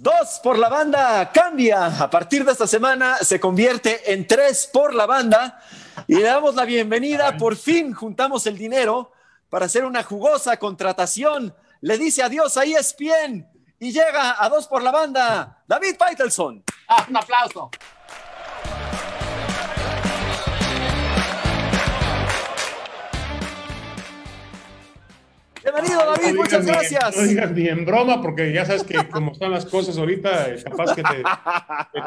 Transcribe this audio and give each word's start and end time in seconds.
Dos 0.00 0.38
por 0.44 0.56
la 0.56 0.68
banda 0.68 1.28
cambia. 1.32 1.86
A 1.86 2.08
partir 2.08 2.44
de 2.44 2.52
esta 2.52 2.68
semana 2.68 3.16
se 3.16 3.40
convierte 3.40 4.12
en 4.12 4.28
tres 4.28 4.70
por 4.72 4.94
la 4.94 5.06
banda 5.06 5.60
y 6.06 6.14
le 6.14 6.22
damos 6.22 6.54
la 6.54 6.64
bienvenida. 6.64 7.36
Por 7.36 7.56
fin 7.56 7.92
juntamos 7.92 8.46
el 8.46 8.56
dinero 8.56 9.10
para 9.50 9.66
hacer 9.66 9.84
una 9.84 10.04
jugosa 10.04 10.56
contratación. 10.56 11.52
Le 11.80 11.98
dice 11.98 12.22
adiós 12.22 12.56
a 12.56 12.62
ESPN 12.62 13.44
y 13.80 13.90
llega 13.90 14.40
a 14.40 14.48
dos 14.48 14.68
por 14.68 14.84
la 14.84 14.92
banda. 14.92 15.64
David 15.66 15.96
Faitelson. 15.98 16.62
Ah, 16.86 17.04
un 17.08 17.16
aplauso. 17.16 17.68
Bienvenido, 25.72 26.00
David, 26.16 26.36
muchas 26.36 26.66
gracias. 26.66 27.16
No 27.16 27.22
digas 27.24 27.52
ni 27.52 27.68
en 27.68 27.84
broma, 27.84 28.22
porque 28.22 28.52
ya 28.52 28.64
sabes 28.64 28.84
que 28.84 28.96
como 29.08 29.32
están 29.32 29.50
las 29.50 29.66
cosas 29.66 29.98
ahorita, 29.98 30.54
eh, 30.54 30.62
capaz 30.64 30.94
que 30.94 31.02
te, 31.02 31.22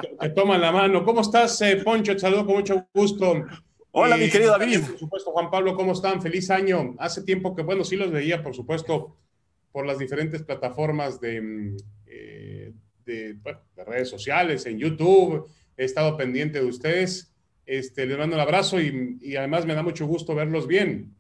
te, 0.10 0.16
te 0.20 0.30
toman 0.30 0.60
la 0.62 0.72
mano. 0.72 1.04
¿Cómo 1.06 1.22
estás, 1.22 1.62
eh, 1.62 1.78
Poncho? 1.78 2.14
Te 2.14 2.20
saludo 2.20 2.46
con 2.46 2.56
mucho 2.56 2.88
gusto. 2.94 3.44
Hola, 3.92 4.18
mi 4.18 4.26
Y 4.26 4.30
querido 4.30 4.58
David. 4.58 4.82
Por 4.82 4.98
supuesto, 5.00 5.32
Juan 5.32 5.52
Pablo, 5.52 5.76
¿cómo 5.76 5.92
están? 5.92 6.22
Feliz 6.22 6.50
año. 6.50 6.96
Hace 6.98 7.22
tiempo 7.24 7.56
que, 7.56 7.62
bueno, 7.62 7.84
sí 7.84 7.96
los 7.96 8.12
veía, 8.12 8.42
por 8.42 8.56
supuesto, 8.56 9.18
por 9.72 9.86
las 9.86 10.00
diferentes 10.00 10.42
plataformas 10.42 11.20
de, 11.22 11.42
mm, 11.42 11.78
eh, 12.08 12.74
de, 13.06 13.34
bueno, 13.44 13.60
de 13.76 13.84
redes 13.84 14.10
sociales, 14.10 14.66
en 14.66 14.80
YouTube. 14.80 15.48
He 15.78 15.86
estado 15.86 16.18
pendiente 16.18 16.60
de 16.60 16.66
ustedes. 16.66 17.32
Este, 17.66 18.06
les 18.06 18.18
mando 18.18 18.36
un 18.36 18.42
abrazo 18.42 18.82
y, 18.82 19.18
y 19.22 19.36
además 19.36 19.66
me 19.66 19.76
da 19.76 19.84
mucho 19.84 20.08
gusto 20.08 20.34
verlos 20.34 20.66
bien. 20.68 21.14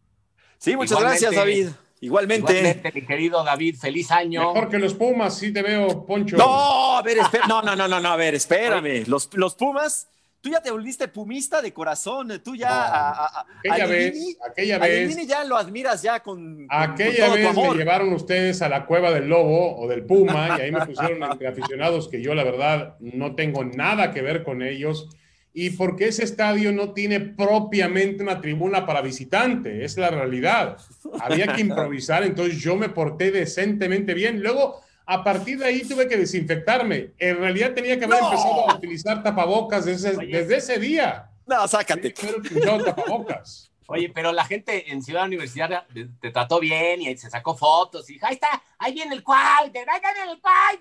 Sí, 0.58 0.75
muchas 0.75 0.91
Igualmente. 0.91 1.25
gracias, 1.25 1.35
David. 1.35 1.67
Igualmente. 2.01 2.51
Igualmente, 2.51 2.91
mi 2.93 3.05
querido 3.05 3.43
David, 3.43 3.75
feliz 3.79 4.11
año. 4.11 4.53
Mejor 4.53 4.69
que 4.69 4.79
los 4.79 4.93
Pumas, 4.95 5.37
sí 5.37 5.53
te 5.53 5.61
veo, 5.61 6.05
Poncho. 6.05 6.35
No, 6.35 6.97
a 6.97 7.02
ver, 7.03 7.19
espera. 7.19 7.45
No, 7.47 7.61
no, 7.61 7.75
no, 7.75 7.88
no, 7.88 7.99
no, 7.99 8.09
a 8.09 8.16
ver, 8.16 8.33
espérame. 8.35 9.03
Los, 9.08 9.30
los 9.33 9.53
Pumas, 9.55 10.08
tú 10.41 10.49
ya 10.49 10.61
te 10.63 10.71
volviste 10.71 11.08
pumista 11.08 11.61
de 11.61 11.71
corazón. 11.71 12.41
Tú 12.43 12.55
ya. 12.55 12.69
No, 12.69 12.73
a, 12.75 13.09
a- 13.09 13.25
a- 13.25 13.45
aquella 13.59 13.83
a 13.83 13.88
vez, 13.88 14.16
Lilini- 14.16 14.38
aquella 14.49 14.75
a 14.77 14.80
vez. 14.80 15.27
Ya 15.27 15.43
lo 15.43 15.58
admiras 15.58 16.02
ya 16.02 16.19
con. 16.21 16.66
Aquella 16.69 17.27
tu 17.27 17.33
vez 17.33 17.55
me 17.55 17.73
llevaron 17.75 18.11
ustedes 18.13 18.63
a 18.63 18.67
la 18.69 18.88
cueva 18.88 19.11
del 19.11 19.27
lobo 19.30 19.80
o 19.80 19.88
del 19.88 20.03
puma 20.03 20.55
y 20.58 20.61
ahí 20.61 20.71
me 20.71 20.83
pusieron 20.86 21.21
entre 21.21 21.47
aficionados 21.47 22.08
que 22.09 22.21
yo 22.23 22.33
la 22.33 22.43
verdad 22.43 22.95
no 22.99 23.36
tengo 23.36 23.63
nada 23.63 24.11
que 24.11 24.23
ver 24.23 24.43
con 24.43 24.63
ellos 24.63 25.08
y 25.53 25.71
porque 25.71 26.07
ese 26.07 26.23
estadio 26.23 26.71
no 26.71 26.94
tiene 26.94 27.19
propiamente 27.19 28.23
una 28.23 28.39
tribuna 28.39 28.85
para 28.85 29.02
visitante, 29.02 29.83
es 29.83 29.97
la 29.97 30.09
realidad. 30.09 30.77
Había 31.19 31.53
que 31.53 31.61
improvisar, 31.61 32.23
entonces 32.23 32.58
yo 32.58 32.75
me 32.75 32.89
porté 32.89 33.31
decentemente 33.31 34.13
bien. 34.13 34.41
Luego, 34.41 34.81
a 35.05 35.23
partir 35.23 35.59
de 35.59 35.66
ahí 35.66 35.81
tuve 35.81 36.08
que 36.08 36.17
desinfectarme. 36.17 37.11
En 37.17 37.38
realidad 37.38 37.73
tenía 37.73 37.99
que 37.99 38.05
haber 38.05 38.21
No. 38.21 38.30
empezado 38.30 38.69
a 38.69 38.75
utilizar 38.75 39.21
tapabocas 39.23 39.85
desde, 39.85 40.16
desde 40.25 40.58
ese 40.58 40.80
día. 40.80 41.30
No, 41.45 41.67
sácate. 41.67 42.13
Utilizado 42.38 42.83
tapabocas. 42.86 43.71
Oye, 43.88 44.09
pero 44.09 44.31
la 44.31 44.45
gente 44.45 44.89
en 44.89 45.03
Ciudad 45.03 45.25
Universitaria 45.25 45.86
te, 46.21 46.31
trató 46.31 46.61
bien 46.61 47.02
y 47.02 47.17
se 47.17 47.30
sacó 47.30 47.58
fotos 47.58 48.09
y 48.09 48.17
ahí 48.21 48.36
está, 48.36 48.61
ahí 48.80 48.93
viene 48.93 49.15
el 49.15 49.21
cual, 49.21 49.65
ahí 49.65 49.69
viene 49.69 50.31
el 50.31 50.39
cual, 50.39 50.80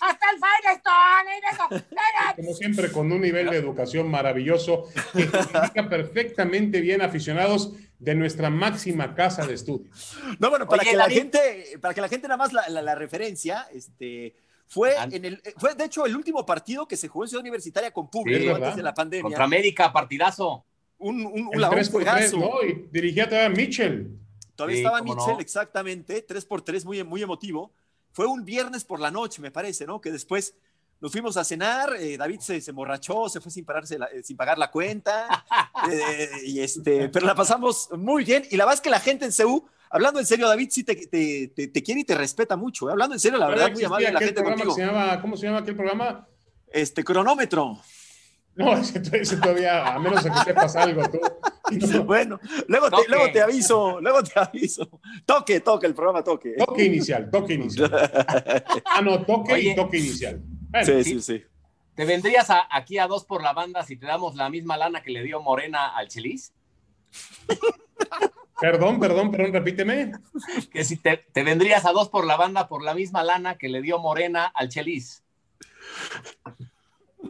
hasta 0.00 0.30
el 0.30 0.38
Firestone. 0.38 1.40
Como 2.38 2.54
siempre, 2.54 2.90
con 2.92 3.10
un 3.12 3.20
nivel 3.20 3.50
de 3.50 3.56
educación 3.56 4.08
maravilloso 4.10 4.84
que 5.12 5.26
justifica 5.26 5.88
perfectamente 5.88 6.80
bien 6.80 7.02
aficionados 7.02 7.72
de 7.98 8.14
nuestra 8.14 8.48
máxima 8.48 9.14
casa 9.14 9.46
de 9.46 9.54
estudios. 9.54 10.16
No, 10.38 10.50
bueno, 10.50 10.66
para 10.68 10.82
Oye, 10.82 10.90
que 10.92 10.96
la 10.96 11.04
David. 11.04 11.16
gente, 11.16 11.78
para 11.80 11.94
que 11.94 12.00
la 12.00 12.08
gente 12.08 12.28
nada 12.28 12.38
más 12.38 12.52
la, 12.52 12.68
la- 12.68 12.82
la 12.82 12.94
referencia, 12.94 13.66
este. 13.72 14.34
Fue, 14.70 14.94
en 15.12 15.24
el, 15.24 15.42
fue, 15.56 15.74
de 15.74 15.84
hecho, 15.84 16.04
el 16.04 16.14
último 16.14 16.44
partido 16.44 16.86
que 16.86 16.96
se 16.96 17.08
jugó 17.08 17.24
en 17.24 17.28
Ciudad 17.30 17.40
Universitaria 17.40 17.90
con 17.90 18.04
Sí, 18.04 18.10
público 18.12 18.44
¿verdad? 18.52 18.62
antes 18.64 18.76
de 18.76 18.82
la 18.82 18.92
pandemia. 18.94 19.22
Contra 19.22 19.44
América, 19.44 19.90
partidazo. 19.92 20.64
un, 20.98 21.24
un, 21.24 21.48
un, 21.48 21.64
un 21.64 21.70
3 21.70 21.88
por 21.88 22.02
3, 22.04 22.30
juegazo. 22.30 22.36
¿no? 22.38 22.62
Y 22.68 22.86
dirigía 22.92 23.28
todavía 23.28 23.48
Mitchell. 23.48 24.10
Todavía 24.54 24.76
Sí, 24.76 24.82
estaba 24.82 25.00
Mitchell, 25.02 25.34
no. 25.34 25.40
exactamente, 25.40 26.20
3 26.20 26.44
por 26.44 26.60
3 26.62 26.84
muy, 26.84 27.02
muy 27.02 27.22
emotivo. 27.22 27.72
Fue 28.12 28.26
un 28.26 28.44
viernes 28.44 28.84
por 28.84 29.00
la 29.00 29.10
noche, 29.10 29.40
me 29.40 29.50
parece, 29.50 29.86
¿no? 29.86 30.00
Que 30.02 30.10
después 30.12 30.54
nos 31.00 31.12
fuimos 31.12 31.36
a 31.36 31.44
cenar, 31.44 31.94
eh, 31.98 32.16
David 32.16 32.40
se, 32.40 32.60
se 32.60 32.70
emborrachó, 32.70 33.28
se 33.28 33.40
fue 33.40 33.50
sin, 33.52 33.64
pararse 33.64 33.98
la- 33.98 34.06
eh, 34.06 34.22
sin 34.22 34.36
pagar 34.36 34.58
la 34.58 34.70
cuenta, 34.70 35.44
eh, 35.92 36.28
y 36.44 36.60
este, 36.60 37.08
pero 37.08 37.26
la 37.26 37.34
pasamos 37.34 37.88
muy 37.96 38.24
bien. 38.24 38.44
Y 38.50 38.56
la 38.56 38.64
verdad 38.64 38.74
es 38.74 38.80
que 38.80 38.90
la 38.90 39.00
gente 39.00 39.24
en 39.24 39.32
CEU, 39.32 39.64
hablando 39.90 40.18
en 40.20 40.26
serio, 40.26 40.48
David 40.48 40.68
sí 40.70 40.84
te, 40.84 40.96
te, 40.96 41.48
te- 41.54 41.68
te 41.68 41.82
quiere 41.82 42.00
y 42.00 42.04
te 42.04 42.14
respeta 42.14 42.56
mucho. 42.56 42.88
¿eh? 42.88 42.92
Hablando 42.92 43.14
en 43.14 43.20
serio, 43.20 43.38
la 43.38 43.46
verdad, 43.48 43.70
muy 43.72 43.84
amable 43.84 44.10
la 44.12 44.20
gente 44.20 44.42
contigo. 44.42 44.74
se 44.74 44.84
llama, 44.86 45.20
¿Cómo 45.20 45.36
se 45.36 45.46
llama 45.46 45.58
aquel 45.58 45.76
programa? 45.76 46.26
Este, 46.72 47.04
cronómetro. 47.04 47.78
No, 48.56 48.72
ese, 48.76 49.00
ese 49.12 49.36
todavía, 49.36 49.86
a 49.94 49.98
menos 50.00 50.24
de 50.24 50.30
que 50.30 50.38
sepas 50.44 50.74
algo 50.76 51.02
tú. 51.08 51.20
No. 51.70 52.02
Bueno, 52.04 52.40
luego 52.66 52.88
te, 52.88 52.96
luego 53.10 53.30
te 53.30 53.42
aviso, 53.42 54.00
luego 54.00 54.22
te 54.22 54.40
aviso. 54.40 54.88
Toque, 55.26 55.60
toque, 55.60 55.86
el 55.86 55.92
programa 55.94 56.24
toque. 56.24 56.54
Toque 56.56 56.84
inicial, 56.84 57.30
toque 57.30 57.52
inicial. 57.54 57.90
Ah, 58.86 59.02
no, 59.02 59.22
toque 59.26 59.52
Oye. 59.52 59.72
y 59.72 59.76
toque 59.76 59.98
inicial. 59.98 60.40
Bueno, 60.68 60.86
Sí, 60.86 61.04
sí. 61.04 61.20
sí. 61.22 61.44
¿Te 61.94 62.04
vendrías 62.04 62.48
a- 62.50 62.68
aquí 62.70 62.98
a 62.98 63.06
dos 63.06 63.24
por 63.24 63.42
la 63.42 63.52
banda 63.52 63.82
si 63.82 63.96
te 63.96 64.06
damos 64.06 64.36
la 64.36 64.48
misma 64.50 64.76
lana 64.76 65.02
que 65.02 65.10
le 65.10 65.22
dio 65.22 65.40
Morena 65.40 65.88
al 65.96 66.08
Chelis? 66.08 66.52
Perdón, 68.60 68.98
perdón, 68.98 69.30
perdón, 69.30 69.52
repíteme. 69.52 70.12
Que 70.72 70.84
si 70.84 70.96
te, 70.96 71.16
te 71.32 71.44
vendrías 71.44 71.84
a 71.86 71.92
dos 71.92 72.08
por 72.08 72.26
la 72.26 72.36
banda 72.36 72.66
por 72.66 72.82
la 72.82 72.92
misma 72.92 73.22
lana 73.22 73.56
que 73.56 73.68
le 73.68 73.80
dio 73.82 74.00
Morena 74.00 74.46
al 74.46 74.68
Chelis. 74.68 75.22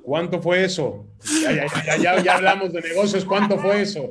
¿Cuánto 0.02 0.40
fue 0.40 0.64
eso? 0.64 1.06
Ya, 1.42 1.52
ya, 1.52 1.66
ya, 1.84 1.96
ya, 1.98 2.22
ya 2.22 2.34
hablamos 2.36 2.72
de 2.72 2.80
negocios, 2.80 3.24
¿cuánto 3.26 3.58
fue 3.58 3.82
eso? 3.82 4.08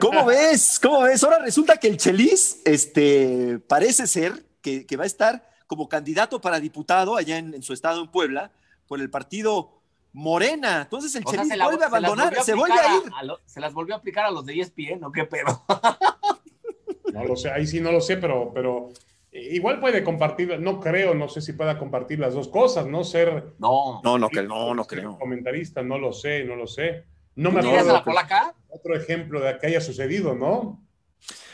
¿Cómo 0.00 0.24
ves? 0.26 0.78
¿Cómo 0.80 1.02
ves? 1.02 1.22
Ahora 1.24 1.40
resulta 1.40 1.76
que 1.76 1.88
el 1.88 1.96
Chelis 1.96 2.60
este, 2.64 3.58
parece 3.66 4.06
ser 4.06 4.44
que, 4.62 4.86
que 4.86 4.96
va 4.96 5.04
a 5.04 5.06
estar 5.08 5.48
como 5.66 5.88
candidato 5.88 6.40
para 6.40 6.60
diputado 6.60 7.16
allá 7.16 7.38
en, 7.38 7.52
en 7.54 7.62
su 7.64 7.72
estado 7.72 8.00
en 8.02 8.08
Puebla 8.08 8.52
por 8.90 9.00
el 9.00 9.08
partido 9.08 9.70
Morena. 10.12 10.82
Entonces 10.82 11.14
el 11.14 11.24
Chelis 11.24 11.46
se 11.46 11.56
la- 11.56 11.66
vuelve 11.66 11.84
a 11.84 11.86
abandonar, 11.86 12.34
se 12.42 12.54
vuelve 12.54 12.74
a 12.74 12.80
aplicar 12.96 13.06
ir. 13.06 13.12
a 13.16 13.22
lo- 13.22 13.38
se 13.46 13.60
las 13.60 13.72
volvió 13.72 13.94
a 13.94 13.98
aplicar 13.98 14.24
a 14.26 14.32
los 14.32 14.44
de 14.44 14.54
ESPN, 14.60 14.98
¿no? 14.98 15.12
¿Qué 15.12 15.24
pedo? 15.24 15.62
No 17.12 17.24
lo 17.24 17.36
sé, 17.36 17.50
ahí 17.50 17.66
sí 17.66 17.80
no 17.80 17.90
lo 17.92 18.00
sé, 18.00 18.16
pero, 18.18 18.52
pero 18.54 18.88
igual 19.32 19.78
puede 19.80 20.02
compartir, 20.04 20.58
no 20.60 20.78
creo, 20.80 21.12
no 21.14 21.28
sé 21.28 21.40
si 21.40 21.52
pueda 21.52 21.76
compartir 21.78 22.18
las 22.20 22.34
dos 22.34 22.46
cosas, 22.48 22.86
no 22.86 23.02
ser 23.04 23.54
No. 23.58 24.00
No, 24.04 24.18
no, 24.18 24.28
que 24.28 24.42
no, 24.42 24.74
no 24.74 24.84
creo. 24.84 25.18
comentarista, 25.18 25.82
no 25.82 25.98
lo 25.98 26.12
sé, 26.12 26.44
no 26.44 26.54
lo 26.56 26.66
sé. 26.66 27.04
No 27.36 27.50
me 27.52 27.60
¿Tú 27.62 27.66
irías 27.68 27.86
a 27.86 27.98
acuerdo 27.98 27.98
la 27.98 28.04
polaca? 28.04 28.54
otro 28.68 28.96
ejemplo 28.96 29.40
de 29.40 29.56
que 29.58 29.66
haya 29.68 29.80
sucedido, 29.80 30.34
¿no? 30.34 30.80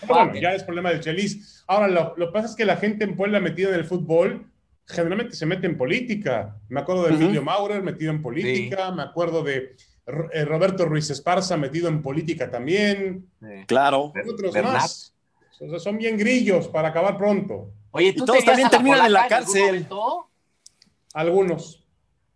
Pero 0.01 0.15
Ah, 0.15 0.25
bueno, 0.25 0.41
ya 0.41 0.55
es 0.55 0.63
problema 0.63 0.91
del 0.91 1.01
Chelis. 1.01 1.65
Ahora, 1.67 1.89
lo, 1.89 2.15
lo 2.17 2.27
que 2.29 2.33
pasa 2.33 2.49
es 2.49 2.55
que 2.57 2.65
la 2.65 2.77
gente 2.77 3.05
en 3.05 3.17
Puebla 3.17 3.41
metida 3.41 3.69
en 3.71 3.75
el 3.77 3.85
fútbol 3.85 4.51
generalmente 4.87 5.35
se 5.37 5.47
mete 5.47 5.67
en 5.67 5.77
política. 5.77 6.57
Me 6.69 6.81
acuerdo 6.81 7.05
de. 7.05 7.15
Emilio 7.15 7.43
Maurer 7.43 7.83
metido 7.83 8.11
en 8.13 8.23
política, 8.23 8.91
me 8.93 9.03
acuerdo 9.03 9.43
de 9.43 9.77
eh, 10.33 10.45
Roberto 10.45 10.85
Ruiz 10.85 11.11
Esparza 11.11 11.57
metido 11.57 11.89
en 11.89 12.01
política 12.03 12.51
también, 12.51 13.29
Claro. 13.67 14.13
otros 14.33 14.53
Bernat. 14.55 14.75
más. 14.75 15.13
O 15.61 15.69
sea, 15.71 15.79
son 15.79 15.97
bien 15.99 16.17
grillos 16.19 16.69
para 16.69 16.89
acabar 16.89 17.17
pronto. 17.17 17.73
Oye, 17.91 18.09
Y 18.09 18.15
¿tú 18.15 18.25
todos 18.27 18.45
también 18.45 18.69
terminan 18.69 19.07
en 19.07 19.13
la 19.13 19.27
cárcel. 19.27 19.87
Algunos. 21.15 21.83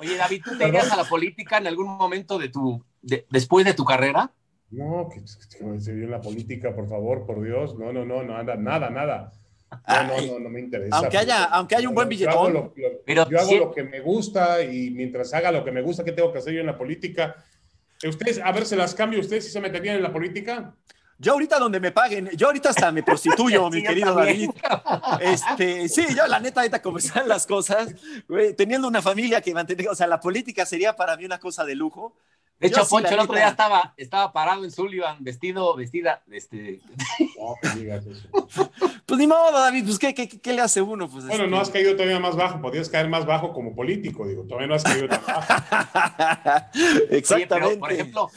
Oye, 0.00 0.16
David, 0.16 0.42
¿tú 0.44 0.50
te 0.50 0.56
¿Perdón? 0.58 0.68
irías 0.74 0.92
a 0.92 0.96
la 0.96 1.04
política 1.04 1.58
en 1.58 1.66
algún 1.66 1.86
momento 1.96 2.38
de 2.38 2.48
tu, 2.48 2.84
de- 3.02 3.26
después 3.30 3.64
de 3.66 3.74
tu 3.74 3.84
carrera? 3.84 4.30
No, 4.70 5.08
que, 5.12 5.20
que 5.22 5.80
se 5.80 5.92
vio 5.94 6.04
en 6.04 6.10
la 6.10 6.20
política, 6.20 6.74
por 6.74 6.88
favor, 6.88 7.26
por 7.26 7.42
Dios. 7.42 7.76
No, 7.78 7.92
no, 7.92 8.04
no, 8.04 8.22
nada, 8.22 8.56
nada, 8.56 8.90
nada. 8.90 9.32
No, 9.70 10.04
no, 10.04 10.20
no, 10.26 10.38
no 10.40 10.48
me 10.48 10.60
interesa. 10.60 10.96
aunque 10.96 11.18
haya- 11.18 11.44
aunque 11.44 11.76
haya 11.76 11.88
un 11.88 11.94
buen 11.94 12.08
Yo 12.10 12.30
hago 12.30 12.46
billetón. 12.46 12.72
lo- 12.76 12.88
lo- 12.90 13.00
Pero 13.04 13.28
yo 13.30 13.38
hago 13.40 13.56
lo 13.56 13.72
que 13.72 13.82
me 13.84 14.00
gusta 14.00 14.62
y 14.62 14.90
mientras 14.90 15.32
haga 15.34 15.52
lo 15.52 15.64
que 15.64 15.72
me 15.72 15.82
gusta, 15.82 16.04
¿qué 16.04 16.12
tengo 16.12 16.32
que 16.32 16.38
hacer 16.38 16.54
yo 16.54 16.60
en 16.60 16.66
la 16.66 16.78
política? 16.78 17.36
Ustedes, 18.06 18.38
a 18.42 18.50
ver, 18.52 18.64
se 18.64 18.76
las 18.76 18.94
cambio. 18.94 19.20
¿Ustedes 19.20 19.44
sí 19.44 19.50
se 19.50 19.60
meterían 19.60 19.96
en 19.96 20.02
la 20.02 20.12
política? 20.12 20.74
Yo 21.20 21.32
ahorita 21.32 21.58
donde 21.58 21.80
me 21.80 21.90
paguen, 21.90 22.30
yo 22.36 22.46
ahorita 22.46 22.70
hasta 22.70 22.92
me 22.92 23.02
prostituyo, 23.02 23.68
mi 23.70 23.80
Sí, 23.80 23.86
querido. 23.86 24.14
David. 24.14 24.50
Este, 25.20 25.88
sí, 25.88 26.06
yo 26.16 26.26
la 26.26 26.38
neta, 26.40 26.60
ahorita 26.60 26.80
como 26.80 26.98
están 26.98 27.28
las 27.28 27.46
cosas, 27.46 27.88
teniendo 28.56 28.86
una 28.88 29.02
familia 29.02 29.40
que 29.40 29.52
mantener, 29.52 29.88
o 29.88 29.94
sea, 29.94 30.06
la 30.06 30.20
política 30.20 30.64
sería 30.64 30.94
para 30.94 31.16
mí 31.16 31.24
una 31.24 31.38
cosa 31.38 31.64
de 31.64 31.74
lujo. 31.74 32.16
De 32.60 32.66
hecho, 32.66 32.82
sí, 32.84 32.90
Poncho, 32.90 33.14
el 33.14 33.20
otro 33.20 33.36
día 33.36 33.48
estaba, 33.48 33.94
estaba 33.96 34.32
parado 34.32 34.64
en 34.64 34.72
Sullivan, 34.72 35.22
vestido, 35.22 35.76
vestida, 35.76 36.22
este, 36.30 36.80
No. 37.38 37.54
Pues 39.06 39.18
ni 39.18 39.26
modo, 39.26 39.52
David, 39.52 39.84
pues 39.84 39.98
¿qué, 39.98 40.12
qué, 40.12 40.28
qué 40.28 40.52
le 40.52 40.60
hace 40.60 40.82
uno? 40.82 41.08
Pues, 41.08 41.24
Bueno, 41.26 41.44
este- 41.44 41.50
no 41.50 41.60
has 41.60 41.70
caído 41.70 41.92
todavía 41.94 42.18
más 42.18 42.36
bajo. 42.36 42.60
Podrías 42.60 42.88
caer 42.88 43.08
más 43.08 43.24
bajo 43.26 43.52
como 43.52 43.74
político, 43.74 44.26
digo. 44.26 44.42
Todavía 44.42 44.66
no 44.66 44.74
has 44.74 44.82
caído 44.82 45.08
tan 45.08 45.22
bajo. 45.24 45.40
Oye, 46.74 47.18
Exactamente. 47.18 47.48
pero, 47.68 47.78
por 47.78 47.92
ejemplo, 47.92 48.30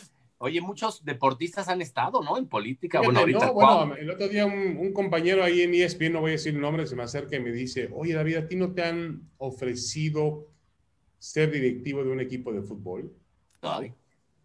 Oye, 0.44 0.60
muchos 0.60 1.06
deportistas 1.06 1.68
han 1.68 1.84
estado, 1.84 2.24
¿no? 2.24 2.36
En 2.36 2.48
política. 2.48 3.00
Fíjate, 3.00 3.14
bueno, 3.14 3.20
ahorita. 3.20 3.46
no, 3.46 3.54
bueno, 3.54 3.96
el 3.96 4.10
otro 4.10 4.28
día 4.28 4.44
un, 4.48 4.76
un 4.76 4.92
compañero 4.92 5.44
ahí 5.44 5.62
en 5.62 5.72
ESPN, 5.76 6.14
no 6.14 6.22
voy 6.22 6.32
a 6.32 6.34
decir 6.34 6.56
el 6.56 6.62
nombre, 6.62 6.88
se 6.88 6.96
me 6.96 7.04
acerca 7.04 7.36
y 7.36 7.40
me 7.42 7.52
dice, 7.52 7.90
oye 7.94 8.16
David, 8.16 8.38
¿a 8.38 8.48
ti 8.48 8.56
no 8.56 8.74
te 8.74 8.84
han 8.84 9.30
ofrecido 9.38 10.48
ser 11.20 11.52
directivo 11.52 12.04
de 12.04 12.10
un 12.10 12.20
equipo 12.22 12.52
de 12.52 12.64
fútbol? 12.64 13.14
Ay, 13.62 13.94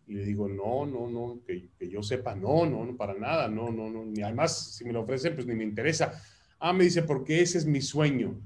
Y 0.06 0.14
le 0.14 0.24
digo, 0.24 0.48
no, 0.48 0.86
no, 0.86 1.08
no, 1.08 1.42
que, 1.46 1.70
que 1.78 1.88
yo 1.88 2.02
sepa, 2.02 2.34
no, 2.36 2.64
no, 2.66 2.84
no, 2.84 2.96
para 2.96 3.14
nada, 3.14 3.48
no, 3.48 3.70
no, 3.72 3.90
no. 3.90 4.04
Ni 4.04 4.22
además, 4.22 4.74
si 4.76 4.84
me 4.84 4.92
lo 4.92 5.02
ofrecen, 5.02 5.34
pues 5.34 5.46
ni 5.46 5.54
me 5.54 5.64
interesa. 5.64 6.12
Ah, 6.60 6.72
me 6.72 6.84
dice, 6.84 7.02
porque 7.02 7.40
ese 7.42 7.58
es 7.58 7.66
mi 7.66 7.80
sueño. 7.80 8.40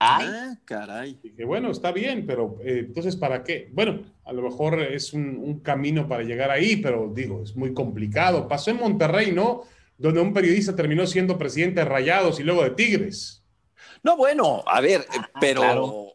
ay, 0.00 0.38
Ah, 0.38 0.56
caray. 0.64 1.20
Dije, 1.22 1.44
bueno, 1.44 1.70
está 1.70 1.92
bien, 1.92 2.26
pero 2.26 2.58
eh, 2.62 2.84
entonces, 2.86 3.16
¿para 3.16 3.42
qué? 3.44 3.70
Bueno, 3.72 4.02
a 4.24 4.32
lo 4.32 4.42
mejor 4.42 4.80
es 4.80 5.12
un, 5.12 5.36
un 5.38 5.60
camino 5.60 6.08
para 6.08 6.22
llegar 6.22 6.50
ahí, 6.50 6.76
pero 6.76 7.12
digo, 7.14 7.42
es 7.42 7.56
muy 7.56 7.74
complicado. 7.74 8.48
Pasó 8.48 8.70
en 8.70 8.78
Monterrey, 8.78 9.32
¿no? 9.32 9.64
Donde 9.98 10.20
un 10.20 10.32
periodista 10.34 10.76
terminó 10.76 11.06
siendo 11.06 11.38
presidente 11.38 11.80
de 11.80 11.86
Rayados 11.86 12.38
y 12.40 12.44
luego 12.44 12.62
de 12.62 12.70
Tigres. 12.70 13.44
No, 14.02 14.16
bueno, 14.16 14.62
a 14.66 14.80
ver, 14.80 15.06
eh, 15.12 15.26
Ah, 15.34 15.38
pero. 15.38 15.62
claro. 15.64 16.14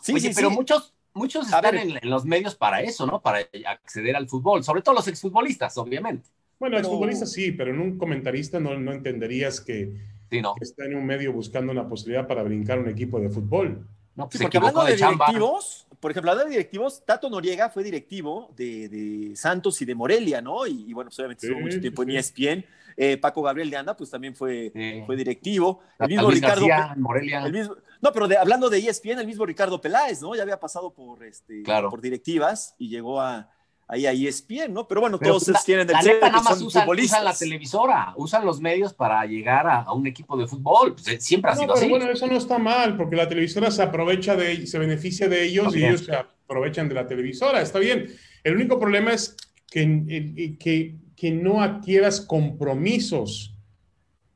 Sí, 0.00 0.18
Oye, 0.18 0.20
sí, 0.20 0.34
pero 0.34 0.50
sí. 0.50 0.50
muchos, 0.50 0.94
muchos 1.14 1.46
están 1.46 1.62
ver. 1.62 1.74
en, 1.76 1.98
en 2.02 2.10
los 2.10 2.24
medios 2.24 2.54
para 2.54 2.80
eso, 2.82 3.06
¿no? 3.06 3.20
Para 3.20 3.40
acceder 3.66 4.16
al 4.16 4.28
fútbol, 4.28 4.62
sobre 4.64 4.82
todo 4.82 4.94
los 4.94 5.08
exfutbolistas, 5.08 5.76
obviamente. 5.78 6.28
Bueno, 6.58 6.76
Pero- 6.76 6.88
exfutbolista 6.88 7.26
sí, 7.26 7.52
pero 7.52 7.70
en 7.72 7.80
un 7.80 7.98
comentarista 7.98 8.60
no, 8.60 8.78
no 8.78 8.92
entenderías 8.92 9.60
que, 9.60 9.92
Sí, 10.30 10.40
¿no? 10.42 10.54
que 10.54 10.64
está 10.64 10.84
en 10.84 10.94
un 10.96 11.06
medio 11.06 11.32
buscando 11.32 11.72
una 11.72 11.88
posibilidad 11.88 12.26
para 12.28 12.42
brincar 12.42 12.78
un 12.78 12.88
equipo 12.88 13.18
de 13.18 13.30
fútbol. 13.30 13.86
No, 14.16 14.24
pues 14.28 14.32
Sí, 14.32 14.38
se 14.38 14.44
porque 14.44 14.56
hablando 14.58 14.84
de, 14.84 14.96
directivos, 14.96 15.86
por 16.00 16.10
ejemplo, 16.10 16.30
hablando 16.32 16.50
de 16.50 16.56
directivos, 16.56 17.04
Tato 17.06 17.30
Noriega 17.30 17.70
fue 17.70 17.82
directivo 17.84 18.50
de, 18.56 18.88
de 18.88 19.36
Santos 19.36 19.80
y 19.82 19.84
de 19.84 19.94
Morelia, 19.94 20.40
¿no? 20.42 20.66
Y, 20.66 20.84
y 20.88 20.92
bueno, 20.92 21.08
pues 21.10 21.18
obviamente 21.20 21.42
Sí, 21.42 21.46
estuvo 21.46 21.60
mucho 21.62 21.80
tiempo 21.80 22.02
sí. 22.04 22.10
en 22.10 22.16
ESPN. 22.16 22.64
Eh, 22.96 23.16
Paco 23.16 23.40
Gabriel 23.42 23.70
de 23.70 23.76
Anda, 23.76 23.96
pues 23.96 24.10
también 24.10 24.34
fue, 24.34 24.70
Sí. 24.74 25.02
fue 25.06 25.16
directivo. 25.16 25.80
El 25.98 26.08
mismo 26.08 26.24
Luis 26.24 26.34
Ricardo. 26.42 26.66
García, 26.66 26.94
Morelia. 26.98 27.46
el 27.46 27.52
mismo- 27.52 27.76
no, 28.02 28.12
pero 28.12 28.28
de- 28.28 28.36
hablando 28.36 28.68
de 28.68 28.78
ESPN, 28.78 29.20
el 29.20 29.26
mismo 29.26 29.46
Ricardo 29.46 29.80
Peláez, 29.80 30.20
¿no? 30.20 30.34
Ya 30.34 30.42
había 30.42 30.58
pasado 30.58 30.92
por, 30.92 31.22
este, 31.24 31.62
Claro. 31.62 31.88
por 31.88 32.00
directivas 32.00 32.74
y 32.78 32.88
llegó 32.88 33.20
a, 33.20 33.48
ahí 33.90 34.06
a 34.06 34.12
ESPN, 34.12 34.72
¿no? 34.72 34.86
Pero 34.86 35.00
bueno, 35.00 35.18
Pero 35.18 35.32
todos 35.32 35.48
la- 35.48 35.54
esos 35.54 35.64
tienen 35.66 35.86
el 35.88 35.92
la 35.92 36.02
neta, 36.02 36.28
nada 36.28 36.38
que 36.38 36.44
más 36.44 36.58
son 36.58 36.66
usan, 36.68 36.88
usan 36.88 37.24
la 37.24 37.34
televisora, 37.34 38.14
usan 38.16 38.46
los 38.46 38.60
medios 38.60 38.94
para 38.94 39.24
llegar 39.26 39.66
a, 39.66 39.80
a 39.82 39.92
un 39.92 40.06
equipo 40.06 40.36
de 40.36 40.46
fútbol. 40.46 40.94
Pues, 40.94 41.08
eh, 41.08 41.20
siempre 41.20 41.50
ha 41.50 41.54
No, 41.54 41.60
sido 41.60 41.74
pero 41.74 41.80
así. 41.84 41.90
bueno, 41.90 42.10
eso 42.10 42.26
no 42.26 42.36
está 42.36 42.58
mal, 42.58 42.96
porque 42.96 43.16
la 43.16 43.28
televisora 43.28 43.70
se 43.70 43.82
aprovecha 43.82 44.36
de 44.36 44.66
se 44.66 44.78
beneficia 44.78 45.28
de 45.28 45.44
ellos 45.44 45.74
y 45.76 45.84
ellos 45.84 46.04
se 46.04 46.14
aprovechan 46.14 46.88
de 46.88 46.94
la 46.94 47.06
televisora. 47.06 47.60
Está 47.60 47.78
bien. 47.78 48.06
El 48.44 48.54
único 48.54 48.78
problema 48.78 49.12
es 49.12 49.36
que, 49.70 50.56
que, 50.58 50.96
que 51.16 51.30
no 51.32 51.60
adquieras 51.62 52.20
compromisos. 52.20 53.54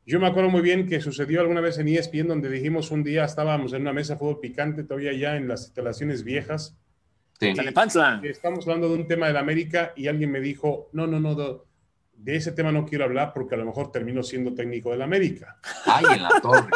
Yo 0.06 0.20
me 0.20 0.26
acuerdo 0.26 0.50
muy 0.50 0.60
bien 0.60 0.86
que 0.86 1.00
sucedió 1.00 1.40
alguna 1.40 1.60
vez 1.62 1.78
en 1.78 1.88
ESPN 1.88 2.28
donde 2.28 2.50
dijimos 2.50 2.90
un 2.90 3.02
día 3.02 3.24
estábamos 3.24 3.72
en 3.72 3.82
una 3.82 3.92
mesa 3.92 4.14
de 4.14 4.18
fútbol 4.18 4.38
picante, 4.40 4.84
todavía 4.84 5.12
ya 5.14 5.36
en 5.36 5.48
las 5.48 5.64
instalaciones 5.64 6.24
viejas, 6.24 6.76
Sí. 8.23 8.29
Estamos 8.29 8.67
hablando 8.67 8.88
de 8.88 8.94
un 8.94 9.06
tema 9.06 9.26
del 9.26 9.37
América 9.37 9.93
y 9.96 10.06
alguien 10.08 10.31
me 10.31 10.41
dijo, 10.41 10.88
no, 10.93 11.06
no, 11.06 11.20
no, 11.20 11.35
no, 11.35 11.64
de 12.17 12.37
ese 12.37 12.52
tema 12.52 12.73
no 12.73 12.87
quiero 12.87 13.05
hablar 13.05 13.32
porque 13.35 13.55
a 13.55 13.58
lo 13.58 13.64
mejor 13.67 13.91
termino 13.93 14.23
siendo 14.23 14.55
técnico 14.55 14.91
del 14.91 15.02
América. 15.02 15.58
Ay, 15.87 16.05
en 16.17 16.23
la 16.23 16.41
torre. 16.41 16.70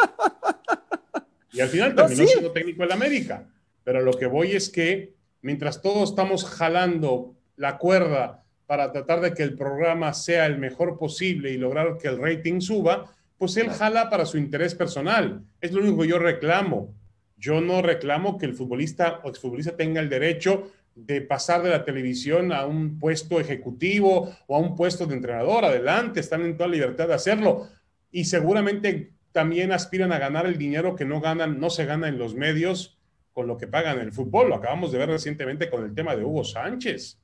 Y 1.51 1.61
al 1.61 1.69
final 1.69 1.95
No, 1.95 2.05
terminó 2.05 2.23
sí. 2.23 2.27
siendo 2.27 2.51
técnico 2.51 2.83
del 2.83 2.91
América. 2.91 3.47
Pero 3.83 4.01
lo 4.01 4.11
que 4.13 4.27
voy 4.27 4.51
es 4.51 4.69
que 4.69 5.15
mientras 5.41 5.81
todos 5.81 6.09
estamos 6.09 6.45
jalando 6.45 7.35
la 7.55 7.77
cuerda 7.77 8.43
para 8.67 8.91
tratar 8.91 9.21
de 9.21 9.33
que 9.33 9.41
el 9.43 9.55
programa 9.55 10.13
sea 10.13 10.45
el 10.45 10.59
mejor 10.59 10.97
posible 10.99 11.51
y 11.51 11.57
lograr 11.57 11.97
que 11.97 12.07
el 12.07 12.21
rating 12.21 12.59
suba, 12.61 13.11
pues 13.37 13.57
él 13.57 13.69
jala 13.71 14.09
para 14.09 14.25
su 14.25 14.37
interés 14.37 14.75
personal. 14.75 15.41
Es 15.59 15.71
lo 15.71 15.81
único 15.81 16.03
que 16.03 16.07
yo 16.09 16.19
reclamo. 16.19 16.93
Yo 17.39 17.61
no 17.61 17.81
reclamo 17.81 18.37
que 18.37 18.45
el 18.45 18.53
futbolista 18.53 19.21
o 19.23 19.29
exfutbolista 19.29 19.77
tenga 19.77 20.01
el 20.01 20.09
derecho 20.09 20.71
de 20.93 21.21
pasar 21.21 21.63
de 21.63 21.69
la 21.69 21.85
televisión 21.85 22.51
a 22.51 22.65
un 22.65 22.99
puesto 22.99 23.39
ejecutivo 23.39 24.29
o 24.47 24.55
a 24.55 24.59
un 24.59 24.75
puesto 24.75 25.05
de 25.05 25.15
entrenador. 25.15 25.63
Adelante, 25.63 26.19
están 26.19 26.41
en 26.41 26.57
toda 26.57 26.69
libertad 26.69 27.07
de 27.07 27.13
hacerlo. 27.13 27.67
Y 28.11 28.25
seguramente 28.25 29.13
también 29.31 29.71
aspiran 29.71 30.11
a 30.11 30.19
ganar 30.19 30.45
el 30.45 30.57
dinero 30.57 30.95
que 30.95 31.05
no 31.05 31.21
ganan, 31.21 31.59
no 31.59 31.69
se 31.69 31.85
gana 31.85 32.09
en 32.09 32.17
los 32.17 32.35
medios 32.35 32.99
con 33.31 33.47
lo 33.47 33.57
que 33.57 33.67
pagan 33.67 33.99
el 33.99 34.11
fútbol. 34.11 34.49
Lo 34.49 34.55
acabamos 34.55 34.91
de 34.91 34.97
ver 34.97 35.09
recientemente 35.09 35.69
con 35.69 35.85
el 35.85 35.95
tema 35.95 36.15
de 36.15 36.25
Hugo 36.25 36.43
Sánchez. 36.43 37.19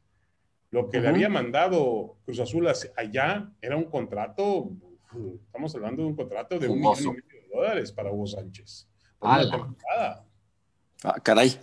Lo 0.71 0.89
que 0.89 1.01
le 1.01 1.09
había 1.09 1.29
mandado 1.29 2.17
Cruz 2.25 2.39
Azul 2.39 2.67
allá 2.95 3.51
era 3.61 3.75
un 3.75 3.85
contrato, 3.85 4.71
estamos 5.45 5.75
hablando 5.75 6.03
de 6.03 6.07
un 6.07 6.15
contrato 6.15 6.59
de 6.59 6.67
un 6.67 6.79
millón 6.79 7.17
y 7.17 7.27
medio 7.27 7.41
de 7.41 7.49
dólares 7.53 7.91
para 7.91 8.11
Hugo 8.11 8.27
Sánchez. 8.27 8.87
Ah, 11.03 11.15
caray. 11.21 11.59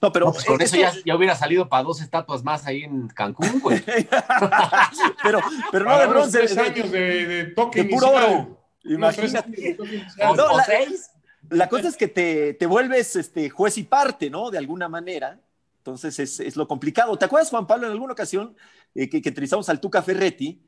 No, 0.00 0.10
pero. 0.12 0.26
No, 0.26 0.32
pues 0.32 0.44
con 0.44 0.60
eso 0.62 0.76
ya, 0.76 0.92
ya 1.04 1.14
hubiera 1.16 1.34
salido 1.36 1.68
para 1.68 1.82
dos 1.82 2.00
estatuas 2.00 2.42
más 2.42 2.64
ahí 2.66 2.84
en 2.84 3.08
Cancún, 3.08 3.60
güey. 3.60 3.82
pero, 5.22 5.40
pero 5.70 5.84
no 5.84 5.98
de 5.98 6.06
bronce. 6.06 6.38
tres 6.38 6.54
de- 6.54 6.60
años 6.62 6.90
de, 6.90 7.26
de 7.26 7.44
toque 7.46 7.82
de 7.82 7.88
puro 7.90 8.06
inicial. 8.08 8.30
oro. 8.32 8.58
Imagínate. 8.84 9.76
No, 10.18 10.30
o 10.44 10.56
la- 10.56 10.64
seis. 10.64 11.10
La 11.50 11.68
cosa 11.68 11.88
es 11.88 11.96
que 11.96 12.08
te, 12.08 12.54
te 12.54 12.66
vuelves 12.66 13.16
este, 13.16 13.48
juez 13.50 13.78
y 13.78 13.82
parte, 13.84 14.28
¿no? 14.30 14.50
De 14.50 14.58
alguna 14.58 14.88
manera. 14.88 15.40
Entonces 15.78 16.18
es, 16.18 16.40
es 16.40 16.56
lo 16.56 16.68
complicado. 16.68 17.16
¿Te 17.16 17.24
acuerdas, 17.24 17.48
Juan 17.50 17.66
Pablo, 17.66 17.86
en 17.86 17.92
alguna 17.92 18.12
ocasión 18.12 18.54
eh, 18.94 19.08
que, 19.08 19.22
que 19.22 19.28
entrevistamos 19.30 19.68
al 19.70 19.80
Tuca 19.80 20.02
Ferretti? 20.02 20.62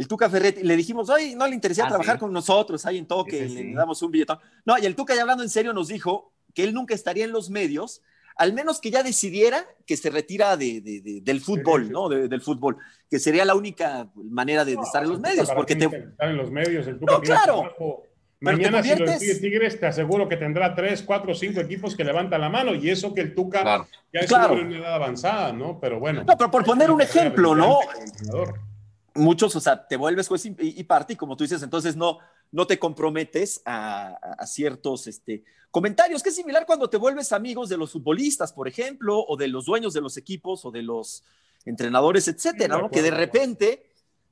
El 0.00 0.08
Tuca 0.08 0.30
Ferretti, 0.30 0.62
le 0.62 0.76
dijimos, 0.76 1.10
oye, 1.10 1.36
no 1.36 1.46
le 1.46 1.54
interesaba 1.54 1.88
Ah, 1.88 1.90
trabajar 1.90 2.16
sí. 2.16 2.20
con 2.20 2.32
nosotros 2.32 2.86
ahí 2.86 2.96
en 2.96 3.04
toque, 3.06 3.42
Sí, 3.42 3.48
sí, 3.50 3.56
sí. 3.58 3.64
le 3.64 3.74
damos 3.74 4.00
un 4.00 4.10
billetón. 4.10 4.38
No, 4.64 4.78
y 4.78 4.86
el 4.86 4.96
Tuca, 4.96 5.14
ya 5.14 5.20
hablando 5.20 5.42
en 5.42 5.50
serio, 5.50 5.74
nos 5.74 5.88
dijo 5.88 6.32
que 6.54 6.64
él 6.64 6.72
nunca 6.72 6.94
estaría 6.94 7.26
en 7.26 7.32
los 7.32 7.50
medios, 7.50 8.00
al 8.36 8.54
menos 8.54 8.80
que 8.80 8.90
ya 8.90 9.02
decidiera 9.02 9.62
que 9.86 9.98
se 9.98 10.08
retira 10.08 10.56
de, 10.56 10.80
de- 10.80 11.02
de- 11.02 11.20
del 11.20 11.42
fútbol, 11.42 11.84
sí. 11.88 11.92
¿no? 11.92 12.08
De- 12.08 12.28
del 12.28 12.40
fútbol, 12.40 12.78
que 13.10 13.18
sería 13.18 13.44
la 13.44 13.54
única 13.54 14.08
manera 14.14 14.64
de, 14.64 14.74
de 14.74 14.80
estar 14.82 15.02
en 15.02 15.10
los 15.10 15.18
Tuca 15.18 15.28
medios, 15.28 15.50
porque 15.50 15.76
te, 15.76 15.84
estar 15.84 16.30
en 16.30 16.36
los 16.38 16.50
medios, 16.50 16.86
el 16.86 16.98
Tuca 16.98 17.12
No, 17.12 17.20
claro. 17.20 17.74
Mañana, 18.42 18.82
si 18.82 18.94
lo 18.96 19.04
decide 19.04 19.34
Tigres, 19.38 19.78
te 19.78 19.84
aseguro 19.86 20.26
que 20.26 20.38
tendrá 20.38 20.74
tres, 20.74 21.02
cuatro, 21.02 21.34
cinco 21.34 21.60
equipos 21.60 21.94
que 21.94 22.04
levantan 22.04 22.40
la 22.40 22.48
mano. 22.48 22.74
Y 22.74 22.88
eso 22.88 23.12
que 23.12 23.20
el 23.20 23.34
Tuca 23.34 23.60
Claro. 23.60 23.86
ya 24.14 24.20
es 24.20 24.28
Claro. 24.28 24.54
una 24.54 24.78
edad 24.78 24.94
avanzada, 24.94 25.52
¿no? 25.52 25.78
Pero 25.78 26.00
bueno. 26.00 26.24
No, 26.24 26.38
pero 26.38 26.50
por 26.50 26.64
poner 26.64 26.90
un 26.90 27.02
ejemplo, 27.02 27.54
¿no? 27.54 27.80
Muchos, 29.14 29.54
o 29.56 29.60
sea, 29.60 29.86
te 29.86 29.96
vuelves 29.96 30.28
juez 30.28 30.46
y, 30.46 30.54
y 30.58 30.84
parte, 30.84 31.14
y 31.14 31.16
como 31.16 31.36
tú 31.36 31.44
dices, 31.44 31.62
entonces 31.62 31.96
no, 31.96 32.18
no 32.52 32.66
te 32.66 32.78
comprometes 32.78 33.62
a, 33.64 34.14
a 34.38 34.46
ciertos 34.46 35.06
este, 35.06 35.44
comentarios, 35.70 36.22
que 36.22 36.30
es 36.30 36.36
similar 36.36 36.66
cuando 36.66 36.90
te 36.90 36.96
vuelves 36.96 37.32
amigos 37.32 37.68
de 37.68 37.76
los 37.76 37.92
futbolistas, 37.92 38.52
por 38.52 38.68
ejemplo, 38.68 39.24
o 39.26 39.36
de 39.36 39.48
los 39.48 39.66
dueños 39.66 39.92
de 39.92 40.00
los 40.00 40.16
equipos, 40.16 40.64
o 40.64 40.70
de 40.70 40.82
los 40.82 41.24
entrenadores, 41.64 42.26
etcétera, 42.28 42.78
¿no? 42.78 42.90
Que 42.90 43.02
de 43.02 43.10
repente, 43.10 43.86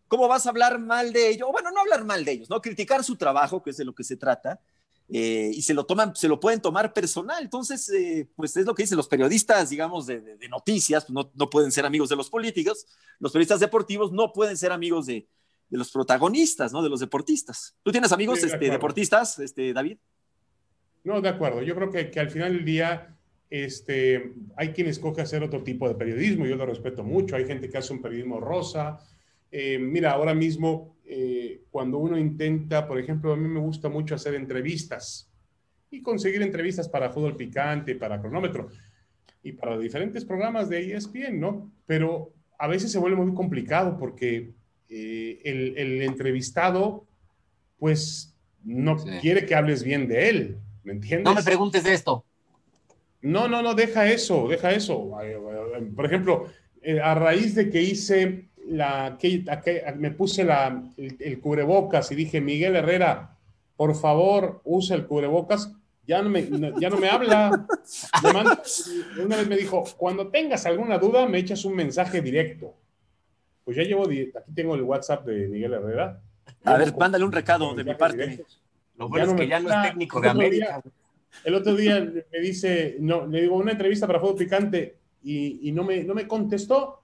¿cómo 0.09 0.29
vas 0.29 0.47
a 0.47 0.51
hablar 0.51 0.79
mal 0.79 1.13
de 1.13 1.29
ellos? 1.29 1.49
O 1.49 1.53
bueno, 1.53 1.71
no 1.71 1.81
hablar 1.81 2.05
mal 2.05 2.25
de 2.25 2.33
ellos, 2.33 2.51
¿no? 2.51 2.61
Criticar 2.61 3.05
su 3.05 3.17
trabajo, 3.17 3.63
que 3.63 3.71
es 3.71 3.77
de 3.77 3.85
lo 3.85 3.95
que 3.95 4.05
se 4.05 4.17
trata, 4.17 4.61
eh, 5.11 5.51
y 5.55 5.63
se 5.63 5.73
lo 5.75 5.85
toman, 5.87 6.15
se 6.15 6.29
lo 6.29 6.39
pueden 6.39 6.61
tomar 6.61 6.93
personal. 6.93 7.43
Entonces, 7.43 7.89
eh, 7.91 8.29
pues 8.37 8.57
es 8.57 8.67
lo 8.67 8.75
que 8.75 8.83
dicen 8.83 8.97
los 8.97 9.09
periodistas, 9.09 9.71
digamos, 9.71 10.07
de, 10.07 10.21
de- 10.21 10.37
de 10.37 10.49
noticias, 10.49 11.05
pues 11.07 11.15
no, 11.15 11.31
no 11.35 11.49
pueden 11.51 11.73
ser 11.73 11.87
amigos 11.87 12.09
de 12.09 12.17
los 12.17 12.29
políticos, 12.31 12.87
los 13.19 13.33
periodistas 13.33 13.61
deportivos 13.61 14.13
no 14.13 14.33
pueden 14.33 14.57
ser 14.57 14.71
amigos 14.73 15.07
de, 15.07 15.27
de 15.71 15.79
los 15.79 15.91
protagonistas, 15.91 16.73
¿no? 16.73 16.83
De 16.83 16.89
los 16.91 17.01
deportistas. 17.01 17.75
¿Tú 17.83 17.91
tienes 17.93 18.13
amigos 18.13 18.41
Sí, 18.41 18.47
este, 18.47 18.71
deportistas, 18.71 19.39
este, 19.39 19.73
David? 19.73 19.99
No, 21.05 21.21
de 21.21 21.29
acuerdo. 21.29 21.63
Yo 21.63 21.75
creo 21.75 21.91
que, 21.91 22.11
que 22.11 22.21
al 22.21 22.31
final 22.31 22.53
del 22.53 22.65
día 22.65 23.17
este, 23.51 24.35
hay 24.57 24.73
quien 24.73 24.89
escoge 24.89 25.23
hacer 25.23 25.43
otro 25.43 25.63
tipo 25.63 25.89
de 25.89 25.95
periodismo. 25.95 26.45
Yo 26.47 26.57
lo 26.57 26.67
respeto 26.67 27.03
mucho. 27.03 27.37
Hay 27.37 27.47
gente 27.47 27.71
que 27.71 27.79
hace 27.79 27.93
un 27.95 28.03
periodismo 28.03 28.41
rosa. 28.41 28.99
Eh, 29.51 29.79
mira, 29.79 30.13
ahora 30.13 30.35
mismo, 30.35 30.97
eh, 31.05 31.63
cuando 31.71 31.99
uno 31.99 32.19
intenta, 32.19 32.87
por 32.87 32.99
ejemplo, 32.99 33.33
a 33.33 33.37
mí 33.37 33.49
me 33.49 33.61
gusta 33.61 33.89
mucho 33.89 34.15
hacer 34.15 34.35
entrevistas 34.35 35.31
y 35.91 36.03
conseguir 36.03 36.43
entrevistas 36.43 36.89
para 36.89 37.11
Fútbol 37.11 37.37
Picante, 37.37 37.95
para 37.95 38.21
Cronómetro 38.21 38.69
y 39.43 39.53
para 39.53 39.79
diferentes 39.79 40.25
programas 40.25 40.69
de 40.69 40.95
ESPN, 40.95 41.41
¿no? 41.41 41.73
Pero 41.87 42.33
a 42.59 42.67
veces 42.67 42.93
se 42.93 42.99
vuelve 42.99 43.17
muy 43.17 43.35
complicado 43.35 43.97
porque 43.99 44.53
eh, 44.91 45.41
el, 45.45 45.79
el 45.79 46.03
entrevistado, 46.03 47.07
pues, 47.79 48.35
no 48.65 48.99
Sí. 48.99 49.09
quiere 49.21 49.47
que 49.47 49.55
hables 49.55 49.83
bien 49.83 50.09
de 50.09 50.29
él, 50.29 50.59
¿me 50.83 50.93
entiendes? 50.93 51.25
No 51.25 51.35
me 51.35 51.43
preguntes 51.43 51.85
de 51.85 51.95
esto. 51.95 52.25
No, 53.23 53.49
no, 53.49 53.63
no, 53.63 53.75
deja 53.75 54.11
eso, 54.11 54.47
deja 54.49 54.73
eso. 54.73 55.11
Por 55.97 56.05
ejemplo, 56.07 56.47
a 57.03 57.15
raíz 57.15 57.55
de 57.55 57.71
que 57.71 57.83
hice 57.83 58.48
la, 58.71 59.17
que, 59.19 59.45
que- 59.65 59.83
me 59.97 60.11
puse 60.11 60.45
la, 60.45 60.83
el, 60.97 61.17
el 61.21 61.41
cubrebocas 61.41 62.11
y 62.13 62.15
dije, 62.15 62.41
Miguel 62.41 62.77
Herrera, 62.77 63.37
por 63.77 63.95
favor, 63.95 64.61
usa 64.65 64.97
el 64.97 65.07
cubrebocas, 65.07 65.73
ya 66.07 66.23
no 66.23 66.31
me, 66.31 66.49
ya 66.81 66.89
no 66.91 66.97
me 66.99 67.09
habla. 67.11 67.67
Me 68.23 68.33
manda- 68.33 68.63
una 69.23 69.37
vez 69.37 69.47
me 69.49 69.57
dijo, 69.57 69.85
cuando 69.97 70.29
tengas 70.29 70.65
alguna 70.67 70.99
duda, 70.99 71.27
me 71.27 71.39
echas 71.39 71.65
un 71.65 71.75
mensaje 71.77 72.21
directo. 72.23 72.75
pues 73.65 73.77
ya 73.77 73.83
llevo, 73.83 74.05
aquí 74.05 74.31
tengo 74.55 74.75
el 74.75 74.83
WhatsApp 74.83 75.27
de 75.27 75.49
Miguel 75.49 75.75
Herrera. 75.75 76.21
A 76.65 76.77
ver, 76.79 76.97
mándale 76.97 77.25
un 77.25 77.33
recado 77.33 77.75
de 77.75 77.85
mi 77.85 77.95
parte. 77.95 78.45
Lo 78.97 79.09
bueno 79.09 79.27
es 79.27 79.35
que 79.35 79.47
ya 79.49 79.61
no 79.61 79.71
es 79.71 79.83
técnico 79.91 80.21
de 80.21 80.29
América. 80.31 80.83
el 81.45 81.55
otro 81.55 81.75
día 81.77 82.01
me 82.01 82.41
dice, 82.41 82.97
no, 83.01 83.27
le 83.27 83.43
digo 83.43 83.57
una 83.57 83.73
entrevista 83.73 84.07
para 84.07 84.19
Fuego 84.19 84.35
Picante 84.37 84.97
y, 85.23 85.71
no, 85.73 85.85
me, 85.85 86.03
no 86.05 86.15
me 86.15 86.27
contestó. 86.27 87.03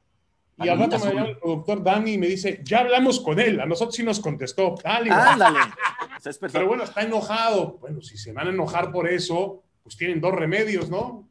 Y 0.56 0.68
al 0.68 0.78
rato 0.78 0.98
me 0.98 1.14
llama 1.14 1.26
el 1.26 1.38
productor 1.38 1.82
Dani 1.82 2.12
y 2.12 2.18
me 2.18 2.28
dice, 2.28 2.60
ya 2.62 2.80
hablamos 2.80 3.20
con 3.20 3.40
él, 3.40 3.60
a 3.60 3.66
nosotros 3.66 3.96
sí 3.96 4.02
nos 4.02 4.20
contestó. 4.20 4.76
Dale, 4.82 5.10
Ándale. 5.10 5.58
Pero 6.52 6.66
bueno, 6.66 6.84
está 6.84 7.02
enojado. 7.02 7.78
Bueno, 7.80 8.00
si 8.00 8.16
se 8.16 8.32
van 8.32 8.46
a 8.46 8.50
enojar 8.50 8.92
por 8.92 9.08
eso, 9.08 9.62
pues 9.82 9.96
tienen 9.96 10.20
dos 10.20 10.32
remedios, 10.32 10.88
¿no? 10.88 11.28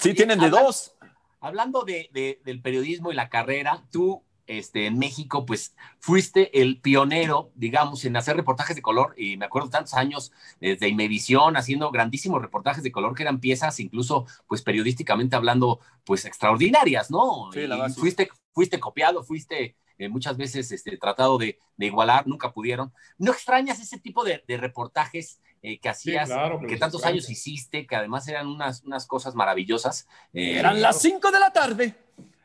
Sí, 0.00 0.12
tienen 0.12 0.40
de 0.40 0.50
dos. 0.50 0.94
Hablando 1.40 1.84
de, 1.84 2.40
del 2.44 2.60
periodismo 2.60 3.12
y 3.12 3.14
la 3.14 3.28
carrera, 3.28 3.84
tú 3.90 4.22
este, 4.46 4.86
en 4.86 4.98
México, 4.98 5.44
pues 5.44 5.74
fuiste 5.98 6.60
el 6.60 6.80
pionero, 6.80 7.50
digamos, 7.54 8.04
en 8.04 8.16
hacer 8.16 8.36
reportajes 8.36 8.76
de 8.76 8.82
color, 8.82 9.14
y 9.16 9.36
me 9.36 9.46
acuerdo 9.46 9.70
tantos 9.70 9.94
años 9.94 10.32
desde 10.60 10.88
Imevisión, 10.88 11.56
haciendo 11.56 11.90
grandísimos 11.90 12.40
reportajes 12.40 12.82
de 12.82 12.92
color, 12.92 13.14
que 13.14 13.22
eran 13.22 13.40
piezas, 13.40 13.80
incluso, 13.80 14.26
pues 14.46 14.62
periodísticamente 14.62 15.36
hablando, 15.36 15.80
pues 16.04 16.24
extraordinarias, 16.24 17.10
¿no? 17.10 17.50
Sí, 17.52 17.66
la 17.66 17.88
fuiste, 17.90 18.28
fuiste 18.52 18.78
copiado, 18.78 19.24
fuiste 19.24 19.76
eh, 19.98 20.08
muchas 20.08 20.36
veces 20.36 20.70
este, 20.72 20.96
tratado 20.98 21.38
de, 21.38 21.58
igualar, 21.78 22.26
nunca 22.26 22.52
pudieron. 22.52 22.92
¿No 23.18 23.32
extrañas 23.32 23.80
ese 23.80 23.98
tipo 23.98 24.24
de, 24.24 24.42
reportajes 24.46 25.40
eh, 25.62 25.78
que 25.78 25.88
hacías, 25.88 26.30
que, 26.68 26.76
tantos 26.76 27.04
años 27.04 27.30
hiciste, 27.30 27.86
que 27.86 27.96
además 27.96 28.28
eran 28.28 28.46
unas, 28.46 28.82
unas 28.82 29.06
cosas 29.06 29.34
maravillosas? 29.34 30.06
Eh, 30.34 30.58
eran 30.58 30.82
las 30.82 31.00
5 31.00 31.30
de 31.30 31.40
la 31.40 31.52
tarde 31.52 31.94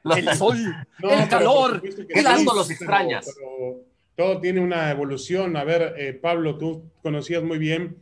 el 0.03 0.35
sol, 0.35 0.57
el 1.03 1.29
calor, 1.29 1.81
¿qué 1.81 2.23
tanto 2.23 2.53
los 2.53 2.69
extrañas? 2.69 3.27
todo 4.15 4.39
tiene 4.39 4.59
una 4.59 4.91
evolución. 4.91 5.57
A 5.57 5.63
ver, 5.63 5.95
eh, 5.97 6.13
Pablo, 6.13 6.57
tú 6.57 6.91
conocías 7.01 7.43
muy 7.43 7.57
bien 7.57 7.97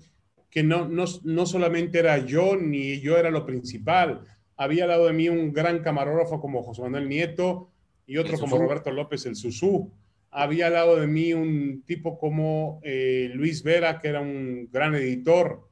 que 0.49 0.63
no, 0.63 0.87
no, 0.87 1.05
no 1.23 1.45
solamente 1.45 1.99
era 1.99 2.17
yo 2.17 2.55
ni 2.57 2.99
yo 2.99 3.17
era 3.17 3.29
lo 3.29 3.45
principal. 3.45 4.21
Había 4.57 4.83
al 4.83 4.89
lado 4.89 5.07
de 5.07 5.13
mí 5.13 5.29
un 5.29 5.53
gran 5.53 5.79
camarógrafo 5.79 6.41
como 6.41 6.63
José 6.63 6.81
Manuel 6.81 7.07
Nieto 7.07 7.69
y 8.05 8.17
otro 8.17 8.37
como 8.37 8.57
Roberto 8.57 8.91
López, 8.91 9.25
el 9.27 9.35
Susú. 9.35 9.91
Había 10.31 10.67
al 10.67 10.73
lado 10.73 10.95
de 10.97 11.07
mí 11.07 11.33
un 11.33 11.83
tipo 11.85 12.17
como 12.17 12.81
eh, 12.83 13.31
Luis 13.33 13.63
Vera, 13.63 13.99
que 13.99 14.09
era 14.09 14.21
un 14.21 14.67
gran 14.71 14.95
editor. 14.95 15.68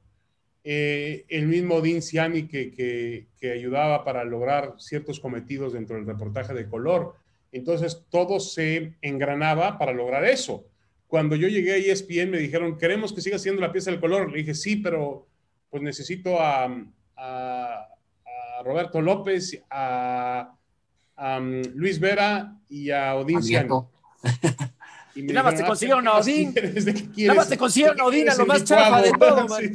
Eh, 0.69 1.23
el 1.29 1.47
mismo 1.47 1.79
Dean 1.79 2.01
Ciani 2.01 2.45
que, 2.45 3.25
que, 3.39 3.51
ayudaba 3.53 4.03
para 4.03 4.25
lograr 4.25 4.73
ciertos 4.79 5.17
cometidos 5.17 5.71
dentro 5.71 5.95
del 5.95 6.05
reportaje 6.05 6.53
de 6.53 6.67
color. 6.67 7.15
Entonces 7.53 8.03
todo 8.09 8.41
se 8.41 8.91
engranaba 9.01 9.77
para 9.77 9.93
lograr 9.93 10.25
eso. 10.25 10.65
Cuando 11.07 11.37
yo 11.37 11.47
llegué 11.47 11.71
a 11.71 11.77
ESPN 11.77 12.31
me 12.31 12.39
dijeron, 12.39 12.77
queremos 12.77 13.13
que 13.13 13.21
siga 13.21 13.39
siendo 13.39 13.61
la 13.61 13.71
pieza 13.71 13.91
del 13.91 14.01
color. 14.01 14.29
Le 14.29 14.39
dije, 14.39 14.53
sí, 14.53 14.75
pero 14.75 15.25
pues 15.69 15.81
necesito 15.81 16.37
a, 16.37 16.65
a, 17.15 17.87
Roberto 18.65 18.99
López, 18.99 19.63
a, 19.69 20.53
um, 21.17 21.61
Luis 21.75 21.97
Vera 21.97 22.57
y 22.67 22.91
a 22.91 23.15
Odín 23.15 23.41
Ciani. 23.41 23.69
Y, 25.17 25.23
nada 25.23 25.43
más 25.49 25.55
te 25.55 25.65
consiguieron 25.65 26.07
a 26.07 26.13
Odín. 26.13 26.53
Nada 27.17 27.33
más 27.33 27.49
te 27.49 27.57
consiguieron 27.57 27.99
a 27.99 28.05
Odín, 28.05 28.29
a 28.29 28.35
lo 28.35 28.45
más 28.45 28.63
chafa 28.63 29.01
de 29.01 29.11
todo, 29.11 29.47
man. 29.49 29.71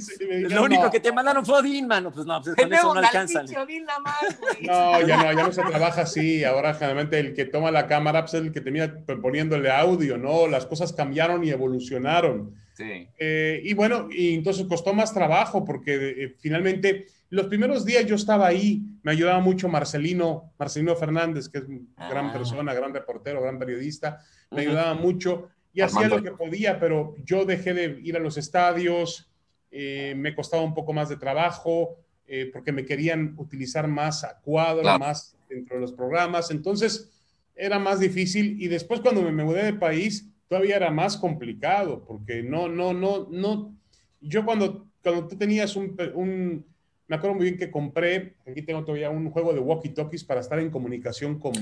lo 0.49 0.63
único 0.63 0.91
que 0.91 1.01
te 1.01 1.11
mandaron 1.13 1.45
fue 1.45 1.59
Odín, 1.59 1.89
mano. 1.89 2.13
Pues 2.13 2.27
no, 2.27 2.41
pues 2.41 2.55
con 2.55 2.73
eso 2.73 2.95
no 2.95 3.01
alcanzan. 3.01 3.47
no, 3.47 5.07
ya 5.07 5.17
no, 5.17 5.33
ya 5.33 5.45
no 5.45 5.53
se 5.53 5.63
trabaja 5.63 6.03
así. 6.03 6.45
Ahora 6.45 6.75
generalmente 6.75 7.19
el 7.19 7.35
que 7.35 7.45
toma 7.45 7.71
la 7.71 7.87
cámara 7.87 8.23
pues, 8.23 8.35
es 8.35 8.43
el 8.43 8.53
que 8.53 8.61
termina 8.61 8.95
poniéndole 9.21 9.71
audio, 9.71 10.17
¿no? 10.17 10.47
Las 10.47 10.67
cosas 10.67 10.93
cambiaron 10.93 11.43
y 11.45 11.51
evolucionaron. 11.51 12.55
Sí. 12.75 13.09
Eh, 13.19 13.61
y 13.65 13.75
bueno, 13.75 14.09
y 14.11 14.35
entonces 14.35 14.67
costó 14.67 14.95
más 14.95 15.13
trabajo 15.13 15.65
porque 15.65 15.95
eh, 16.25 16.37
finalmente 16.41 17.07
los 17.33 17.47
primeros 17.47 17.87
días 17.87 18.05
yo 18.05 18.15
estaba 18.15 18.47
ahí, 18.47 18.83
me 19.03 19.13
ayudaba 19.13 19.41
mucho 19.41 19.67
Marcelino, 19.67 20.53
Marcelino 20.59 20.95
Fernández, 20.95 21.49
que 21.49 21.59
es 21.59 21.65
una 21.65 22.09
gran 22.11 22.27
ah. 22.27 22.33
persona, 22.33 22.75
gran 22.75 22.93
reportero, 22.93 23.41
gran 23.41 23.59
periodista 23.59 24.21
me 24.51 24.61
ayudaba 24.61 24.93
mucho 24.93 25.49
y 25.73 25.81
hacía 25.81 26.09
lo 26.09 26.23
que 26.23 26.33
podía, 26.33 26.79
pero 26.79 27.15
yo 27.25 27.47
dejé 27.47 27.73
de 27.73 28.01
ir 28.03 28.17
a 28.17 28.21
los 28.21 28.37
estadios, 28.37 29.33
eh, 29.71 30.13
me 30.15 30.35
costaba 30.35 30.63
un 30.63 30.75
poco 30.75 30.93
más 30.93 31.09
de 31.09 31.17
trabajo, 31.17 31.97
eh, 32.27 32.51
porque 32.53 32.71
me 32.71 32.85
querían 32.85 33.33
utilizar 33.39 33.89
más 33.89 34.25
a 34.25 34.39
cuadro, 34.41 34.99
más 34.99 35.35
dentro 35.49 35.77
de 35.77 35.81
los 35.81 35.93
programas, 35.95 36.51
entonces 36.51 37.11
era 37.57 37.79
más 37.79 37.99
difícil 37.99 38.61
y 38.61 38.69
después 38.69 39.01
cuando 39.01 39.23
me 39.23 39.43
mudé 39.43 39.65
de 39.65 39.73
país 39.73 40.29
todavía 40.49 40.77
era 40.77 40.91
más 40.91 41.17
complicado, 41.17 42.05
porque 42.05 42.43
no, 42.43 42.69
no, 42.69 42.93
no, 42.93 43.27
no, 43.31 43.75
yo 44.21 44.45
cuando, 44.45 44.87
cuando 45.03 45.29
tú 45.29 45.39
tenías 45.39 45.77
un, 45.77 45.97
un 46.15 46.72
me 47.13 47.17
acuerdo 47.17 47.37
muy 47.37 47.45
bien 47.45 47.59
que 47.59 47.71
compré, 47.71 48.37
aquí 48.51 48.63
tengo 48.63 48.83
todavía 48.85 49.11
un 49.11 49.31
juego 49.31 49.53
de 49.53 49.61
walkie-talkies 49.61 50.25
para 50.25 50.41
estar 50.41 50.59
en 50.59 50.71
comunicación 50.71 51.39
con, 51.39 51.53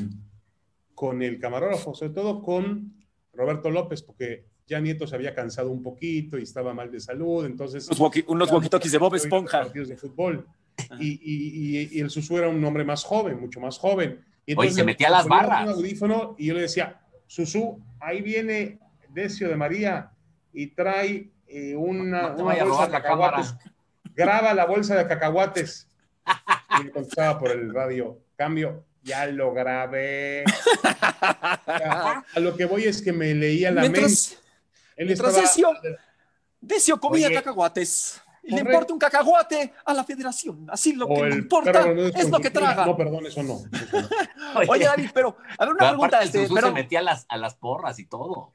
con 0.95 1.25
el 1.25 1.41
camarógrafo, 1.41 1.93
sobre 1.93 2.13
todo 2.13 2.41
con 2.41 2.95
Roberto 3.33 3.69
López, 3.69 4.01
porque 4.01 4.45
ya 4.69 4.79
Nieto 4.79 5.09
se 5.09 5.17
había 5.17 5.35
cansado 5.35 5.73
un 5.73 5.83
poquito 5.83 6.39
y 6.39 6.45
estaba 6.45 6.73
mal 6.73 6.93
de 6.93 7.01
salud, 7.01 7.45
entonces... 7.45 7.89
unos 8.29 8.53
walkie-talkies 8.53 8.93
de 8.93 8.99
Bob 8.99 9.17
Esponja. 9.17 9.63
Partidos 9.63 9.89
de 9.89 9.97
fútbol. 9.97 10.47
Y, 11.01 11.19
y, 11.97 12.01
el 12.01 12.11
Susu 12.11 12.39
era 12.39 12.49
un 12.49 12.65
hombre 12.65 12.85
más 12.85 13.03
joven, 13.03 13.41
mucho 13.41 13.59
más 13.59 13.77
joven. 13.77 14.25
Y 14.47 14.53
entonces, 14.53 14.75
Oye, 14.75 14.83
se 14.83 14.85
metía 14.85 15.11
las 15.11 15.27
barras. 15.27 15.65
Un 15.65 15.75
audífono 15.75 16.37
y 16.39 16.47
yo 16.47 16.55
le 16.55 16.61
decía, 16.61 17.01
Susu, 17.27 17.83
ahí 17.99 18.23
viene 18.23 18.79
Decio 19.09 19.49
de 19.49 19.57
María 19.57 20.13
y 20.53 20.69
trae 20.69 21.29
eh, 21.49 21.75
una, 21.75 22.37
una 22.37 22.65
bolsa 22.65 22.87
de 22.87 22.93
cacahuates. 22.93 23.57
Graba 24.21 24.53
la 24.53 24.67
bolsa 24.67 24.97
de 24.97 25.07
cacahuates. 25.07 25.89
y 26.79 26.85
me 26.85 26.91
contestaba 26.91 27.39
por 27.39 27.51
el 27.51 27.73
radio, 27.73 28.19
cambio, 28.37 28.85
ya 29.03 29.27
lo 29.27 29.55
grabé. 29.55 30.45
a 31.67 32.23
lo 32.37 32.55
que 32.55 32.67
voy 32.67 32.85
es 32.85 33.01
que 33.01 33.13
me 33.15 33.35
leía 33.35 33.71
la 33.71 33.83
mente. 33.83 34.07
Él 34.97 35.11
estaba... 35.11 35.33
Decio, 35.33 35.73
Decio 36.61 37.01
comía 37.01 37.33
cacahuates. 37.33 38.21
le 38.43 38.59
importa 38.59 38.93
un 38.93 38.99
cacahuate 38.99 39.73
a 39.87 39.95
la 39.95 40.05
federación. 40.05 40.67
Así 40.71 40.93
lo 40.93 41.09
que 41.09 41.23
le 41.23 41.37
importa 41.37 41.91
es, 42.15 42.29
lo 42.29 42.41
que 42.41 42.51
traga. 42.51 42.85
No, 42.85 42.97
perdón, 42.99 43.25
eso 43.25 43.43
no. 43.43 43.63
Oye, 44.69 44.85
David, 44.85 45.11
pero 45.15 45.39
a 45.57 45.65
ver 45.65 45.75
una 45.75 45.89
pregunta. 45.89 46.23
Este, 46.23 46.47
pero... 46.55 46.67
se 46.67 46.73
metía 46.75 46.99
a 46.99 47.03
las, 47.03 47.25
a 47.27 47.39
las 47.39 47.55
porras 47.55 47.99
y 47.99 48.05
todo. 48.05 48.53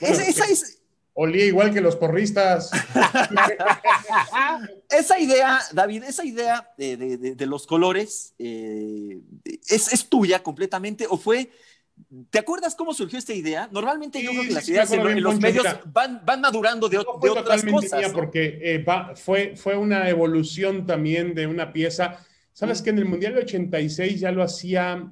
esa 0.00 0.44
es, 0.46 0.83
Olía 1.16 1.46
igual 1.46 1.72
que 1.72 1.80
los 1.80 1.94
porristas. 1.94 2.72
esa 4.90 5.18
idea, 5.20 5.60
David, 5.72 6.02
esa 6.02 6.24
idea 6.24 6.68
de, 6.76 7.46
los 7.46 7.68
colores, 7.68 8.34
eh, 8.38 9.20
¿es, 9.68 10.08
tuya 10.08 10.42
completamente 10.42 11.06
o 11.08 11.16
fue... 11.16 11.50
¿Te 12.30 12.40
acuerdas 12.40 12.74
cómo 12.74 12.92
surgió 12.92 13.20
esta 13.20 13.32
idea? 13.32 13.68
Normalmente 13.70 14.20
yo 14.20 14.30
creo 14.30 14.42
que 14.42 14.50
las 14.50 14.68
ideas 14.68 14.90
en, 14.90 15.22
los 15.22 15.38
medios 15.38 15.64
van, 15.86 16.20
van 16.24 16.40
madurando 16.40 16.88
de, 16.88 16.98
otras 16.98 17.64
cosas. 17.64 18.12
Porque 18.12 18.58
eh, 18.60 18.84
fue, 19.14 19.54
fue 19.54 19.76
una 19.76 20.08
evolución 20.08 20.84
también 20.84 21.36
de 21.36 21.46
una 21.46 21.72
pieza. 21.72 22.18
Sabes 22.52 22.82
que 22.82 22.90
en 22.90 22.98
el 22.98 23.04
Mundial 23.04 23.34
de 23.34 23.42
86 23.42 24.18
ya 24.18 24.32
lo 24.32 24.42
hacía 24.42 25.08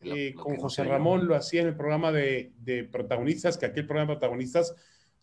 eh, 0.00 0.34
con 0.34 0.56
José 0.56 0.82
Ramón, 0.82 1.28
lo 1.28 1.36
hacía 1.36 1.60
en 1.60 1.68
el 1.68 1.76
programa 1.76 2.10
de, 2.10 2.50
de 2.58 2.82
protagonistas, 2.82 3.56
que 3.56 3.66
aquí 3.66 3.78
el 3.78 3.86
programa 3.86 4.14
de 4.14 4.18
protagonistas 4.18 4.74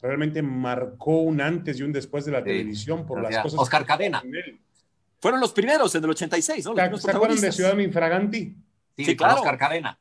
realmente 0.03 0.41
marcó 0.41 1.22
un 1.22 1.39
antes 1.39 1.79
y 1.79 1.83
un 1.83 1.93
después 1.93 2.25
de 2.25 2.33
la 2.33 2.43
televisión 2.43 3.05
por 3.05 3.22
las 3.22 3.38
cosas. 3.41 3.60
Oscar 3.60 3.86
Cadena. 3.86 4.22
Fueron 5.19 5.39
los 5.39 5.53
primeros 5.53 5.95
en 5.95 6.03
el 6.03 6.10
86, 6.10 6.65
¿no? 6.65 6.98
¿Se 6.98 7.12
acuerdan 7.12 7.39
de 7.39 7.51
Ciudad 7.51 7.77
Infraganti? 7.77 8.53
Sí, 8.98 9.15
claro. 9.15 9.36
Oscar 9.36 9.57
Cadena. 9.57 9.98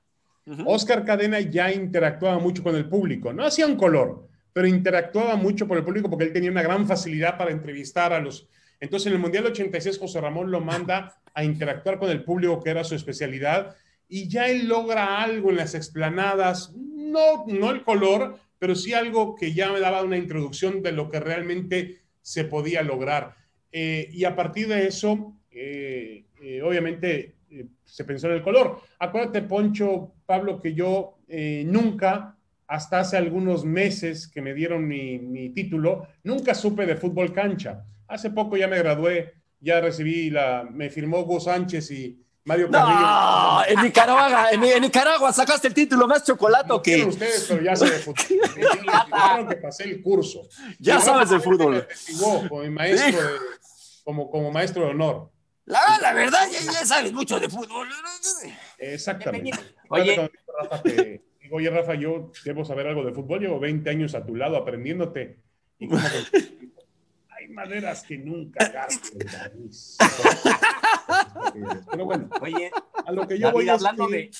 Oscar 0.66 1.04
Cadena 1.04 1.38
ya 1.38 1.73
interactuaba 1.73 2.40
mucho 2.40 2.64
con 2.64 2.75
el 2.75 2.88
público. 2.88 3.32
No 3.32 3.44
hacía 3.44 3.64
un 3.64 3.76
color, 3.76 4.26
pero 4.52 4.66
interactuaba 4.66 5.37
mucho 5.37 5.68
con 5.68 5.78
el 5.78 5.85
público 5.85 6.11
porque 6.11 6.25
él 6.25 6.32
tenía 6.32 6.50
una 6.50 6.62
gran 6.62 6.85
facilidad 6.85 7.38
para 7.38 7.52
entrevistar 7.52 8.12
a 8.12 8.18
los. 8.18 8.49
Entonces, 8.80 9.06
en 9.06 9.12
el 9.12 9.21
Mundial 9.21 9.47
86, 9.47 10.00
José 10.00 10.21
Ramón 10.21 10.50
lo 10.50 10.61
manda 10.61 11.16
a 11.32 11.44
interactuar 11.44 12.00
con 12.00 12.11
el 12.11 12.25
público, 12.25 12.61
que 12.61 12.71
era 12.71 12.82
su 12.82 12.97
especialidad, 12.97 13.76
y 14.09 14.28
ya 14.28 14.49
él 14.49 14.66
logra 14.66 15.23
algo 15.23 15.50
en 15.50 15.59
las 15.59 15.76
explanadas, 15.76 16.73
no, 16.75 17.44
no 17.47 17.71
el 17.71 17.85
color, 17.85 18.40
pero 18.62 18.76
sí 18.76 18.92
algo 18.92 19.35
que 19.35 19.52
ya 19.52 19.73
me 19.73 19.81
daba 19.81 20.04
una 20.04 20.16
introducción 20.16 20.83
de 20.83 20.92
lo 20.92 21.11
que 21.11 21.19
realmente 21.19 22.02
se 22.21 22.45
podía 22.45 22.81
lograr. 22.85 23.35
Eh, 23.73 24.09
y 24.12 24.23
a 24.23 24.37
partir 24.37 24.69
de 24.69 24.87
eso, 24.87 25.37
eh, 25.50 26.26
eh, 26.40 26.62
obviamente, 26.62 27.35
se 27.83 28.04
pensó 28.04 28.28
en 28.28 28.35
el 28.35 28.42
color. 28.42 28.78
Acuérdate, 29.00 29.42
Poncho, 29.42 30.12
Pablo, 30.25 30.61
que 30.61 30.75
yo 30.75 31.19
nunca, 31.64 32.37
hasta 32.69 33.00
hace 33.00 33.16
algunos 33.16 33.64
meses 33.64 34.28
que 34.28 34.40
me 34.40 34.54
dieron 34.54 34.87
mi, 34.87 35.19
mi, 35.19 35.49
título, 35.49 36.07
nunca 36.23 36.54
supe 36.54 36.87
de 36.87 36.95
fútbol 36.95 37.33
cancha. 37.33 37.85
Hace 38.07 38.31
poco 38.31 38.57
ya 38.57 38.69
me 38.69 38.78
gradué, 38.78 39.33
ya 39.59 39.81
recibí 39.81 40.31
la, 40.31 40.69
me 40.73 40.88
firmó 40.88 41.19
Hugo 41.23 41.40
Sánchez 41.40 41.90
y, 41.90 42.23
Mario 42.44 42.68
No, 42.68 42.72
Carrillo. 42.78 43.78
en 43.78 43.84
Nicaragua, 43.87 44.50
en, 44.50 44.64
en 44.64 44.82
Nicaragua 44.82 45.32
sacaste 45.32 45.68
el 45.68 45.75
título 45.75 46.08
más 46.08 46.25
chocolato 46.25 46.75
No 46.75 46.82
que. 46.82 47.04
ustedes, 47.04 47.46
pero 47.49 47.62
ya 47.62 47.76
de 47.90 47.99
fútbol. 47.99 48.26
Que 49.49 49.56
pasé 49.56 49.84
el 49.84 50.02
curso. 50.02 50.49
Ya 50.78 50.99
sabes 51.00 51.30
de 51.30 51.37
Rafa 51.37 51.50
fútbol. 51.50 51.87
Como, 52.49 52.64
maestro 52.70 53.22
de, 53.22 53.28
como, 54.04 54.30
como 54.30 54.50
maestro 54.50 54.84
de 54.84 54.90
honor. 54.90 55.30
La, 55.66 55.99
la 56.00 56.12
verdad, 56.12 56.49
ya, 56.50 56.61
ya 56.72 56.84
sabes 56.84 57.12
mucho 57.12 57.38
de 57.38 57.49
fútbol. 57.49 57.88
Exactamente. 58.78 59.58
Oye. 59.88 60.30
Rafa, 60.61 60.82
que- 60.82 61.22
digo, 61.40 61.56
oye, 61.56 61.70
Rafa, 61.70 61.94
yo 61.94 62.32
debo 62.44 62.64
saber 62.64 62.87
algo 62.88 63.04
de 63.04 63.12
fútbol. 63.12 63.40
Llevo 63.40 63.61
20 63.61 63.88
años 63.88 64.14
a 64.14 64.25
tu 64.26 64.34
lado 64.34 64.56
aprendiéndote. 64.56 65.38
Y 65.78 65.88
como 65.88 66.02
que, 66.02 66.58
hay 67.52 67.68
maneras 67.68 68.02
que 68.02 68.18
nunca 68.18 68.59
barniz. 69.32 69.97
Pero 71.90 72.04
bueno, 72.04 72.30
Oye, 72.40 72.71
a 73.06 73.12
lo 73.12 73.26
que 73.28 73.38
yo 73.38 73.47
David, 73.49 73.54
voy 73.54 73.68
hablando 73.68 74.09
que- 74.09 74.16
de. 74.16 74.30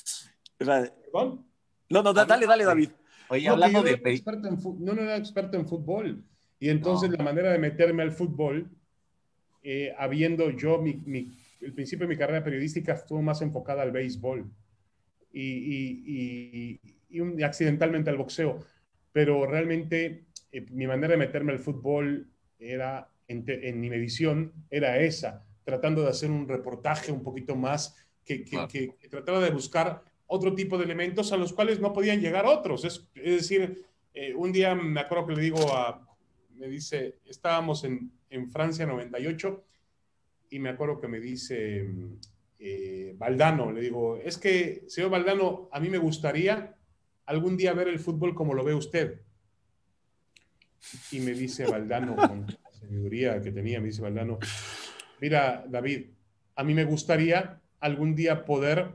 ¿Perdón? 0.57 1.45
No, 1.89 2.01
no, 2.01 2.13
da- 2.13 2.25
dale, 2.25 2.45
dale, 2.47 2.63
David. 2.65 2.89
Oye, 3.29 3.47
No, 3.47 3.53
hablando 3.53 3.79
no 3.79 3.83
de. 3.85 3.91
era 3.91 4.09
experto 4.09 4.47
en 4.47 4.59
fu- 4.59 4.77
no, 4.79 4.93
no 4.93 5.01
era 5.01 5.15
experto 5.17 5.57
en 5.57 5.67
fútbol. 5.67 6.23
Y 6.59 6.69
entonces 6.69 7.09
la 7.11 7.23
manera 7.23 7.51
de 7.51 7.59
meterme 7.59 8.03
al 8.03 8.11
fútbol, 8.11 8.69
eh, 9.63 9.93
habiendo 9.97 10.49
yo, 10.51 10.81
mi, 10.81 10.95
mi- 11.05 11.37
el 11.61 11.73
principio 11.73 12.07
de 12.07 12.13
mi 12.13 12.17
carrera 12.17 12.43
periodística 12.43 12.93
estuvo 12.93 13.21
más 13.21 13.41
enfocada 13.41 13.81
al 13.83 13.91
béisbol 13.91 14.49
y, 15.31 15.41
y- 15.41 16.03
y- 16.07 16.79
y 17.09 17.19
un- 17.19 17.39
y 17.39 17.43
accidentalmente 17.43 18.09
al 18.09 18.17
boxeo. 18.17 18.59
Pero 19.11 19.45
realmente 19.45 20.25
eh, 20.51 20.65
mi 20.71 20.87
manera 20.87 21.09
de 21.11 21.17
meterme 21.17 21.51
al 21.51 21.59
fútbol 21.59 22.27
era, 22.63 23.09
en, 23.27 23.43
te- 23.45 23.67
en 23.69 23.83
Imevisión, 23.83 24.53
era 24.69 24.97
esa, 24.99 25.43
tratando 25.63 26.01
de 26.01 26.09
hacer 26.09 26.29
un 26.31 26.47
reportaje 26.47 27.11
un 27.11 27.23
poquito 27.23 27.55
más 27.55 27.95
que, 28.25 28.43
que- 28.43 28.49
Claro. 28.51 28.67
que- 28.67 28.95
que 28.99 29.07
trataba 29.09 29.39
de 29.39 29.51
buscar 29.51 30.03
otro 30.27 30.55
tipo 30.55 30.77
de 30.77 30.85
elementos 30.85 31.31
a 31.31 31.37
los 31.37 31.53
cuales 31.53 31.79
no 31.79 31.93
podían 31.93 32.19
llegar 32.21 32.45
otros. 32.45 32.85
Es, 32.85 33.07
es 33.15 33.35
decir, 33.41 33.85
eh, 34.13 34.33
un 34.35 34.51
día 34.51 34.73
me 34.75 34.99
acuerdo 35.01 35.27
que 35.27 35.35
le 35.35 35.41
digo 35.41 35.73
a, 35.75 36.07
me 36.55 36.67
dice, 36.67 37.15
estábamos 37.25 37.83
en, 37.83 38.11
en 38.29 38.49
Francia 38.49 38.85
98 38.85 39.63
y 40.49 40.59
me 40.59 40.69
acuerdo 40.69 40.99
que 40.99 41.07
me 41.07 41.19
dice 41.19 41.85
eh, 42.59 43.13
Valdano, 43.17 43.71
le 43.71 43.81
digo, 43.81 44.17
es 44.17 44.37
que, 44.37 44.83
señor 44.87 45.09
Valdano, 45.09 45.67
a 45.71 45.79
mí 45.79 45.89
me 45.89 45.97
gustaría 45.97 46.75
algún 47.25 47.57
día 47.57 47.73
ver 47.73 47.87
el 47.87 47.99
fútbol 47.99 48.33
como 48.35 48.53
lo 48.53 48.63
ve 48.63 48.73
usted. 48.73 49.19
Y 51.11 51.19
me 51.19 51.31
dice 51.33 51.65
Valdano, 51.65 52.15
con 52.15 52.45
la 52.47 52.71
sabiduría 52.79 53.41
que 53.41 53.51
tenía, 53.51 53.79
me 53.79 53.87
dice 53.87 54.01
Valdano, 54.01 54.37
mira, 55.21 55.63
David, 55.67 56.07
a 56.55 56.63
mí 56.63 56.73
me 56.73 56.83
gustaría 56.85 57.59
algún 57.79 58.15
día 58.15 58.45
poder 58.45 58.89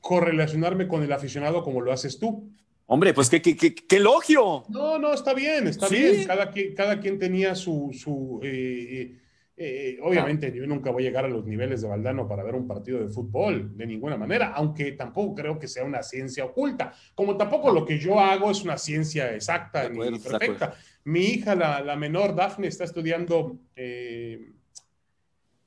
correlacionarme 0.00 0.88
con 0.88 1.02
el 1.02 1.12
aficionado 1.12 1.62
como 1.62 1.80
lo 1.80 1.92
haces 1.92 2.18
tú. 2.18 2.50
Hombre, 2.86 3.12
pues 3.12 3.28
qué, 3.28 3.42
qué, 3.42 3.56
qué, 3.56 3.74
qué 3.74 3.96
elogio. 3.96 4.64
No, 4.68 4.98
no, 4.98 5.12
está 5.12 5.34
bien, 5.34 5.66
está 5.66 5.88
Sí. 5.88 5.96
bien. 5.96 6.26
Cada 6.26 6.50
quien, 6.50 6.74
cada 6.74 7.00
quien 7.00 7.18
tenía 7.18 7.54
su... 7.54 7.90
su 7.92 8.40
eh, 8.42 9.18
eh, 9.60 9.98
obviamente 10.02 10.52
yo 10.54 10.66
nunca 10.66 10.90
voy 10.90 11.02
a 11.02 11.06
llegar 11.06 11.24
a 11.24 11.28
los 11.28 11.44
niveles 11.44 11.82
de 11.82 11.88
Valdano 11.88 12.28
para 12.28 12.44
ver 12.44 12.54
un 12.54 12.66
partido 12.68 13.00
de 13.00 13.08
fútbol, 13.08 13.76
de 13.76 13.86
ninguna 13.86 14.16
manera, 14.16 14.52
aunque 14.54 14.92
tampoco 14.92 15.34
creo 15.34 15.58
que 15.58 15.66
sea 15.66 15.84
una 15.84 16.02
ciencia 16.02 16.44
oculta, 16.44 16.92
como 17.14 17.36
tampoco 17.36 17.72
lo 17.72 17.84
que 17.84 17.98
yo 17.98 18.20
hago 18.20 18.50
es 18.50 18.62
una 18.62 18.78
ciencia 18.78 19.34
exacta 19.34 19.82
acuerdo, 19.82 20.12
ni 20.12 20.18
perfecta. 20.20 20.74
Mi 21.04 21.24
hija, 21.24 21.54
la, 21.54 21.80
la 21.80 21.96
menor, 21.96 22.36
Dafne, 22.36 22.68
está 22.68 22.84
estudiando 22.84 23.58
eh, 23.74 24.52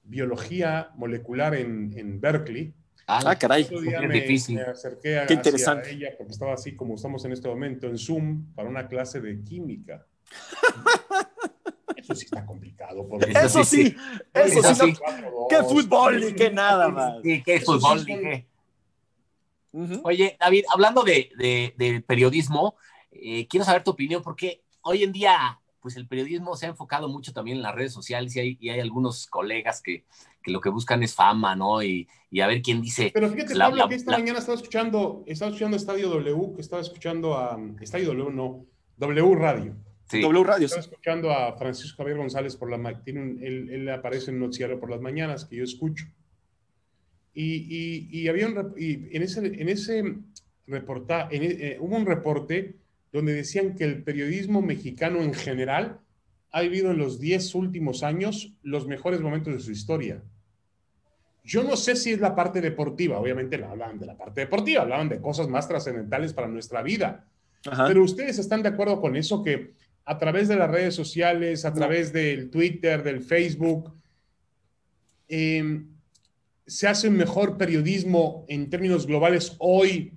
biología 0.03 0.91
molecular 0.95 1.55
en, 1.55 1.91
en 1.97 2.19
Berkeley. 2.21 2.73
Ah, 3.07 3.35
caray. 3.35 3.63
Día 3.63 3.99
Es 3.99 4.07
me, 4.07 4.13
difícil. 4.13 4.55
me 4.55 4.61
acerqué 4.61 5.19
a, 5.19 5.25
Qué 5.25 5.33
hacia 5.33 5.35
interesante. 5.35 5.91
ella 5.91 6.09
porque 6.17 6.31
estaba 6.31 6.53
así 6.53 6.75
como 6.75 6.95
estamos 6.95 7.25
en 7.25 7.33
este 7.33 7.47
momento 7.49 7.87
en 7.87 7.97
Zoom 7.97 8.53
para 8.55 8.69
una 8.69 8.87
clase 8.87 9.19
de 9.19 9.41
química. 9.43 10.05
Eso 12.01 12.15
sí 12.15 12.25
está 12.25 12.45
complicado. 12.45 13.07
porque- 13.07 13.31
Eso 13.31 13.63
sí, 13.63 13.95
eso 14.33 14.59
Eso 14.59 14.75
sí. 14.75 14.93
no- 14.93 15.47
Qué 15.49 15.57
fútbol 15.63 16.19
ni 16.19 16.33
qué 16.33 16.49
nada 16.51 16.89
más. 16.89 17.21
Sí, 17.23 17.41
qué 17.43 17.59
fútbol, 17.59 18.03
dije. 18.05 18.47
Ujú. 19.73 20.01
Oye, 20.03 20.35
David, 20.39 20.65
hablando 20.73 21.03
de, 21.03 21.29
de- 21.37 21.73
del 21.77 22.03
periodismo, 22.03 22.75
eh, 23.11 23.47
quiero 23.47 23.65
saber 23.65 23.83
tu 23.83 23.91
opinión 23.91 24.21
porque 24.21 24.61
hoy 24.81 25.03
en 25.03 25.11
día, 25.13 25.59
pues 25.79 25.95
el 25.95 26.07
periodismo 26.07 26.55
se 26.57 26.65
ha 26.65 26.69
enfocado 26.69 27.07
mucho 27.07 27.31
también 27.33 27.57
en 27.57 27.63
las 27.63 27.73
redes 27.75 27.93
sociales 27.93 28.35
y 28.35 28.39
hay, 28.39 28.57
y 28.59 28.69
hay 28.69 28.79
algunos 28.81 29.27
colegas 29.27 29.81
que, 29.81 30.03
que 30.43 30.51
lo 30.51 30.59
que 30.59 30.69
buscan 30.69 31.01
es 31.03 31.15
fama, 31.15 31.55
¿no? 31.55 31.81
Y, 31.83 32.07
y 32.29 32.41
a 32.41 32.47
ver 32.47 32.61
quién 32.61 32.81
dice. 32.81 33.11
Pero 33.13 33.29
fíjate, 33.29 33.55
La- 33.55 33.65
Pablo, 33.65 33.83
la- 33.83 33.89
que 33.89 33.95
esta 33.95 34.11
la- 34.11 34.17
mañana 34.17 34.39
estaba 34.39 34.55
escuchando, 34.57 35.23
estaba 35.25 35.49
escuchando 35.49 35.77
Estadio 35.77 36.09
W, 36.09 36.53
que 36.55 36.61
estaba 36.61 36.81
escuchando 36.81 37.37
a 37.37 37.57
Estadio 37.79 38.07
W, 38.13 38.29
no, 38.35 38.65
W 38.97 39.35
Radio. 39.35 39.75
Sí, 40.11 40.21
W 40.21 40.43
Radio. 40.43 40.65
Estaba 40.65 40.81
escuchando 40.81 41.31
a 41.31 41.57
Francisco 41.57 41.97
Javier 42.03 42.17
González 42.17 42.55
por 42.55 42.69
la 42.69 42.77
ma- 42.77 43.01
tiene 43.03 43.21
un- 43.21 43.39
él, 43.43 43.69
él 43.69 43.89
aparece 43.89 44.29
en 44.31 44.35
un 44.35 44.41
noticiario 44.43 44.79
por 44.79 44.89
las 44.89 45.01
mañanas 45.01 45.45
que 45.45 45.55
yo 45.57 45.63
escucho. 45.63 46.05
Y, 47.33 47.55
y- 47.69 48.09
y 48.21 48.27
había 48.27 48.47
un 48.47 48.73
y 48.77 49.15
en 49.15 49.23
ese 49.23 49.39
en 49.45 49.69
ese 49.69 50.03
reportaje 50.67 51.29
eh, 51.73 51.77
hubo 51.79 51.95
un 51.95 52.05
reporte 52.05 52.75
donde 53.11 53.33
decían 53.33 53.75
que 53.75 53.83
el 53.85 54.03
periodismo 54.03 54.61
mexicano 54.61 55.21
en 55.21 55.33
general 55.33 55.99
ha 56.51 56.61
vivido 56.61 56.91
en 56.91 56.97
los 56.97 57.19
10 57.19 57.55
últimos 57.55 58.03
años 58.03 58.53
los 58.63 58.85
mejores 58.87 59.21
momentos 59.21 59.53
de 59.53 59.59
su 59.61 59.71
historia. 59.71 60.21
Yo 61.43 61.63
no 61.63 61.75
sé 61.75 61.95
si 61.95 62.11
es 62.11 62.19
la 62.19 62.35
parte 62.35 62.61
deportiva, 62.61 63.17
obviamente 63.19 63.57
no 63.57 63.69
hablaban 63.69 63.97
de 63.97 64.05
la 64.05 64.17
parte 64.17 64.41
deportiva, 64.41 64.81
hablaban 64.83 65.09
de 65.09 65.19
cosas 65.19 65.47
más 65.47 65.67
trascendentales 65.67 66.33
para 66.33 66.47
nuestra 66.47 66.81
vida. 66.83 67.25
Ajá. 67.65 67.87
Pero 67.87 68.03
ustedes 68.03 68.37
están 68.39 68.61
de 68.61 68.69
acuerdo 68.69 68.99
con 69.01 69.15
eso 69.15 69.41
que 69.43 69.73
a 70.11 70.17
través 70.17 70.49
de 70.49 70.57
las 70.57 70.69
redes 70.69 70.93
sociales, 70.93 71.63
a 71.63 71.73
través 71.73 72.11
del 72.11 72.49
Twitter, 72.49 73.01
del 73.01 73.21
Facebook, 73.21 73.93
eh, 75.29 75.83
se 76.67 76.87
hace 76.87 77.07
un 77.07 77.15
mejor 77.15 77.57
periodismo 77.57 78.45
en 78.49 78.69
términos 78.69 79.07
globales 79.07 79.55
hoy 79.59 80.13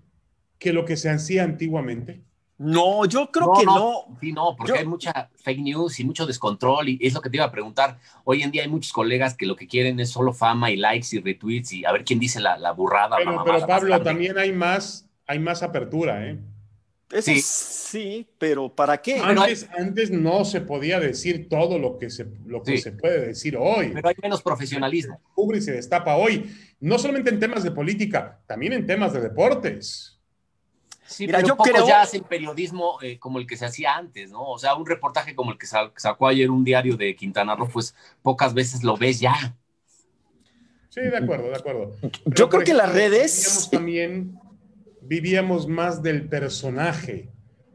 que 0.59 0.73
lo 0.73 0.85
que 0.85 0.97
se 0.97 1.11
hacía 1.11 1.45
antiguamente. 1.45 2.23
No, 2.59 3.05
yo 3.07 3.31
creo 3.31 3.47
No, 3.49 3.53
que 3.53 3.65
no. 3.67 3.75
no. 4.09 4.19
Sí, 4.21 4.33
no, 4.33 4.55
porque 4.57 4.73
Yo- 4.73 4.79
hay 4.79 4.87
mucha 4.87 5.31
fake 5.45 5.61
news 5.61 6.01
y 6.01 6.05
mucho 6.05 6.27
descontrol 6.27 6.89
y 6.89 6.99
es 7.01 7.15
lo 7.15 7.21
que 7.21 7.31
te 7.31 7.37
iba 7.37 7.45
a 7.47 7.51
preguntar. 7.53 7.99
Hoy 8.25 8.43
en 8.43 8.51
día 8.51 8.63
hay 8.63 8.69
muchos 8.69 8.93
colegas 8.93 9.37
que 9.37 9.47
lo 9.47 9.55
que 9.55 9.69
quieren 9.69 9.99
es 10.01 10.11
solo 10.11 10.33
fama 10.33 10.71
y 10.73 10.77
likes 10.77 11.09
y 11.13 11.21
retweets 11.21 11.73
y 11.73 11.85
a 11.85 11.93
ver 11.93 12.05
quién 12.05 12.19
dice 12.19 12.41
la, 12.41 12.57
la 12.59 12.73
burrada. 12.73 13.17
Pero, 13.17 13.31
mamá, 13.31 13.45
pero 13.45 13.59
más 13.61 13.67
Pablo, 13.69 14.03
también 14.03 14.39
hay 14.39 14.53
más, 14.53 15.09
hay 15.27 15.39
más 15.39 15.63
apertura. 15.63 16.29
¿eh? 16.29 16.39
Eso 17.15 17.31
Sí. 17.31 17.41
sí. 17.41 18.29
pero 18.39 18.69
¿para 18.75 19.01
qué? 19.01 19.15
Pero 19.15 19.41
hay- 19.43 19.53
Antes, 19.53 19.69
antes 19.79 20.11
no 20.11 20.45
se 20.45 20.61
podía 20.61 20.99
decir 21.01 21.49
todo 21.49 21.79
lo 21.79 21.97
que 21.99 22.11
se, 22.11 22.27
lo 22.45 22.63
que 22.63 22.73
Sí. 22.77 22.83
se 22.83 22.93
puede 22.93 23.29
decir 23.29 23.57
hoy. 23.57 23.91
Pero 23.95 24.09
hay 24.09 24.15
menos 24.21 24.43
profesionalismo. 24.43 25.21
cubre 25.35 25.59
y 25.59 25.63
se 25.63 25.73
destapa 25.73 26.17
hoy, 26.17 26.51
no 26.81 26.99
solamente 26.99 27.31
en 27.31 27.39
temas 27.39 27.63
de 27.63 27.71
política, 27.71 28.41
también 28.47 28.73
en 28.73 28.87
temas 28.87 29.13
de 29.13 29.21
deportes. 29.21 30.19
Sí, 31.07 31.27
Mira, 31.27 31.39
pero 31.41 31.49
yo 31.49 31.57
creo- 31.59 31.87
ya 31.87 32.01
hacen 32.03 32.25
periodismo 32.25 32.99
eh, 33.03 33.19
como 33.19 33.39
el 33.39 33.47
que 33.47 33.57
se 33.59 33.67
hacía 33.67 33.95
antes, 33.95 34.31
¿no? 34.31 34.43
O 34.43 34.59
sea, 34.59 34.75
un 34.75 34.87
reportaje 34.87 35.35
como 35.35 35.53
el 35.53 35.59
que 35.59 35.67
sa- 35.67 35.93
sacó 35.97 36.27
ayer 36.29 36.51
un 36.51 36.65
diario 36.65 36.97
de 36.97 37.15
Quintana 37.15 37.55
Roo, 37.55 37.69
pues 37.73 37.95
pocas 38.23 38.55
veces 38.55 38.83
lo 38.83 38.97
ves 38.97 39.21
ya. 39.21 39.55
Sí, 40.89 41.01
de 41.01 41.17
acuerdo, 41.17 41.49
de 41.49 41.57
acuerdo. 41.57 41.97
Yo 42.27 42.49
creo 42.49 42.63
que 42.65 42.73
las 42.73 42.93
redes- 42.93 43.69
también, 43.71 44.39
vivíamos 45.07 45.67
más 45.69 46.03
del 46.03 46.29
personaje. 46.29 47.29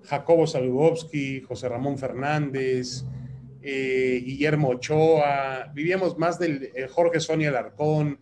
Jacobo 0.04 0.48
Saludowski, 0.48 1.42
José 1.42 1.70
Ramón 1.70 1.98
Fernández, 1.98 3.04
eh, 3.62 4.22
Guillermo 4.26 4.70
Ochoa, 4.70 5.72
vivíamos 5.74 6.18
más 6.18 6.40
del 6.40 6.72
eh, 6.74 6.88
Jorge 6.90 7.20
Sonia 7.20 7.50
Alarcón, 7.50 8.20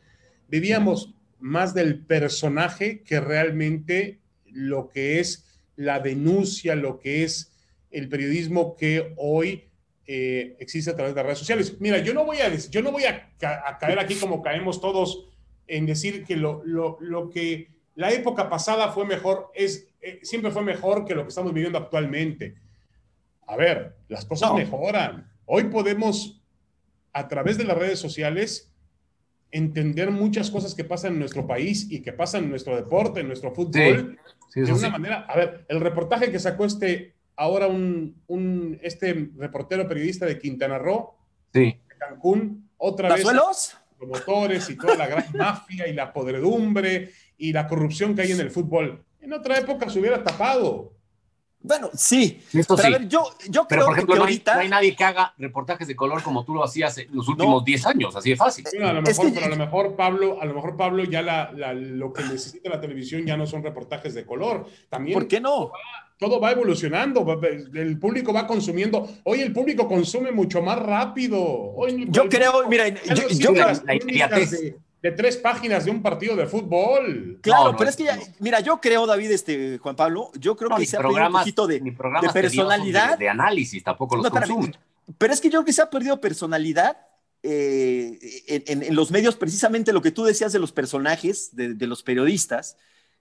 vivíamos 0.49 1.13
más 1.39 1.73
del 1.73 2.03
personaje 2.03 3.03
que 3.03 3.19
realmente 3.21 4.19
lo 4.51 4.89
que 4.89 5.19
es 5.19 5.45
la 5.75 5.99
denuncia, 5.99 6.75
lo 6.75 6.99
que 6.99 7.23
es 7.23 7.53
el 7.91 8.09
periodismo 8.09 8.75
que 8.75 9.13
hoy 9.17 9.65
eh, 10.07 10.55
existe 10.59 10.89
a 10.91 10.95
través 10.95 11.13
de 11.13 11.19
las 11.19 11.25
redes 11.27 11.39
sociales. 11.39 11.77
Mira, 11.79 11.99
yo 11.99 12.13
no 12.13 12.25
voy 12.25 12.37
a, 12.37 12.53
yo 12.53 12.81
no 12.81 12.91
voy 12.91 13.03
a, 13.03 13.29
a 13.65 13.77
caer 13.77 13.99
aquí 13.99 14.15
como 14.15 14.41
caemos 14.41 14.81
todos 14.81 15.29
en 15.67 15.85
decir 15.85 16.25
que 16.25 16.35
lo, 16.35 16.63
lo- 16.65 16.97
lo 16.99 17.29
que 17.29 17.69
la 17.97 18.11
época 18.11 18.47
pasada 18.47 18.91
fue 18.91 19.05
mejor, 19.05 19.51
es, 19.55 19.87
eh, 20.01 20.19
siempre 20.21 20.51
fue 20.51 20.61
mejor 20.63 21.03
que 21.03 21.15
lo 21.15 21.23
que 21.23 21.29
estamos 21.29 21.51
viviendo 21.51 21.79
actualmente. 21.79 22.53
A 23.47 23.55
ver, 23.55 23.95
las 24.07 24.23
cosas 24.23 24.49
No. 24.49 24.55
mejoran. 24.55 25.27
Hoy 25.45 25.63
podemos, 25.65 26.39
a 27.11 27.27
través 27.27 27.57
de 27.57 27.63
las 27.63 27.75
redes 27.75 27.97
sociales, 27.99 28.71
entender 29.49 30.11
muchas 30.11 30.51
cosas 30.51 30.75
que 30.75 30.83
pasan 30.83 31.13
en 31.13 31.19
nuestro 31.19 31.47
país 31.47 31.87
y 31.89 32.01
que 32.03 32.13
pasan 32.13 32.43
en 32.43 32.49
nuestro 32.51 32.75
deporte, 32.75 33.21
en 33.21 33.27
nuestro 33.27 33.51
fútbol 33.51 34.19
Sí, 34.53 34.59
de 34.59 34.65
eso 34.67 34.75
una 34.75 34.87
sí. 34.87 34.91
manera, 34.91 35.19
a 35.27 35.35
ver, 35.35 35.65
el 35.67 35.79
reportaje 35.79 36.31
que 36.31 36.37
sacó 36.39 36.65
este, 36.65 37.15
ahora 37.35 37.65
un, 37.67 38.21
un- 38.27 38.77
este 38.83 39.29
reportero 39.37 39.87
periodista 39.87 40.25
de 40.27 40.37
Quintana 40.37 40.77
Roo, 40.77 41.15
Sí. 41.51 41.79
de 41.89 41.97
Cancún, 41.97 42.69
otra 42.77 43.11
vez, 43.15 43.25
promotores 43.97 44.69
y 44.69 44.77
toda 44.77 44.95
la 44.95 45.07
gran 45.07 45.25
mafia 45.35 45.87
y 45.87 45.93
la 45.93 46.13
podredumbre 46.13 47.09
y 47.37 47.53
la 47.53 47.67
corrupción 47.67 48.15
que 48.15 48.23
hay 48.23 48.31
en 48.31 48.39
el 48.39 48.51
fútbol. 48.51 49.03
En 49.21 49.33
otra 49.33 49.57
época 49.57 49.89
se 49.89 49.99
hubiera 49.99 50.23
tapado. 50.23 50.93
Bueno, 51.59 51.89
sí. 51.95 52.39
Esto 52.53 52.75
pero 52.75 52.87
sí. 52.87 52.93
a 52.95 52.97
ver, 52.99 53.07
yo, 53.09 53.23
yo 53.49 53.65
Pero, 53.67 53.81
creo 53.81 53.85
por 53.87 53.93
ejemplo, 53.95 54.13
que 54.13 54.19
no 54.19 54.25
hay, 54.25 54.31
ahorita. 54.33 54.53
no 54.55 54.59
hay 54.61 54.69
nadie 54.69 54.95
que 54.95 55.03
haga 55.03 55.33
reportajes 55.37 55.87
de 55.87 55.95
color 55.95 56.21
como 56.23 56.45
tú 56.45 56.53
lo 56.53 56.63
hacías 56.63 56.97
en 56.99 57.07
los 57.13 57.27
últimos 57.27 57.65
10 57.65 57.85
años, 57.87 58.15
así 58.15 58.29
de 58.29 58.35
fácil. 58.35 58.65
Bueno, 58.71 58.87
a 58.89 58.93
lo 58.93 58.99
Es 59.01 59.09
mejor, 59.17 59.25
que- 59.25 59.31
pero 59.33 59.45
a 59.47 59.49
lo 59.49 59.57
mejor 59.57 59.95
Pablo, 59.95 60.41
a 60.41 60.45
lo 60.45 60.53
mejor 60.53 60.77
Pablo 60.77 61.03
ya 61.03 61.21
la, 61.21 61.51
la- 61.53 61.73
lo 61.73 62.13
que 62.13 62.23
necesita 62.23 62.69
la 62.69 62.79
televisión 62.79 63.25
ya 63.25 63.35
no 63.35 63.45
son 63.47 63.63
reportajes 63.63 64.13
de 64.13 64.25
color. 64.25 64.65
También 64.87 65.15
¿Por 65.17 65.27
qué 65.27 65.41
no? 65.41 65.71
todo 66.19 66.39
va 66.39 66.51
evolucionando, 66.51 67.25
el 67.75 67.99
público 67.99 68.31
va 68.33 68.47
consumiendo. 68.47 69.07
Hoy 69.23 69.41
el 69.41 69.51
público 69.51 69.87
consume 69.87 70.31
mucho 70.31 70.61
más 70.61 70.79
rápido. 70.79 71.39
Hoy 71.41 72.07
Yo 72.09 72.29
creo, 72.29 72.67
mira, 72.69 72.87
yo- 72.87 73.13
no 73.15 73.29
yo 73.29 73.51
las 73.53 73.83
La 73.83 73.95
inmediatez. 73.95 74.51
de, 74.51 74.77
de 75.01 75.11
tres 75.11 75.37
páginas 75.37 75.85
de 75.85 75.91
un 75.91 76.01
partido 76.01 76.35
de 76.35 76.47
fútbol. 76.47 77.39
Claro, 77.41 77.65
No, 77.65 77.71
no, 77.73 77.77
pero 77.77 77.89
es 77.89 77.95
que 77.95 78.05
ya, 78.05 78.19
mira, 78.39 78.59
yo 78.61 78.81
creo, 78.81 79.05
David, 79.05 79.31
este, 79.31 79.77
Juan 79.77 79.95
Pablo, 79.95 80.31
yo 80.39 80.55
creo 80.55 80.69
No, 80.69 80.77
que 80.77 80.85
se 80.85 80.97
ha 80.97 81.01
perdido 81.01 81.27
un 81.27 81.33
poquito 81.33 81.67
de, 81.67 81.79
personalidad. 82.33 83.11
De, 83.17 83.25
de 83.25 83.29
análisis, 83.29 83.83
tampoco 83.83 84.15
los 84.17 84.29
consumen. 84.29 84.75
Pero 85.17 85.33
es 85.33 85.39
que 85.39 85.47
yo 85.49 85.59
creo 85.59 85.65
que 85.65 85.73
se 85.73 85.81
ha 85.81 85.89
perdido 85.89 86.19
personalidad 86.19 86.97
eh, 87.43 88.19
en, 88.47 88.63
en- 88.67 88.83
en 88.83 88.95
los 88.95 89.11
medios, 89.11 89.35
precisamente 89.35 89.93
lo 89.93 90.01
que 90.01 90.11
tú 90.11 90.23
decías 90.23 90.51
de 90.51 90.59
los 90.59 90.71
personajes, 90.71 91.55
de, 91.55 91.75
de 91.75 91.87
los 91.87 92.03
periodistas. 92.03 92.75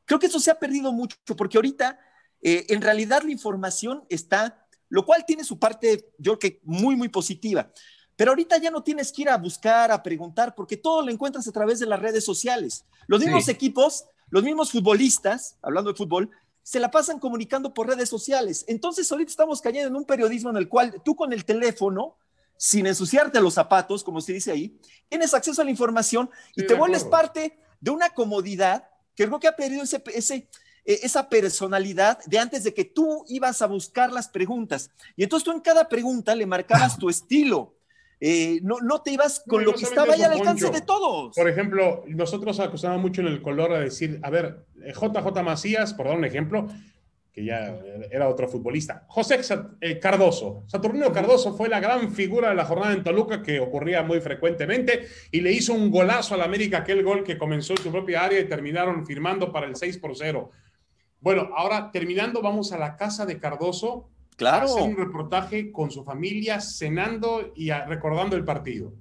Creo 0.07 0.19
que 0.19 0.27
eso 0.27 0.41
se 0.41 0.51
ha 0.51 0.59
perdido 0.59 0.93
mucho, 0.93 1.17
porque 1.37 1.59
ahorita, 1.59 1.99
eh, 2.43 2.65
en 2.71 2.81
realidad, 2.81 3.23
la 3.23 3.31
información 3.33 4.05
está, 4.09 4.67
lo 4.89 5.05
cual 5.05 5.25
tiene 5.27 5.45
su 5.45 5.59
parte, 5.59 6.07
yo 6.19 6.39
creo 6.39 6.53
que 6.53 6.61
muy, 6.65 6.97
muy 6.97 7.09
positiva. 7.09 7.71
Pero 8.17 8.31
ahorita 8.33 8.57
ya 8.59 8.71
no 8.71 8.83
tienes 8.83 9.13
que 9.13 9.23
ir 9.23 9.29
a 9.29 9.37
buscar, 9.37 9.91
a 9.93 10.03
preguntar, 10.03 10.55
porque 10.55 10.77
todo 10.77 11.03
lo 11.03 11.11
encuentras 11.13 11.47
a 11.47 11.53
través 11.53 11.79
de 11.79 11.87
las 11.87 12.01
redes 12.01 12.25
sociales. 12.25 12.85
Los 13.07 13.21
mismos 13.21 13.45
Sí. 13.45 13.51
equipos, 13.51 14.07
los 14.31 14.43
mismos 14.43 14.73
futbolistas, 14.73 15.57
hablando 15.63 15.93
de 15.93 15.97
fútbol, 15.97 16.31
se 16.63 16.81
la 16.81 16.91
pasan 16.91 17.21
comunicando 17.21 17.73
por 17.73 17.87
redes 17.87 18.09
sociales. 18.09 18.65
Entonces, 18.67 19.11
ahorita 19.13 19.31
estamos 19.31 19.61
cayendo 19.61 19.89
en 19.89 19.97
un 19.97 20.05
periodismo 20.05 20.51
en 20.51 20.57
el 20.57 20.69
cual 20.69 21.01
tú 21.05 21.15
con 21.15 21.33
el 21.33 21.45
teléfono, 21.45 22.17
sin 22.57 22.87
ensuciarte 22.87 23.41
los 23.41 23.55
zapatos, 23.55 24.03
como 24.03 24.21
se 24.21 24.33
dice 24.33 24.51
ahí, 24.51 24.77
tienes 25.09 25.33
acceso 25.35 25.61
a 25.61 25.65
la 25.65 25.71
información 25.71 26.29
y 26.57 26.63
Sí, 26.63 26.67
te 26.67 26.75
vuelves 26.75 27.05
parte 27.05 27.59
de 27.81 27.91
una 27.91 28.09
comodidad 28.11 28.89
que 29.15 29.27
creo 29.27 29.39
que 29.39 29.47
ha 29.47 29.55
perdido 29.55 29.83
ese, 29.85 30.03
ese, 30.15 30.49
eh, 30.87 31.01
esa 31.03 31.29
personalidad 31.29 32.19
de 32.25 32.39
antes 32.39 32.65
de 32.65 32.73
que 32.75 32.85
tú 32.85 33.25
ibas 33.29 33.61
a 33.63 33.67
buscar 33.67 34.11
las 34.11 34.29
preguntas. 34.29 34.91
Y 35.17 35.23
entonces 35.23 35.45
tú 35.45 35.53
en 35.53 35.61
cada 35.61 35.89
pregunta 35.89 36.35
le 36.35 36.47
marcabas 36.47 36.97
tu 36.99 37.09
estilo. 37.11 37.75
Eh, 38.19 38.61
no, 38.63 38.81
no 38.81 39.03
te 39.03 39.13
ibas 39.13 39.43
con 39.47 39.63
No, 39.63 39.71
lo 39.71 39.77
que 39.77 39.85
estaba 39.85 40.15
ahí 40.15 40.23
al 40.23 40.33
alcance 40.33 40.71
de 40.71 40.81
todos. 40.81 41.35
Por 41.35 41.49
ejemplo, 41.49 42.05
nosotros 42.07 42.59
acusamos 42.61 43.01
mucho 43.01 43.21
en 43.21 43.27
el 43.29 43.43
color 43.43 43.73
a 43.73 43.81
decir, 43.81 44.19
a 44.23 44.31
ver, 44.31 44.65
eh, 44.83 44.93
JJ 44.93 45.43
Macías, 45.43 45.93
por 45.93 46.07
dar 46.07 46.17
un 46.17 46.25
ejemplo, 46.25 46.67
que 47.37 47.45
ya 47.45 47.79
era 48.11 48.31
otro 48.31 48.49
futbolista. 48.49 49.05
José 49.09 49.41
eh, 49.83 49.99
Cardoso, 49.99 50.65
Saturnino 50.69 51.13
Cardoso 51.13 51.55
fue 51.55 51.69
la 51.69 51.81
gran 51.81 52.11
figura 52.11 52.49
de 52.49 52.55
la 52.55 52.65
jornada 52.65 52.95
en 52.95 53.05
Toluca 53.05 53.43
que 53.43 53.61
ocurría 53.61 54.03
muy 54.03 54.21
frecuentemente 54.23 55.07
y 55.31 55.43
le 55.43 55.53
hizo 55.53 55.75
un 55.75 55.91
golazo 55.91 56.35
al 56.35 56.41
América, 56.41 56.79
aquel 56.79 57.05
gol 57.05 57.23
que 57.23 57.37
comenzó 57.37 57.75
en 57.75 57.83
su 57.83 57.93
propia 57.93 58.25
área 58.25 58.41
y 58.41 58.49
terminaron 58.49 59.05
firmando 59.05 59.53
para 59.53 59.67
el 59.67 59.77
6 59.77 59.99
por 59.99 60.17
0. 60.17 60.51
Bueno, 61.21 61.51
ahora 61.55 61.91
terminando, 61.93 62.41
vamos 62.41 62.73
a 62.73 62.79
la 62.79 62.97
casa 62.97 63.27
de 63.27 63.39
Cardoso 63.39 64.09
Claro. 64.37 64.67
hacer 64.67 64.83
un 64.83 64.97
reportaje 64.97 65.73
con 65.73 65.91
su 65.91 66.05
familia, 66.05 66.61
cenando 66.61 67.53
y 67.57 67.71
recordando 67.71 68.37
el 68.37 68.45
partido. 68.45 68.93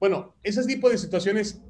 Bueno, 0.00 0.34
ese 0.42 0.64
tipo 0.64 0.88
de 0.88 0.98
situaciones 0.98 1.62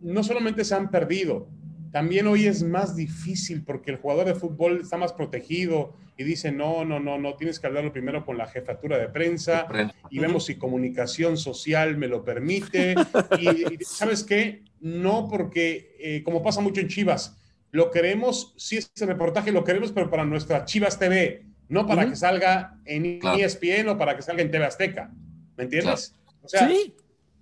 no 0.00 0.22
solamente 0.22 0.64
se 0.64 0.74
han 0.74 0.90
perdido, 0.90 1.48
también 1.90 2.26
hoy 2.26 2.46
es 2.46 2.62
más 2.62 2.96
difícil 2.96 3.64
porque 3.64 3.90
el 3.90 3.96
jugador 3.96 4.26
de 4.26 4.34
fútbol 4.34 4.80
está 4.80 4.96
más 4.96 5.12
protegido 5.12 5.94
y 6.16 6.24
dice, 6.24 6.52
no, 6.52 6.84
no, 6.84 7.00
no, 7.00 7.18
no, 7.18 7.34
tienes 7.34 7.58
que 7.58 7.66
hablarlo 7.66 7.92
primero 7.92 8.26
con 8.26 8.36
la 8.36 8.46
jefatura 8.46 8.98
de 8.98 9.08
prensa 9.08 9.66
y 10.10 10.18
vemos 10.18 10.46
si 10.46 10.56
comunicación 10.56 11.36
social 11.36 11.96
me 11.96 12.08
lo 12.08 12.24
permite. 12.24 12.94
Y, 13.38 13.74
y, 13.74 13.78
¿sabes 13.80 14.24
qué? 14.24 14.64
No 14.80 15.28
porque, 15.28 15.96
eh, 15.98 16.22
como 16.24 16.42
pasa 16.42 16.60
mucho 16.60 16.80
en 16.80 16.88
Chivas, 16.88 17.38
lo 17.70 17.90
queremos, 17.90 18.54
sí, 18.56 18.76
ese 18.76 19.06
reportaje 19.06 19.52
lo 19.52 19.64
queremos, 19.64 19.92
pero 19.92 20.10
para 20.10 20.24
nuestra 20.24 20.64
Chivas 20.64 20.98
TV, 20.98 21.46
no 21.68 21.86
para 21.86 22.08
que 22.08 22.16
salga 22.16 22.78
en 22.84 23.18
Claro. 23.20 23.38
ESPN 23.38 23.88
o 23.90 23.98
para 23.98 24.16
que 24.16 24.22
salga 24.22 24.42
en 24.42 24.50
TV 24.50 24.64
Azteca. 24.64 25.10
¿Me 25.56 25.64
entiendes? 25.64 26.14
O 26.42 26.48
sea, 26.48 26.68
sí, 26.68 26.94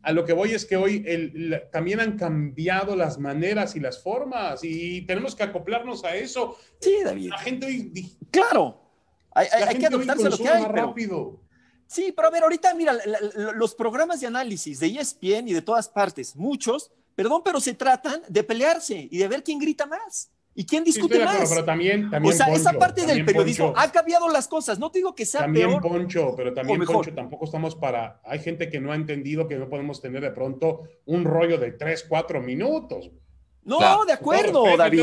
a 0.02 0.12
lo 0.12 0.24
que 0.24 0.32
voy 0.32 0.52
es 0.52 0.64
que 0.64 0.76
hoy 0.76 1.02
el- 1.06 1.50
la- 1.50 1.70
también 1.70 2.00
han 2.00 2.16
cambiado 2.18 2.96
las 2.96 3.18
maneras 3.18 3.76
y 3.76 3.80
las 3.80 4.02
formas 4.02 4.60
y 4.62 5.02
tenemos 5.02 5.34
que 5.34 5.42
acoplarnos 5.42 6.04
a 6.04 6.14
eso. 6.16 6.56
sí, 6.80 6.96
David. 7.04 7.30
La 7.30 7.38
gente 7.38 7.66
hoy, 7.66 8.16
Claro. 8.30 8.82
Hay, 9.32 9.46
hay- 9.52 9.78
que 9.78 9.86
adaptarse 9.86 10.26
a 10.26 10.30
lo 10.30 10.36
que 10.38 10.48
hay. 10.48 10.62
más 10.62 10.70
pero- 10.72 10.86
rápido. 10.86 11.40
Sí, 11.86 12.12
pero 12.16 12.28
a 12.28 12.30
ver, 12.30 12.42
ahorita 12.42 12.74
mira, 12.74 12.92
la- 12.94 13.02
la- 13.06 13.52
los 13.52 13.74
programas 13.74 14.20
de 14.20 14.26
análisis 14.26 14.80
de 14.80 14.86
ESPN 14.88 15.46
y 15.48 15.52
de 15.52 15.62
todas 15.62 15.88
partes, 15.88 16.34
muchos, 16.34 16.90
perdón, 17.14 17.42
pero 17.44 17.60
se 17.60 17.74
tratan 17.74 18.22
de 18.28 18.42
pelearse 18.42 19.08
y 19.10 19.18
de 19.18 19.28
ver 19.28 19.44
quién 19.44 19.58
grita 19.58 19.86
más 19.86 20.30
y 20.56 20.64
quién 20.66 20.84
Sí, 20.84 20.90
discute 20.92 21.22
acuerdo, 21.22 21.40
más. 21.40 21.48
pero 21.50 21.64
también, 21.64 22.06
O 22.06 22.10
también 22.10 22.34
sea, 22.34 22.46
esa 22.52 22.72
parte 22.72 23.06
del 23.06 23.24
periodismo 23.24 23.66
Poncho, 23.74 23.78
ha 23.80 23.92
cambiado 23.92 24.28
las 24.28 24.48
cosas. 24.48 24.78
No 24.80 24.90
te 24.90 24.98
digo 24.98 25.14
que 25.14 25.24
sea 25.26 25.42
También 25.42 25.68
peor. 25.68 25.82
Poncho, 25.82 26.34
pero 26.36 26.52
también 26.54 26.80
mejor. 26.80 26.96
Poncho, 26.96 27.14
tampoco 27.14 27.44
estamos 27.44 27.76
para. 27.76 28.20
Hay 28.24 28.38
gente 28.40 28.68
que 28.70 28.80
no 28.80 28.90
ha 28.90 28.96
entendido 28.96 29.46
que 29.46 29.56
no 29.56 29.68
podemos 29.68 30.00
tener 30.00 30.22
de 30.22 30.30
pronto 30.32 30.82
un 31.04 31.24
rollo 31.24 31.58
de 31.58 31.72
3, 31.72 32.06
4 32.08 32.40
minutos. 32.42 33.10
No, 33.62 33.78
Claro. 33.78 34.04
de 34.04 34.12
acuerdo, 34.14 34.64
David. 34.76 34.98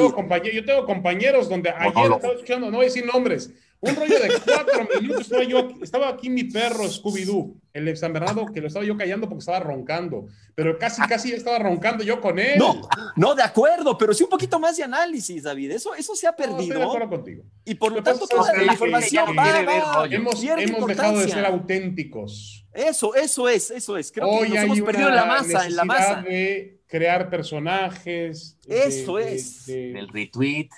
Yo 0.53 0.65
tengo 0.65 0.85
compañeros 0.85 1.47
donde 1.49 1.69
ayer 1.69 2.09
no. 2.09 2.15
estaba 2.15 2.33
escuchando, 2.33 2.67
no 2.71 2.77
voy 2.77 2.85
a 2.85 2.89
decir 2.89 3.05
nombres, 3.05 3.51
un 3.89 3.95
rollo 3.95 4.19
de 4.19 4.29
cuatro 4.45 4.87
minutos. 5.01 5.21
Estaba, 5.23 5.43
yo, 5.43 5.69
estaba 5.81 6.09
aquí 6.09 6.29
mi 6.29 6.45
perro 6.45 6.85
Scooby-Doo, 6.85 7.55
el 7.73 7.85
de 7.85 7.95
San 7.95 8.13
Bernardo, 8.13 8.45
que 8.53 8.61
lo 8.61 8.67
estaba 8.67 8.85
yo 8.85 8.95
callando 8.97 9.27
porque 9.27 9.39
estaba 9.41 9.59
roncando, 9.59 10.27
pero 10.55 10.77
casi, 10.77 11.01
casi 11.03 11.33
estaba 11.33 11.59
roncando 11.59 12.03
yo 12.03 12.21
con 12.21 12.39
él. 12.39 12.57
No, 12.57 12.81
no, 13.15 13.35
de 13.35 13.43
acuerdo, 13.43 13.97
pero 13.97 14.13
sí 14.13 14.23
un 14.23 14.29
poquito 14.29 14.59
más 14.59 14.77
de 14.77 14.83
análisis, 14.83 15.43
David. 15.43 15.71
Eso, 15.71 15.93
eso 15.95 16.15
se 16.15 16.27
ha 16.27 16.31
No, 16.31 16.43
estoy 16.43 16.67
de 16.67 16.73
perdido 16.73 16.87
acuerdo 16.87 17.09
contigo. 17.09 17.43
y 17.65 17.75
por 17.75 17.91
lo 17.91 17.97
Lo 17.97 18.03
que 18.03 18.09
tanto 18.11 18.27
toda 18.27 18.51
que 18.53 18.65
la 18.65 18.71
información 18.73 19.25
no 19.27 19.35
va, 19.35 19.61
va. 19.63 20.07
Hemos, 20.09 20.43
hemos 20.43 20.87
dejado 20.87 21.19
de 21.19 21.27
ser 21.29 21.45
auténticos. 21.45 22.65
Eso, 22.73 23.13
eso 23.15 23.49
es, 23.49 23.69
eso 23.69 23.97
es. 23.97 24.11
Creo 24.11 24.27
Hoy 24.27 24.43
que 24.43 24.49
nos 24.49 24.57
hay 24.59 24.65
hemos 24.65 24.81
perdido 24.81 25.09
en 25.09 25.15
la 25.15 25.25
masa, 25.25 25.65
en 25.67 25.75
la 25.75 25.85
masa. 25.85 26.21
de 26.21 26.79
crear 26.87 27.29
personajes. 27.29 28.57
Eso 28.67 29.17
de- 29.17 29.35
es. 29.35 29.65
de- 29.65 29.99
El 29.99 30.07
retweet, 30.09 30.69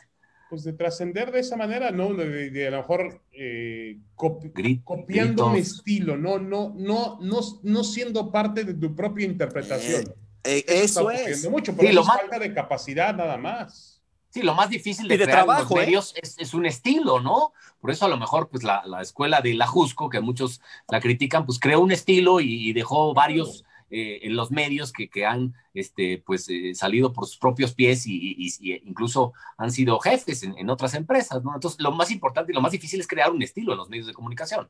pues 0.49 0.63
de 0.63 0.73
trascender 0.73 1.31
de 1.31 1.39
esa 1.39 1.57
manera, 1.57 1.91
¿no? 1.91 2.13
De, 2.13 2.29
de- 2.29 2.49
de 2.51 2.67
a 2.67 2.71
lo 2.71 2.77
mejor 2.77 3.21
eh, 3.33 3.97
copi- 4.15 4.51
grit- 4.53 4.83
copiando 4.83 5.47
un 5.47 5.53
gritos. 5.53 5.77
estilo, 5.77 6.17
no, 6.17 6.37
no, 6.39 6.73
no, 6.75 7.17
no, 7.21 7.39
no 7.63 7.83
siendo 7.83 8.31
parte 8.31 8.63
de 8.63 8.73
tu 8.75 8.95
propia 8.95 9.25
interpretación. 9.25 10.13
Eh, 10.43 10.63
está 10.67 11.01
eso 11.01 11.11
es. 11.11 11.49
mucho, 11.49 11.75
pero 11.75 11.89
Sí, 11.89 11.95
lo 11.95 12.01
es 12.01 12.07
más- 12.07 12.17
falta 12.21 12.39
de 12.39 12.53
capacidad 12.53 13.15
nada 13.15 13.37
más. 13.37 13.91
Sí, 14.29 14.41
lo 14.43 14.53
más 14.53 14.69
difícil 14.69 15.07
de, 15.07 15.15
Y 15.15 15.17
de 15.17 15.23
crear 15.23 15.45
trabajo, 15.45 15.75
los 15.75 15.83
¿eh? 15.83 15.85
medios 15.85 16.13
es, 16.21 16.35
es 16.37 16.53
un 16.53 16.65
estilo, 16.65 17.19
¿no? 17.21 17.53
Por 17.79 17.89
eso 17.91 18.05
a 18.05 18.09
lo 18.09 18.17
mejor, 18.17 18.49
pues 18.49 18.63
la, 18.63 18.83
la 18.85 19.01
escuela 19.01 19.41
de 19.41 19.53
la 19.55 19.65
Jusco, 19.67 20.09
que 20.09 20.19
muchos 20.19 20.61
la 20.89 20.99
critican, 21.01 21.45
pues 21.45 21.59
creó 21.59 21.79
un 21.81 21.91
estilo 21.91 22.39
y, 22.41 22.69
y 22.69 22.73
dejó 22.73 23.13
varios 23.13 23.63
eh, 23.89 24.19
en 24.23 24.35
los 24.35 24.51
medios 24.51 24.91
que, 24.91 25.09
que 25.09 25.25
han 25.25 25.53
este, 25.73 26.21
pues, 26.25 26.47
eh, 26.49 26.73
salido 26.75 27.13
por 27.13 27.25
sus 27.27 27.37
propios 27.37 27.73
pies 27.73 28.07
y, 28.07 28.15
y- 28.37 28.47
y 28.59 28.81
incluso 28.85 29.33
han 29.57 29.71
sido 29.71 29.99
jefes 29.99 30.43
en, 30.43 30.57
en 30.57 30.69
otras 30.69 30.93
empresas, 30.95 31.43
¿no? 31.43 31.53
Entonces, 31.53 31.79
lo 31.81 31.91
más 31.91 32.11
importante 32.11 32.51
y 32.51 32.55
lo 32.55 32.61
más 32.61 32.71
difícil 32.71 32.99
es 32.99 33.07
crear 33.07 33.31
un 33.31 33.41
estilo 33.41 33.71
en 33.73 33.77
los 33.77 33.89
medios 33.89 34.07
de 34.07 34.13
comunicación. 34.13 34.67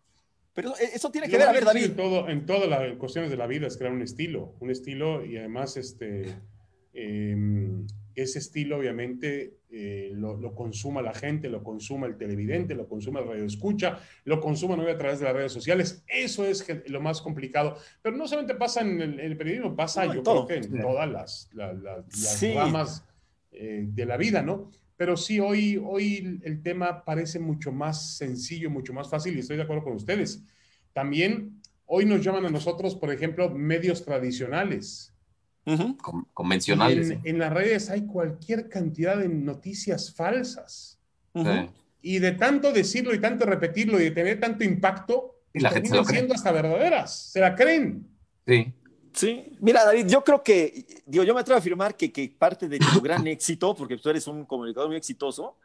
Pero 0.53 0.69
eh, 0.77 0.89
eso 0.93 1.11
tiene 1.11 1.27
que 1.27 1.37
ver, 1.37 1.47
a 1.49 1.51
ver, 1.51 1.65
David. 1.65 1.83
En, 1.85 1.95
todo, 1.95 2.29
en 2.29 2.45
todas 2.45 2.69
las 2.69 2.97
cuestiones 2.97 3.29
de 3.29 3.37
la 3.37 3.47
vida 3.47 3.67
es 3.67 3.77
crear 3.77 3.93
un 3.93 4.01
estilo, 4.01 4.53
un 4.59 4.69
estilo 4.71 5.25
y 5.25 5.37
además 5.37 5.75
este, 5.77 6.33
eh, 6.93 7.35
ese 8.15 8.39
estilo 8.39 8.77
obviamente 8.77 9.57
eh, 9.69 10.11
lo, 10.13 10.37
lo 10.37 10.53
consuma 10.55 11.01
la 11.01 11.13
gente, 11.13 11.49
lo 11.49 11.63
consuma 11.63 12.07
el 12.07 12.17
televidente, 12.17 12.75
lo 12.75 12.87
consuma 12.87 13.19
el 13.19 13.27
radio 13.27 13.45
escucha, 13.45 13.99
lo 14.23 14.39
consuma 14.39 14.75
no 14.75 14.87
a 14.87 14.97
través 14.97 15.19
de 15.19 15.25
las 15.25 15.33
redes 15.35 15.51
sociales. 15.51 16.03
Eso 16.07 16.45
es 16.45 16.65
lo 16.89 17.01
más 17.01 17.21
complicado. 17.21 17.77
Pero 18.01 18.15
no 18.15 18.27
solamente 18.27 18.55
pasa 18.55 18.81
en 18.81 19.01
el, 19.01 19.13
en 19.19 19.31
el 19.31 19.37
periodismo, 19.37 19.75
pasa 19.75 20.05
No, 20.05 20.11
en 20.11 20.17
yo 20.17 20.23
todo. 20.23 20.47
creo 20.47 20.61
que 20.61 20.67
en 20.67 20.81
todas 20.81 21.09
las, 21.11 21.49
la- 21.53 21.73
la- 21.73 21.97
las 21.97 22.37
Sí. 22.37 22.53
ramas 22.53 23.03
eh, 23.51 23.85
de 23.87 24.05
la 24.05 24.17
vida, 24.17 24.41
¿no? 24.41 24.69
Pero 24.97 25.17
sí, 25.17 25.39
hoy, 25.41 25.81
hoy 25.83 26.39
el 26.43 26.61
tema 26.63 27.03
parece 27.03 27.37
mucho 27.39 27.71
más 27.71 28.15
sencillo, 28.17 28.69
mucho 28.69 28.93
más 28.93 29.09
fácil 29.09 29.35
y 29.35 29.39
estoy 29.39 29.57
de 29.57 29.63
acuerdo 29.63 29.83
con 29.83 29.93
ustedes. 29.93 30.41
También 30.93 31.61
hoy 31.85 32.05
nos 32.05 32.23
llaman 32.23 32.45
a 32.45 32.49
nosotros, 32.49 32.95
por 32.95 33.11
ejemplo, 33.11 33.49
medios 33.49 34.05
tradicionales. 34.05 35.13
Y 35.65 35.95
convencionales. 36.33 37.09
en, 37.09 37.21
en 37.23 37.39
las 37.39 37.51
redes 37.51 37.89
hay 37.89 38.05
cualquier 38.05 38.69
cantidad 38.69 39.17
de 39.17 39.27
noticias 39.29 40.13
falsas. 40.13 40.99
Y 42.01 42.19
de 42.19 42.33
tanto 42.33 42.71
decirlo 42.71 43.13
y 43.13 43.19
tanto 43.19 43.45
repetirlo 43.45 43.99
y 43.99 44.05
de 44.05 44.11
tener 44.11 44.39
tanto 44.39 44.63
impacto, 44.63 45.41
Y 45.53 45.59
la 45.59 45.71
gente 45.71 45.89
se 45.89 45.95
lo 45.95 46.03
cree. 46.03 46.19
siendo 46.19 46.35
hasta 46.35 46.51
verdaderas. 46.51 47.31
Se 47.31 47.39
la 47.39 47.55
creen. 47.55 48.07
Sí. 48.47 48.73
Sí, 49.13 49.57
mira 49.61 49.85
David, 49.85 50.07
yo 50.07 50.23
creo 50.23 50.43
que, 50.43 50.85
digo, 51.05 51.23
yo 51.23 51.33
me 51.33 51.39
atrevo 51.39 51.55
a 51.55 51.59
afirmar 51.59 51.95
que, 51.95 52.11
que 52.11 52.35
parte 52.37 52.67
de 52.67 52.79
tu 52.79 52.99
gran 53.01 53.25
éxito, 53.27 53.73
porque 53.73 53.97
tú 53.97 54.09
eres 54.09 54.27
un 54.27 54.45
comunicador 54.45 54.89
muy 54.89 54.97
exitoso, 54.97 55.57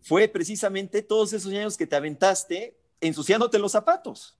fue 0.00 0.28
precisamente 0.28 1.02
todos 1.02 1.32
esos 1.32 1.52
años 1.52 1.76
que 1.76 1.86
te 1.86 1.94
aventaste 1.96 2.76
ensuciándote 3.00 3.58
los 3.58 3.72
zapatos. 3.72 4.37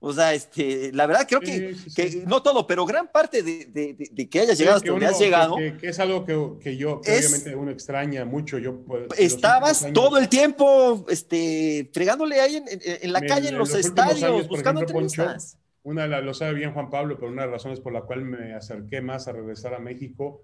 O 0.00 0.12
sea, 0.12 0.32
este, 0.32 0.92
la 0.92 1.06
verdad 1.06 1.26
creo 1.28 1.40
que, 1.40 1.74
Sí, 1.74 1.92
que 1.96 2.08
sí. 2.12 2.22
no 2.24 2.40
todo, 2.40 2.68
pero 2.68 2.86
gran 2.86 3.10
parte 3.10 3.42
de, 3.42 3.64
de- 3.66 3.94
de- 3.94 4.08
de 4.12 4.28
que 4.28 4.38
hayas 4.40 4.56
llegado 4.56 4.76
hasta 4.76 4.84
que 4.84 4.90
donde 4.90 5.06
has 5.06 5.18
llegado, 5.18 5.56
Que, 5.56 5.76
que 5.76 5.88
es 5.88 5.98
algo 5.98 6.24
que, 6.24 6.50
que 6.62 6.76
yo, 6.76 7.00
que 7.00 7.16
Es- 7.16 7.26
obviamente 7.26 7.56
uno 7.56 7.70
extraña 7.72 8.24
mucho. 8.24 8.58
Yo, 8.58 8.80
pues, 8.84 9.08
estabas 9.18 9.82
últimos 9.82 9.94
todo 9.94 10.16
años- 10.16 10.22
el 10.22 10.28
tiempo 10.28 11.04
este, 11.08 11.90
fregándole 11.92 12.40
ahí 12.40 12.56
en, 12.56 12.64
en- 12.68 13.12
la 13.12 13.18
En- 13.18 13.26
calle, 13.26 13.48
en 13.48 13.54
en 13.54 13.58
los, 13.58 13.70
los 13.70 13.78
estadios, 13.80 14.22
años, 14.22 14.48
buscando 14.48 14.82
ejemplo, 14.82 15.00
Poncho, 15.00 15.22
entrevistas. 15.22 15.58
Una 15.82 16.02
de 16.02 16.08
las- 16.08 16.22
lo 16.24 16.32
sabe 16.32 16.54
bien 16.54 16.72
Juan 16.72 16.90
Pablo, 16.90 17.16
pero 17.18 17.32
una 17.32 17.42
de 17.42 17.48
las 17.48 17.54
razones 17.54 17.80
por 17.80 17.92
la 17.92 18.02
cual 18.02 18.24
me 18.24 18.54
acerqué 18.54 19.00
más 19.00 19.26
a 19.26 19.32
regresar 19.32 19.74
a 19.74 19.80
México 19.80 20.42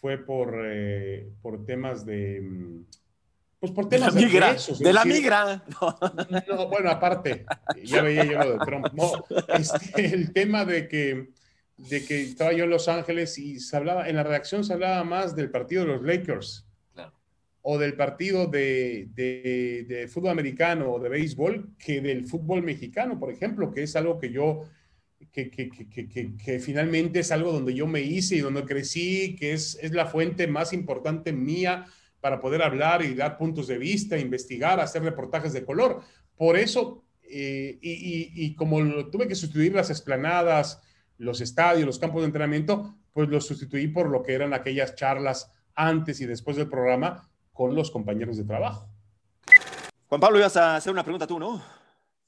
fue 0.00 0.18
por, 0.18 0.52
eh, 0.64 1.28
por 1.42 1.64
temas 1.64 2.04
de. 2.04 2.42
Pues 3.64 3.72
por 3.72 3.88
De 3.88 3.98
la 3.98 4.08
temas 4.08 4.20
de, 4.20 4.26
migra, 4.26 4.50
presos, 4.50 4.78
de 4.78 4.88
es 4.90 4.94
la 4.94 5.04
decir, 5.04 5.22
migra. 5.22 5.64
No. 5.80 5.98
No, 6.48 6.68
bueno, 6.68 6.90
aparte, 6.90 7.46
ya 7.82 8.02
veía 8.02 8.24
yo 8.24 8.38
lo 8.38 8.52
de 8.58 8.58
Trump. 8.66 8.86
No, 8.92 9.24
este, 9.56 10.04
el 10.14 10.34
tema 10.34 10.66
de 10.66 10.86
que, 10.86 11.30
de 11.78 12.04
que 12.04 12.20
estaba 12.20 12.52
yo 12.52 12.64
en 12.64 12.70
Los 12.70 12.88
Ángeles 12.88 13.38
y 13.38 13.58
se 13.60 13.74
hablaba, 13.78 14.06
en 14.06 14.16
la 14.16 14.22
redacción 14.22 14.64
se 14.64 14.74
hablaba 14.74 15.02
más 15.02 15.34
del 15.34 15.50
partido 15.50 15.86
de 15.86 15.92
los 15.94 16.02
Lakers 16.02 16.66
Claro. 16.92 17.14
o 17.62 17.78
del 17.78 17.94
partido 17.94 18.46
de, 18.48 19.08
de- 19.14 19.86
de 19.88 20.06
fútbol 20.08 20.32
americano 20.32 20.92
o 20.92 21.00
de 21.00 21.08
béisbol 21.08 21.70
que 21.78 22.02
del 22.02 22.26
fútbol 22.26 22.62
mexicano, 22.62 23.18
por 23.18 23.32
ejemplo, 23.32 23.70
que 23.72 23.84
es 23.84 23.96
algo 23.96 24.18
que 24.18 24.30
yo, 24.30 24.64
que- 25.32 25.48
que- 25.50 25.70
que- 25.70 26.36
que 26.36 26.58
finalmente 26.60 27.20
es 27.20 27.32
algo 27.32 27.50
donde 27.50 27.72
yo 27.72 27.86
me 27.86 28.02
hice 28.02 28.36
y 28.36 28.40
donde 28.40 28.64
crecí, 28.66 29.34
que 29.36 29.54
es, 29.54 29.78
es 29.80 29.92
la 29.92 30.04
fuente 30.04 30.46
más 30.48 30.74
importante 30.74 31.32
mía 31.32 31.86
para 32.24 32.40
poder 32.40 32.62
hablar 32.62 33.02
y 33.04 33.12
dar 33.12 33.36
puntos 33.36 33.66
de 33.66 33.76
vista, 33.76 34.16
investigar, 34.16 34.80
hacer 34.80 35.02
reportajes 35.02 35.52
de 35.52 35.62
color. 35.62 36.00
Por 36.38 36.56
eso, 36.56 37.04
eh, 37.22 37.78
y, 37.82 37.90
y- 37.92 38.30
y 38.46 38.54
como 38.54 38.80
lo- 38.80 39.10
tuve 39.10 39.28
que 39.28 39.34
sustituir 39.34 39.74
las 39.74 39.90
esplanadas, 39.90 40.80
los 41.18 41.42
estadios, 41.42 41.84
los 41.84 41.98
campos 41.98 42.22
de 42.22 42.28
entrenamiento, 42.28 42.96
pues 43.12 43.28
los 43.28 43.46
sustituí 43.46 43.88
por 43.88 44.08
lo 44.08 44.22
que 44.22 44.32
eran 44.32 44.54
aquellas 44.54 44.94
charlas 44.94 45.52
antes 45.74 46.18
y 46.22 46.24
después 46.24 46.56
del 46.56 46.70
programa 46.70 47.28
con 47.52 47.74
los 47.74 47.90
compañeros 47.90 48.38
de 48.38 48.44
trabajo. 48.44 48.88
Juan 50.06 50.18
Pablo, 50.22 50.38
ibas 50.38 50.56
a 50.56 50.76
hacer 50.76 50.94
una 50.94 51.02
pregunta 51.04 51.26
tú, 51.26 51.38
¿no? 51.38 51.62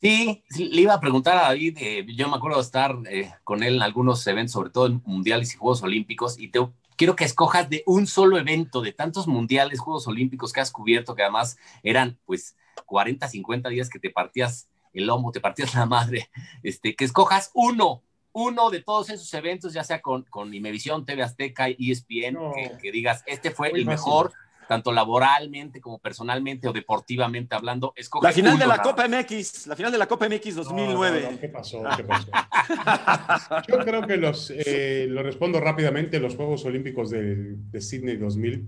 Sí, 0.03 0.45
sí, 0.51 0.69
le 0.69 0.83
iba 0.83 0.93
a 0.93 1.01
preguntar 1.01 1.39
a 1.39 1.43
David, 1.49 1.79
eh, 1.81 2.07
yo 2.15 2.29
me 2.29 2.37
acuerdo 2.37 2.59
de 2.59 2.65
estar 2.65 2.95
eh, 3.09 3.33
con 3.45 3.63
él 3.63 3.77
en 3.77 3.83
algunos 3.83 4.27
eventos, 4.27 4.53
sobre 4.53 4.69
todo 4.69 4.89
en 4.89 5.01
mundiales 5.07 5.55
y 5.55 5.57
Juegos 5.57 5.83
Olímpicos, 5.83 6.39
y 6.39 6.49
te 6.49 6.59
quiero 6.97 7.15
que 7.17 7.25
escojas 7.25 7.69
de 7.71 7.83
un 7.87 8.07
solo 8.07 8.39
evento, 8.39 8.81
de 8.81 8.93
tantos 8.93 9.27
mundiales, 9.27 9.81
Juegos 9.81 10.07
Olímpicos 10.07 10.53
que 10.53 10.61
has 10.61 10.71
cubierto, 10.71 11.15
que 11.15 11.23
además 11.23 11.57
eran 11.83 12.19
pues 12.25 12.57
40, 12.87 13.29
50 13.29 13.69
días 13.69 13.89
que 13.89 13.99
te 13.99 14.11
partías 14.11 14.69
el 14.93 15.07
lomo, 15.07 15.31
te 15.33 15.41
partías 15.41 15.75
la 15.75 15.87
madre, 15.87 16.31
este, 16.63 16.95
que 16.97 17.05
escojas 17.05 17.51
uno, 17.55 18.03
uno 18.33 18.71
de 18.71 18.83
todos 18.83 19.11
esos 19.11 19.33
eventos, 19.35 19.73
ya 19.73 19.85
sea 19.85 20.01
con, 20.03 20.23
con 20.25 20.53
Imevisión, 20.53 21.05
TV 21.07 21.23
Azteca, 21.23 21.69
ESPN, 21.69 22.35
No. 22.35 22.53
que, 22.55 22.73
que 22.83 22.93
digas, 22.93 23.23
este 23.27 23.51
fue 23.51 23.71
Muy 23.71 23.81
el 23.81 23.87
fácil. 23.87 23.99
mejor, 23.99 24.33
tanto 24.69 24.93
laboralmente 24.93 25.81
como 25.81 25.99
personalmente 25.99 26.69
o 26.69 26.73
deportivamente 26.73 27.55
hablando. 27.55 27.93
Escoge 27.97 28.27
La 28.27 28.33
final 28.33 28.59
de 28.59 28.67
la 28.67 28.79
Copa 28.79 29.09
MX, 29.09 29.67
la 29.67 29.77
final 29.77 29.93
de 29.93 29.99
la 29.99 30.07
Copa 30.07 30.29
MX 30.29 30.57
2009. 30.57 31.21
No, 31.21 31.27
no, 31.27 31.33
no, 31.33 31.41
¿Qué 31.41 31.49
pasó? 31.49 31.83
¿Qué 31.97 32.05
pasó? 32.05 32.31
Yo 33.69 33.79
creo 33.79 34.03
que 34.07 34.17
los, 34.17 34.53
eh, 34.55 35.07
lo 35.09 35.23
respondo 35.23 35.61
rápidamente, 35.61 36.21
los 36.21 36.37
Juegos 36.37 36.65
Olímpicos 36.65 37.11
de, 37.11 37.57
de 37.57 37.81
Sydney 37.81 38.17
2000. 38.17 38.67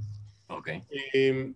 Ok. 0.48 0.68
Eh, 0.90 1.52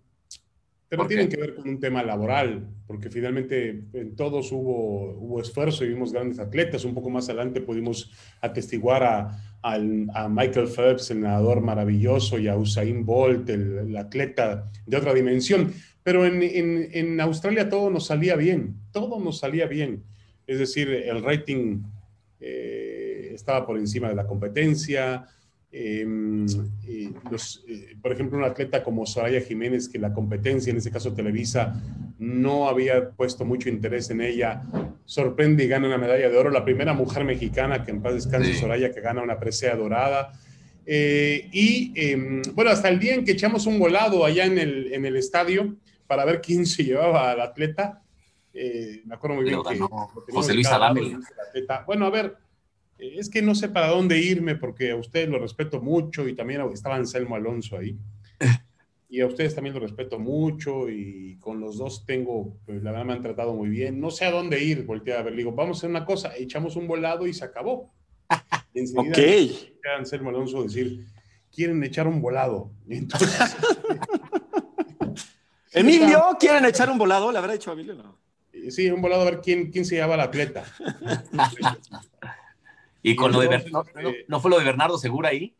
pero 0.92 1.04
¿Por 1.04 1.08
tienen 1.08 1.30
qué? 1.30 1.36
que 1.36 1.40
ver 1.40 1.54
con 1.54 1.66
un 1.66 1.80
tema 1.80 2.02
laboral, 2.02 2.68
porque 2.86 3.08
finalmente 3.08 3.84
en 3.94 4.14
todos 4.14 4.52
hubo, 4.52 5.12
hubo 5.12 5.40
esfuerzo 5.40 5.86
y 5.86 5.88
vimos 5.88 6.12
grandes 6.12 6.38
atletas. 6.38 6.84
Un 6.84 6.92
poco 6.92 7.08
más 7.08 7.30
adelante 7.30 7.62
pudimos 7.62 8.12
atestiguar 8.42 9.02
a, 9.02 9.30
a 9.62 10.28
Michael 10.28 10.66
Phelps, 10.68 11.10
el 11.10 11.20
nadador 11.20 11.60
maravilloso, 11.60 12.38
y 12.38 12.48
a 12.48 12.56
Usain 12.56 13.04
Bolt, 13.06 13.48
el, 13.48 13.78
el 13.78 13.96
atleta 13.96 14.70
de 14.86 14.96
otra 14.96 15.14
dimensión. 15.14 15.72
Pero 16.02 16.26
en, 16.26 16.42
en- 16.42 16.88
en 16.92 17.20
Australia 17.20 17.68
todo 17.68 17.88
nos 17.90 18.06
salía 18.06 18.34
bien, 18.36 18.74
todo 18.90 19.20
nos 19.20 19.38
salía 19.38 19.66
bien. 19.66 20.02
Es 20.46 20.58
decir, 20.58 20.90
el 20.90 21.22
rating 21.22 21.82
eh, 22.40 23.30
estaba 23.34 23.64
por 23.66 23.78
encima 23.78 24.08
de 24.08 24.16
la 24.16 24.26
competencia. 24.26 25.26
Eh, 25.74 26.06
eh, 26.86 27.10
los, 27.30 27.64
eh, 27.66 27.96
por 28.02 28.12
ejemplo, 28.12 28.36
un 28.36 28.44
atleta 28.44 28.84
como 28.84 29.06
Soraya 29.06 29.40
Jiménez, 29.40 29.88
que 29.88 29.98
la 29.98 30.12
competencia, 30.12 30.70
en 30.70 30.76
este 30.76 30.90
caso 30.90 31.14
Televisa, 31.14 31.82
no 32.18 32.68
había 32.68 33.10
puesto 33.10 33.46
mucho 33.46 33.70
interés 33.70 34.10
en 34.10 34.20
ella, 34.20 34.62
sorprende 35.06 35.64
y 35.64 35.68
gana 35.68 35.86
una 35.86 35.98
medalla 35.98 36.28
de 36.28 36.36
oro, 36.36 36.50
la 36.50 36.64
primera 36.64 36.92
mujer 36.92 37.24
mexicana 37.24 37.84
que 37.84 37.90
en 37.90 38.02
paz 38.02 38.14
descanse 38.14 38.52
Sí. 38.52 38.60
Soraya, 38.60 38.92
que 38.92 39.00
gana 39.00 39.22
una 39.22 39.40
presea 39.40 39.74
dorada. 39.74 40.32
Eh, 40.84 41.48
y 41.52 41.92
eh, 41.94 42.42
bueno, 42.54 42.70
hasta 42.70 42.88
el 42.88 42.98
día 42.98 43.14
en 43.14 43.24
que 43.24 43.32
echamos 43.32 43.66
un 43.66 43.78
volado 43.78 44.24
allá 44.24 44.44
en 44.44 44.58
el, 44.58 44.92
en 44.92 45.06
el 45.06 45.16
estadio 45.16 45.76
para 46.06 46.24
ver 46.24 46.40
quién 46.40 46.66
se 46.66 46.84
llevaba 46.84 47.30
al 47.30 47.40
atleta, 47.40 48.02
eh, 48.52 49.02
me 49.06 49.14
acuerdo 49.14 49.36
muy 49.36 49.44
bien 49.46 49.60
que 49.62 49.78
José 50.32 50.54
Luis 50.54 50.68
atleta. 50.68 51.84
Bueno, 51.86 52.06
a 52.06 52.10
ver, 52.10 52.36
es 53.02 53.28
que 53.28 53.42
no 53.42 53.54
sé 53.54 53.68
para 53.68 53.88
dónde 53.88 54.18
irme 54.18 54.54
porque 54.54 54.92
a 54.92 54.96
ustedes 54.96 55.28
lo 55.28 55.38
respeto 55.38 55.80
mucho 55.80 56.28
y 56.28 56.34
también 56.34 56.62
estaba 56.72 56.96
Anselmo 56.96 57.36
Alonso 57.36 57.76
ahí. 57.76 57.96
Y 59.08 59.20
a 59.20 59.26
ustedes 59.26 59.54
también 59.54 59.74
lo 59.74 59.80
respeto 59.80 60.18
mucho 60.18 60.88
y 60.88 61.36
con 61.38 61.60
los 61.60 61.76
dos 61.76 62.06
tengo, 62.06 62.56
pues, 62.64 62.82
la 62.82 62.92
verdad 62.92 63.04
me 63.06 63.12
han 63.12 63.22
tratado 63.22 63.54
muy 63.54 63.68
bien. 63.68 64.00
No 64.00 64.10
sé 64.10 64.24
a 64.24 64.30
dónde 64.30 64.62
ir, 64.64 64.84
volteé 64.84 65.14
a 65.14 65.22
ver, 65.22 65.32
le 65.32 65.38
digo, 65.38 65.52
vamos 65.52 65.76
a 65.76 65.78
hacer 65.80 65.90
una 65.90 66.06
cosa, 66.06 66.32
echamos 66.36 66.76
un 66.76 66.86
volado 66.86 67.26
y 67.26 67.34
se 67.34 67.44
acabó. 67.44 67.92
Y 68.72 68.80
enseguida 68.80 69.12
Ok. 69.12 69.18
escuché 69.18 69.72
a 69.94 69.98
Anselmo 69.98 70.30
Alonso 70.30 70.62
decir, 70.62 71.04
quieren 71.54 71.82
echar 71.84 72.06
un 72.06 72.22
volado. 72.22 72.70
Y 72.88 72.96
entonces, 72.98 73.38
Emilio, 75.72 76.22
¿quieren 76.38 76.64
echar 76.64 76.88
un 76.88 76.98
volado? 76.98 77.30
¿Le 77.32 77.38
habrá 77.38 77.52
dicho 77.52 77.70
a 77.70 77.74
Emilio? 77.74 77.94
No. 77.94 78.18
sí, 78.70 78.90
un 78.90 79.02
volado 79.02 79.22
a 79.22 79.24
ver 79.26 79.40
quién, 79.42 79.70
quién 79.70 79.84
se 79.84 79.96
lleva 79.96 80.14
al 80.14 80.20
atleta. 80.20 80.64
Y 83.02 83.16
con 83.16 83.32
lo 83.32 83.40
de 83.40 83.48
no, 83.70 83.84
no- 84.00 84.12
¿no 84.28 84.40
fue 84.40 84.50
lo 84.50 84.58
de 84.58 84.64
Bernardo 84.64 84.96
Segura 84.98 85.30
ahí? 85.30 85.56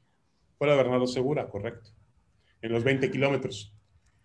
Fuera 0.58 0.76
Bernardo 0.76 1.06
Segura, 1.06 1.48
correcto. 1.48 1.90
En 2.60 2.72
los 2.72 2.84
20 2.84 3.10
kilómetros. 3.10 3.74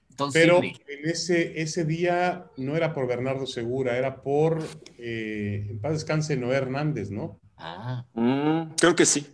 Entonces, 0.10 0.42
Pero 0.42 0.56
Sidney. 0.62 0.76
en 0.88 1.10
ese, 1.10 1.62
ese 1.62 1.86
día 1.86 2.46
no 2.58 2.76
era 2.76 2.94
por 2.94 3.08
Bernardo 3.08 3.46
Segura, 3.48 3.98
era 3.98 4.22
por, 4.22 4.64
eh, 4.98 5.68
en 5.70 5.80
paz 5.80 5.94
descanse, 5.94 6.36
Noé 6.38 6.56
Hernández, 6.58 7.10
¿no? 7.12 7.40
Ah, 7.58 8.06
Mm, 8.14 8.74
creo 8.80 8.96
que 8.96 9.06
sí. 9.06 9.28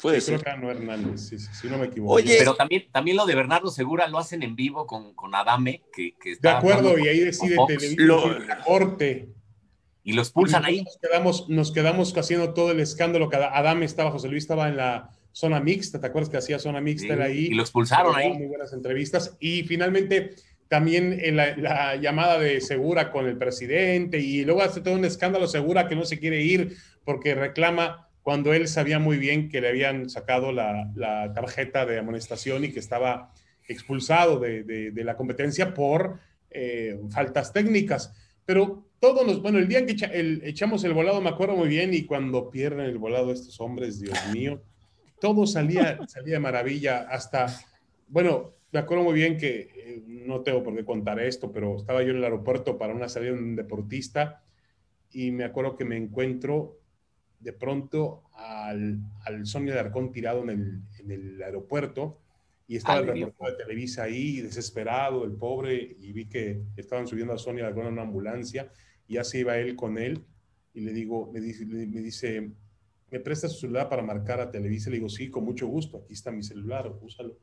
Puede 0.00 0.20
Sí, 0.20 0.26
creo 0.28 0.38
ser. 0.38 0.44
que 0.44 0.50
era 0.50 0.60
Noé 0.60 0.70
Hernández, 0.72 1.20
sí, 1.28 1.38
sí, 1.40 1.48
si 1.52 1.68
no 1.68 1.76
me 1.78 1.86
equivoco. 1.86 2.14
Oye, 2.14 2.36
pero 2.38 2.54
también, 2.54 2.84
también 2.92 3.16
lo 3.16 3.26
de 3.26 3.34
Bernardo 3.34 3.68
Segura 3.70 4.06
lo 4.06 4.18
hacen 4.18 4.42
en 4.44 4.54
vivo 4.54 4.86
con, 4.86 5.12
con 5.14 5.34
Adame, 5.34 5.82
que, 5.92 6.16
que 6.16 6.28
de 6.30 6.34
está 6.34 6.58
acuerdo, 6.58 6.90
hablando 6.90 7.04
y 7.04 7.08
ahí 7.08 7.18
decide 7.20 7.56
Televisa 7.66 8.02
Lo- 8.02 8.36
corte. 8.64 9.28
Y 10.08 10.12
lo 10.14 10.22
expulsan 10.22 10.62
Y 10.64 10.66
ahí. 10.66 10.84
Nos 10.84 10.98
quedamos, 11.02 11.48
nos 11.50 11.72
quedamos 11.72 12.16
haciendo 12.16 12.54
todo 12.54 12.70
el 12.70 12.80
escándalo. 12.80 13.28
que 13.28 13.36
Adame 13.36 13.84
estaba, 13.84 14.10
José 14.10 14.28
Luis 14.28 14.44
estaba 14.44 14.68
en 14.68 14.76
la 14.78 15.10
zona 15.32 15.60
mixta, 15.60 16.00
¿te 16.00 16.06
acuerdas 16.06 16.30
que 16.30 16.38
hacía 16.38 16.58
zona 16.58 16.80
mixta? 16.80 17.14
Sí, 17.14 17.20
ahí. 17.22 17.38
y 17.46 17.54
lo 17.54 17.62
expulsaron 17.62 18.12
Daba 18.12 18.24
ahí. 18.24 18.32
Muy 18.38 18.46
buenas 18.46 18.72
entrevistas. 18.72 19.36
Y 19.38 19.64
finalmente 19.64 20.30
también 20.68 21.18
en 21.22 21.36
la, 21.36 21.56
la 21.56 21.96
llamada 21.96 22.38
de 22.38 22.60
Segura 22.62 23.10
con 23.12 23.26
el 23.26 23.36
presidente 23.36 24.18
y 24.18 24.44
luego 24.46 24.62
hace 24.62 24.80
todo 24.80 24.94
un 24.94 25.04
escándalo 25.04 25.46
Segura 25.46 25.86
que 25.88 25.94
no 25.96 26.04
se 26.04 26.18
quiere 26.18 26.42
ir 26.42 26.76
porque 27.04 27.34
reclama 27.34 28.08
cuando 28.22 28.52
él 28.54 28.66
sabía 28.68 28.98
muy 28.98 29.18
bien 29.18 29.48
que 29.50 29.60
le 29.60 29.68
habían 29.68 30.08
sacado 30.10 30.52
la, 30.52 30.90
la 30.94 31.32
tarjeta 31.34 31.84
de 31.86 31.98
amonestación 31.98 32.64
y 32.64 32.72
que 32.72 32.80
estaba 32.80 33.32
expulsado 33.68 34.38
de, 34.38 34.62
de- 34.64 34.90
de 34.90 35.04
la 35.04 35.16
competencia 35.16 35.74
por 35.74 36.18
eh, 36.50 36.98
faltas 37.10 37.52
técnicas. 37.52 38.14
Pero 38.48 38.86
todos 38.98 39.26
nos, 39.26 39.42
bueno, 39.42 39.58
el 39.58 39.68
día 39.68 39.80
en 39.80 39.86
que 39.86 40.40
echamos 40.48 40.82
el 40.84 40.94
volado 40.94 41.20
me 41.20 41.28
acuerdo 41.28 41.54
muy 41.54 41.68
bien 41.68 41.92
y 41.92 42.06
cuando 42.06 42.48
pierden 42.50 42.86
el 42.86 42.96
volado 42.96 43.30
estos 43.30 43.60
hombres, 43.60 44.00
Dios 44.00 44.18
mío, 44.32 44.62
todo 45.20 45.46
salía, 45.46 45.98
salía 46.06 46.36
de 46.36 46.40
maravilla. 46.40 47.00
Hasta, 47.10 47.54
bueno, 48.06 48.54
me 48.72 48.78
acuerdo 48.78 49.04
muy 49.04 49.12
bien 49.12 49.36
que, 49.36 49.68
eh, 49.76 50.02
no 50.06 50.40
tengo 50.40 50.62
por 50.62 50.74
qué 50.74 50.82
contar 50.82 51.20
esto, 51.20 51.52
pero 51.52 51.76
estaba 51.76 52.02
yo 52.02 52.12
en 52.12 52.16
el 52.16 52.24
aeropuerto 52.24 52.78
para 52.78 52.94
una 52.94 53.10
salida 53.10 53.32
de 53.32 53.38
un 53.38 53.54
deportista 53.54 54.42
y 55.10 55.30
me 55.30 55.44
acuerdo 55.44 55.76
que 55.76 55.84
me 55.84 55.98
encuentro 55.98 56.78
de 57.40 57.52
pronto 57.52 58.22
al, 58.32 58.98
al 59.26 59.44
Sonia 59.44 59.74
de 59.74 59.80
Arcón 59.80 60.10
tirado 60.10 60.42
en 60.44 60.48
el, 60.48 60.80
en 61.00 61.10
el 61.10 61.42
aeropuerto 61.42 62.22
y 62.68 62.76
estaba 62.76 63.00
Ay, 63.00 63.08
el 63.08 63.14
Dios. 63.14 63.28
reportero 63.30 63.56
de 63.58 63.64
Televisa 63.64 64.02
ahí, 64.04 64.40
desesperado, 64.40 65.24
el 65.24 65.32
pobre, 65.32 65.96
y 66.00 66.12
vi 66.12 66.26
que 66.26 66.62
estaban 66.76 67.08
subiendo 67.08 67.32
a 67.32 67.38
Sonia 67.38 67.66
Arcón 67.66 67.86
en 67.86 67.94
una 67.94 68.02
ambulancia 68.02 68.70
y 69.08 69.14
ya 69.14 69.24
se 69.24 69.40
iba 69.40 69.58
él 69.58 69.74
con 69.74 69.98
él 69.98 70.24
y 70.74 70.82
le 70.82 70.92
digo, 70.92 71.32
me 71.32 71.40
dice, 71.40 71.66
me 71.66 72.00
dice 72.00 72.52
¿me 73.10 73.20
presta 73.20 73.48
su 73.48 73.60
celular 73.60 73.88
para 73.88 74.02
marcar 74.02 74.40
a 74.40 74.50
Televisa? 74.50 74.90
Le 74.90 74.96
digo, 74.96 75.08
sí, 75.08 75.30
con 75.30 75.44
mucho 75.44 75.66
gusto, 75.66 75.98
aquí 75.98 76.12
está 76.12 76.30
mi 76.30 76.42
celular, 76.42 76.92
úsalo. 77.00 77.38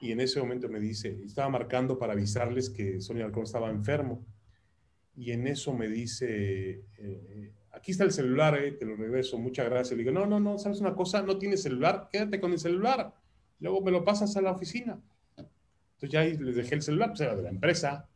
Y 0.00 0.12
en 0.12 0.20
ese 0.20 0.40
momento 0.40 0.68
me 0.68 0.80
dice, 0.80 1.20
estaba 1.24 1.48
marcando 1.48 1.98
para 1.98 2.12
avisarles 2.12 2.70
que 2.70 3.00
Sonia 3.00 3.24
Alcón 3.24 3.44
estaba 3.44 3.70
enfermo. 3.70 4.24
Y 5.16 5.32
en 5.32 5.46
eso 5.46 5.72
me 5.72 5.88
dice, 5.88 6.70
eh, 6.70 6.82
eh, 6.98 7.52
aquí 7.72 7.92
está 7.92 8.04
el 8.04 8.12
celular, 8.12 8.58
eh, 8.58 8.72
te 8.72 8.84
lo 8.84 8.96
regreso, 8.96 9.38
muchas 9.38 9.66
gracias. 9.66 9.96
Le 9.96 10.04
digo, 10.04 10.12
no, 10.12 10.26
no, 10.26 10.38
no, 10.38 10.58
¿sabes 10.58 10.80
una 10.80 10.94
cosa? 10.94 11.22
No 11.22 11.38
tienes 11.38 11.62
celular, 11.62 12.08
quédate 12.10 12.40
con 12.40 12.52
el 12.52 12.58
celular. 12.58 13.14
Luego 13.60 13.80
me 13.82 13.90
lo 13.90 14.04
pasas 14.04 14.36
a 14.36 14.40
la 14.42 14.52
oficina. 14.52 14.98
Entonces 15.36 16.10
ya 16.10 16.20
ahí 16.20 16.36
les 16.36 16.56
dejé 16.56 16.74
el 16.76 16.82
celular, 16.82 17.08
pues 17.10 17.20
era 17.20 17.36
de 17.36 17.42
la 17.42 17.50
empresa. 17.50 18.06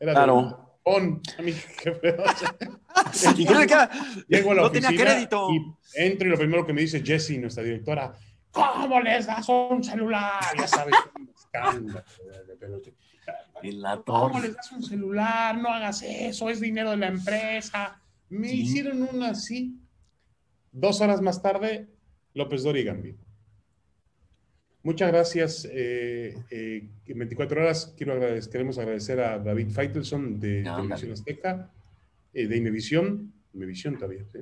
Era 0.00 0.12
Claro. 0.12 0.42
de 0.42 0.54
Pon, 0.82 1.20
a 1.38 1.42
mi 1.46 1.52
jefe. 1.52 2.16
Llego 4.28 4.52
a 4.52 4.54
la 4.54 4.62
No 4.62 4.68
oficina 4.68 4.88
tenía 4.88 5.04
crédito. 5.04 5.48
y 5.52 5.60
entro 5.94 6.26
y 6.26 6.30
lo 6.30 6.38
primero 6.38 6.66
que 6.66 6.72
me 6.72 6.80
dice 6.80 7.02
Jessie, 7.04 7.38
nuestra 7.38 7.62
directora, 7.62 8.12
¿cómo 8.50 9.00
les 9.00 9.26
das 9.26 9.48
un 9.48 9.84
celular? 9.84 10.40
Ya 10.58 10.66
sabes, 10.66 10.94
un 11.18 11.28
escándalo. 11.28 12.02
¿Cómo 14.04 14.40
les 14.40 14.54
das 14.54 14.72
un 14.72 14.82
celular? 14.82 15.58
No 15.58 15.68
hagas 15.68 16.02
eso, 16.02 16.48
es 16.48 16.60
dinero 16.60 16.90
de 16.90 16.96
la 16.96 17.08
empresa. 17.08 18.00
Me 18.30 18.48
Sí. 18.48 18.62
hicieron 18.62 19.02
una 19.02 19.30
así. 19.30 19.78
Dos 20.72 21.00
horas 21.00 21.20
más 21.20 21.42
tarde, 21.42 21.88
López 22.34 22.62
Dori 22.62 22.84
Gambino. 22.84 23.18
Muchas 24.88 25.12
gracias. 25.12 25.68
eh, 25.70 26.34
eh, 26.50 26.88
en 27.06 27.18
24 27.18 27.60
horas 27.60 27.92
quiero 27.94 28.14
agradecer, 28.14 28.50
queremos 28.50 28.78
agradecer 28.78 29.20
a 29.20 29.38
David 29.38 29.68
Feitelson 29.68 30.40
de 30.40 30.64
Ah, 30.66 30.76
Televisión 30.76 31.12
Azteca, 31.12 31.70
eh, 32.32 32.46
de 32.46 32.56
Imevisión, 32.56 33.34
Imevisión 33.52 33.96
todavía, 33.96 34.24
sí, 34.32 34.38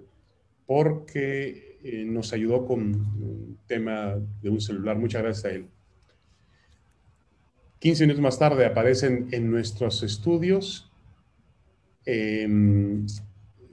porque 0.64 1.80
eh, 1.82 2.04
nos 2.04 2.32
ayudó 2.32 2.64
con 2.64 2.80
un 2.80 3.59
tema 3.66 4.14
de 4.40 4.48
un 4.48 4.61
celular. 4.61 4.96
Muchas 4.96 5.24
gracias 5.24 5.44
a 5.46 5.50
él. 5.56 5.66
15 7.80 8.04
minutos 8.04 8.22
más 8.22 8.38
tarde 8.38 8.66
aparecen 8.66 9.26
en 9.32 9.50
nuestros 9.50 10.04
estudios, 10.04 10.92
eh, 12.04 12.46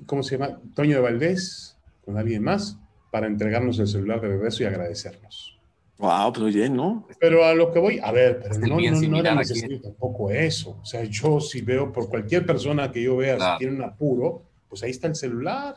¿cómo 0.08 0.24
se 0.24 0.40
llama? 0.40 0.60
Toño 0.74 0.96
de 0.96 1.02
Valdés, 1.04 1.78
con 2.04 2.18
alguien 2.18 2.42
más, 2.42 2.80
para 3.12 3.28
entregarnos 3.28 3.78
el 3.78 3.86
celular 3.88 4.22
de 4.22 4.30
regreso 4.30 4.64
y 4.64 4.66
agradecernos. 4.66 5.53
Wow, 6.00 6.34
pues 6.34 6.42
muy 6.44 6.52
bien, 6.54 6.76
¿no? 6.76 7.08
Pero 7.20 7.46
a 7.46 7.54
lo 7.54 7.72
que 7.72 7.80
voy, 7.80 8.00
a 8.04 8.12
ver, 8.12 8.40
pero 8.42 8.56
Está 8.56 8.68
no, 8.68 8.80
no, 8.80 9.02
no 9.02 9.20
era 9.20 9.36
necesario 9.36 9.80
tampoco 9.80 10.32
eso. 10.32 10.80
O 10.82 10.86
sea, 10.86 11.04
yo 11.04 11.40
si 11.40 11.62
veo 11.62 11.92
por 11.92 12.10
cualquier 12.10 12.46
persona 12.46 12.92
que 12.92 13.04
yo 13.04 13.16
vea 13.18 13.36
Claro. 13.38 13.54
si 13.54 13.60
tiene 13.60 13.76
un 13.76 13.84
apuro, 13.84 14.44
pues 14.68 14.82
ahí 14.84 14.92
está 14.92 15.08
el 15.08 15.16
celular. 15.16 15.76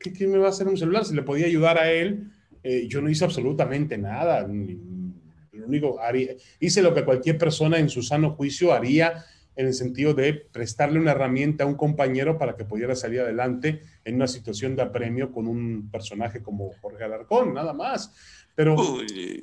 ¿Qué, 0.00 0.12
qué 0.12 0.26
me 0.26 0.38
va 0.38 0.46
a 0.46 0.50
hacer 0.50 0.66
un 0.66 0.76
celular? 0.76 1.04
Si 1.04 1.14
le 1.14 1.22
podía 1.22 1.46
ayudar 1.46 1.78
a 1.78 1.90
él, 1.90 2.30
eh, 2.62 2.86
yo 2.88 3.00
no 3.02 3.10
hice 3.10 3.24
absolutamente 3.24 3.96
nada. 3.98 4.46
Lo 4.48 5.66
único, 5.66 6.00
haría- 6.00 6.34
hice 6.58 6.82
lo 6.82 6.94
que 6.94 7.04
cualquier 7.04 7.36
persona 7.38 7.78
en 7.78 7.88
su 7.90 8.02
sano 8.02 8.30
juicio 8.30 8.72
haría 8.72 9.24
en 9.58 9.66
el 9.66 9.74
sentido 9.74 10.14
de 10.14 10.34
prestarle 10.34 11.00
una 11.00 11.10
herramienta 11.10 11.64
a 11.64 11.66
un 11.66 11.74
compañero 11.74 12.38
para 12.38 12.54
que 12.54 12.64
pudiera 12.64 12.94
salir 12.94 13.20
adelante 13.20 13.82
en 14.04 14.14
una 14.14 14.28
situación 14.28 14.76
de 14.76 14.82
apremio 14.82 15.32
con 15.32 15.48
un 15.48 15.90
personaje 15.90 16.40
como 16.40 16.70
Jorge 16.80 17.02
Alarcón, 17.02 17.54
nada 17.54 17.72
más. 17.72 18.14
Pero 18.54 18.76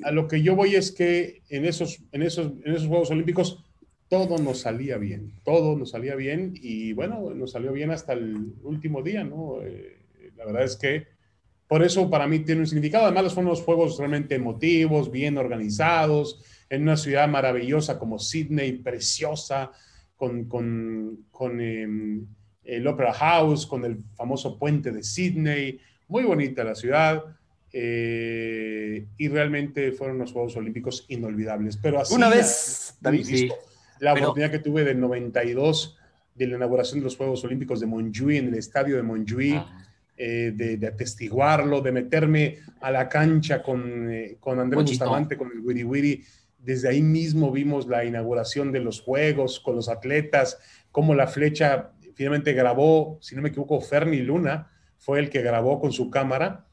a 0.02 0.10
lo 0.12 0.26
que 0.26 0.42
yo 0.42 0.56
voy 0.56 0.74
es 0.74 0.90
que 0.90 1.42
en 1.50 1.66
esos, 1.66 2.02
en 2.12 2.22
esos, 2.22 2.54
en 2.64 2.74
esos 2.74 2.88
Juegos 2.88 3.10
Olímpicos 3.10 3.62
todo 4.08 4.38
nos 4.38 4.60
salía 4.60 4.96
bien, 4.96 5.34
todo 5.44 5.76
nos 5.76 5.90
salía 5.90 6.14
bien 6.14 6.54
y 6.62 6.94
bueno, 6.94 7.34
nos 7.34 7.52
salió 7.52 7.72
bien 7.72 7.90
hasta 7.90 8.14
el 8.14 8.54
último 8.62 9.02
día, 9.02 9.22
¿no? 9.22 9.60
Eh, 9.62 9.98
la 10.34 10.46
verdad 10.46 10.64
es 10.64 10.76
que 10.76 11.08
por 11.68 11.82
eso 11.82 12.08
para 12.08 12.26
mí 12.26 12.38
tiene 12.38 12.62
un 12.62 12.66
significado. 12.66 13.04
Además, 13.04 13.34
fueron 13.34 13.50
unos 13.50 13.62
juegos 13.62 13.98
realmente 13.98 14.36
emotivos, 14.36 15.10
bien 15.10 15.36
organizados, 15.36 16.42
en 16.70 16.82
una 16.82 16.96
ciudad 16.96 17.28
maravillosa 17.28 17.98
como 17.98 18.18
Sydney, 18.18 18.72
preciosa, 18.78 19.72
con, 20.16 20.44
con, 20.46 21.26
con 21.30 21.60
em, 21.60 22.26
el 22.64 22.86
Opera 22.86 23.12
House, 23.12 23.66
con 23.66 23.84
el 23.84 23.98
famoso 24.14 24.58
puente 24.58 24.90
de 24.92 25.02
Sydney, 25.02 25.78
muy 26.08 26.24
bonita 26.24 26.64
la 26.64 26.74
ciudad. 26.74 27.22
eh, 27.72 29.06
y 29.18 29.28
realmente 29.28 29.92
fueron 29.92 30.16
unos 30.16 30.32
Juegos 30.32 30.56
Olímpicos 30.56 31.04
inolvidables. 31.08 31.76
Pero 31.76 32.00
así, 32.00 32.14
Una 32.14 32.28
vez, 32.30 32.96
David, 33.00 33.24
Sí, 33.24 33.48
la 34.00 34.14
pero- 34.14 34.26
oportunidad 34.26 34.50
que 34.50 34.58
tuve 34.60 34.84
del 34.84 34.98
92 35.00 35.98
de 36.34 36.46
la 36.46 36.56
inauguración 36.56 37.00
de 37.00 37.04
los 37.04 37.16
Juegos 37.16 37.44
Olímpicos 37.44 37.80
de 37.80 37.86
Montjuïc, 37.86 38.38
en 38.38 38.48
el 38.48 38.54
estadio 38.54 38.96
de 38.96 39.02
Montjuïc, 39.02 39.56
Ah, 39.58 39.82
eh, 40.16 40.52
de, 40.54 40.78
de 40.78 40.86
atestiguarlo, 40.86 41.82
de 41.82 41.92
meterme 41.92 42.58
a 42.80 42.90
la 42.90 43.08
cancha 43.08 43.62
con, 43.62 44.10
eh, 44.10 44.36
con 44.40 44.58
Andrés. 44.58 44.84
Bustamante, 44.84 45.36
con 45.36 45.50
el 45.52 45.60
Wiri 45.60 45.84
Wiri. 45.84 46.24
Desde 46.58 46.88
ahí 46.88 47.02
mismo 47.02 47.50
vimos 47.52 47.86
la 47.86 48.04
inauguración 48.04 48.72
de 48.72 48.80
los 48.80 49.00
Juegos 49.00 49.60
con 49.60 49.76
los 49.76 49.88
atletas, 49.88 50.58
cómo 50.90 51.14
la 51.14 51.26
flecha 51.26 51.92
finalmente 52.14 52.54
grabó, 52.54 53.18
si 53.20 53.36
no 53.36 53.42
me 53.42 53.50
equivoco, 53.50 53.80
Fermi 53.80 54.18
Luna 54.18 54.70
fue 54.96 55.18
el 55.18 55.30
que 55.30 55.42
grabó 55.42 55.78
con 55.78 55.92
su 55.92 56.10
cámara, 56.10 56.66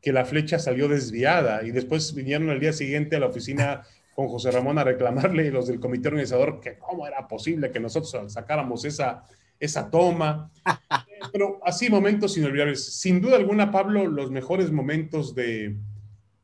que 0.00 0.12
la 0.12 0.24
flecha 0.24 0.58
salió 0.58 0.86
desviada 0.88 1.64
y 1.64 1.70
después 1.70 2.14
vinieron 2.14 2.50
al 2.50 2.60
día 2.60 2.72
siguiente 2.72 3.16
a 3.16 3.20
la 3.20 3.26
oficina 3.26 3.82
con 4.14 4.28
José 4.28 4.50
Ramón 4.50 4.78
a 4.78 4.84
reclamarle 4.84 5.50
los 5.50 5.66
del 5.66 5.80
comité 5.80 6.08
organizador 6.08 6.60
que 6.60 6.76
cómo 6.76 7.06
era 7.06 7.26
posible 7.26 7.70
que 7.70 7.80
nosotros 7.80 8.32
sacáramos 8.32 8.84
esa, 8.84 9.24
esa 9.58 9.90
toma. 9.90 10.50
Pero 11.32 11.60
así 11.64 11.88
momentos 11.88 12.36
inolvidables. 12.36 12.84
Sin 12.84 13.20
duda 13.20 13.36
alguna, 13.36 13.70
Pablo, 13.70 14.06
los 14.06 14.30
mejores 14.30 14.70
momentos 14.70 15.34
de, 15.34 15.76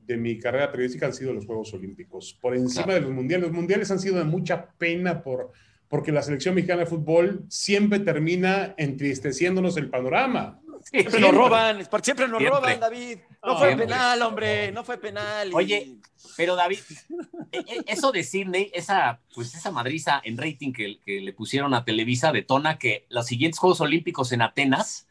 de 0.08 0.16
mi 0.16 0.38
carrera 0.38 0.72
periodística 0.72 1.06
han 1.06 1.12
sido 1.14 1.32
los 1.34 1.46
Juegos 1.46 1.72
Olímpicos. 1.74 2.36
Por 2.40 2.56
encima 2.56 2.84
Claro. 2.84 3.00
de 3.00 3.06
los 3.06 3.14
mundiales. 3.14 3.46
Los 3.48 3.54
mundiales 3.56 3.90
han 3.90 4.00
sido 4.00 4.16
de 4.16 4.24
mucha 4.24 4.70
pena 4.78 5.22
por, 5.22 5.52
porque 5.88 6.10
la 6.10 6.22
selección 6.22 6.54
mexicana 6.54 6.80
de 6.80 6.86
fútbol 6.86 7.44
siempre 7.48 8.00
termina 8.00 8.74
entristeciéndonos 8.78 9.76
el 9.76 9.90
panorama. 9.90 10.60
sí, 10.84 11.00
siempre 11.00 11.20
nos 11.20 11.34
roban, 11.34 11.76
siempre 12.02 12.28
nos 12.28 12.38
Siempre. 12.38 12.48
roban, 12.48 12.80
David. 12.80 13.18
No 13.44 13.58
fue 13.58 13.66
siempre. 13.68 13.86
penal, 13.86 14.22
hombre, 14.22 14.72
no 14.72 14.84
fue 14.84 14.96
penal. 14.98 15.50
y- 15.50 15.54
Oye, 15.54 15.96
Pero 16.36 16.54
David, 16.56 16.78
e- 17.52 17.58
e- 17.58 17.84
eso 17.86 18.10
de 18.12 18.22
Sydney, 18.24 18.70
esa, 18.74 19.20
pues 19.34 19.54
esa 19.54 19.70
madriza 19.70 20.20
en 20.24 20.36
rating 20.38 20.72
que, 20.72 20.98
que 21.04 21.20
le 21.20 21.32
pusieron 21.32 21.74
a 21.74 21.84
Televisa 21.84 22.32
detona 22.32 22.78
que 22.78 23.06
los 23.08 23.26
siguientes 23.26 23.58
Juegos 23.58 23.80
Olímpicos 23.80 24.30
en 24.32 24.42
Atenas, 24.42 25.07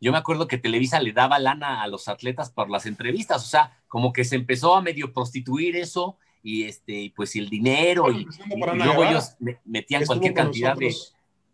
yo 0.00 0.12
me 0.12 0.18
acuerdo 0.18 0.46
que 0.48 0.58
Televisa 0.58 1.00
le 1.00 1.12
daba 1.12 1.38
lana 1.38 1.82
a 1.82 1.88
los 1.88 2.08
atletas 2.08 2.50
por 2.50 2.70
las 2.70 2.86
entrevistas, 2.86 3.42
o 3.44 3.46
sea, 3.48 3.78
como 3.88 4.12
que 4.12 4.24
se 4.24 4.36
empezó 4.36 4.74
a 4.74 4.82
medio 4.82 5.12
prostituir 5.12 5.76
eso 5.76 6.18
y 6.42 6.64
este, 6.64 6.92
y 6.92 7.08
pues 7.10 7.34
el 7.36 7.48
dinero 7.48 8.10
y, 8.12 8.22
Empezando 8.22 8.56
y- 8.56 8.60
luego 8.60 8.74
Guevara, 8.92 9.10
ellos 9.10 9.36
me- 9.38 9.60
metían 9.64 10.02
Estuvo 10.02 10.14
cualquier 10.16 10.34
cantidad 10.34 10.76
de... 10.76 10.94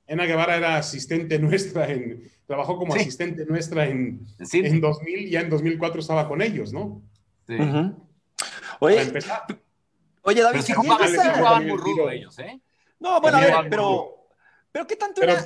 Ana 0.09 0.24
Guevara 0.24 0.57
era 0.57 0.76
asistente 0.76 1.38
nuestra, 1.38 1.88
en, 1.88 2.29
trabajó 2.46 2.76
como 2.76 2.94
Sí. 2.94 3.00
asistente 3.00 3.46
nuestra 3.46 3.87
en, 3.87 4.26
Sí, 4.44 4.59
en 4.59 4.81
2000 4.81 5.18
y 5.20 5.31
ya 5.31 5.40
en 5.42 5.50
2004 5.50 6.00
estaba 6.00 6.26
con 6.26 6.42
ellos, 6.42 6.72
¿no? 6.72 7.00
sí. 7.46 7.55
Oye, 8.81 9.12
oye, 10.22 10.42
David, 10.42 10.61
y 10.66 10.72
jugaban, 10.72 11.09
jugaban 11.37 11.66
muy 11.68 11.76
rudo 11.76 12.11
ellos, 12.11 12.38
¿eh? 12.38 12.61
No, 12.98 13.20
bueno, 13.20 13.38
a 13.38 13.40
ver, 13.40 13.55
pero, 13.68 14.26
pero 14.72 14.87
¿qué 14.87 14.96
tanto 14.96 15.20
Pero- 15.20 15.33
era? 15.33 15.42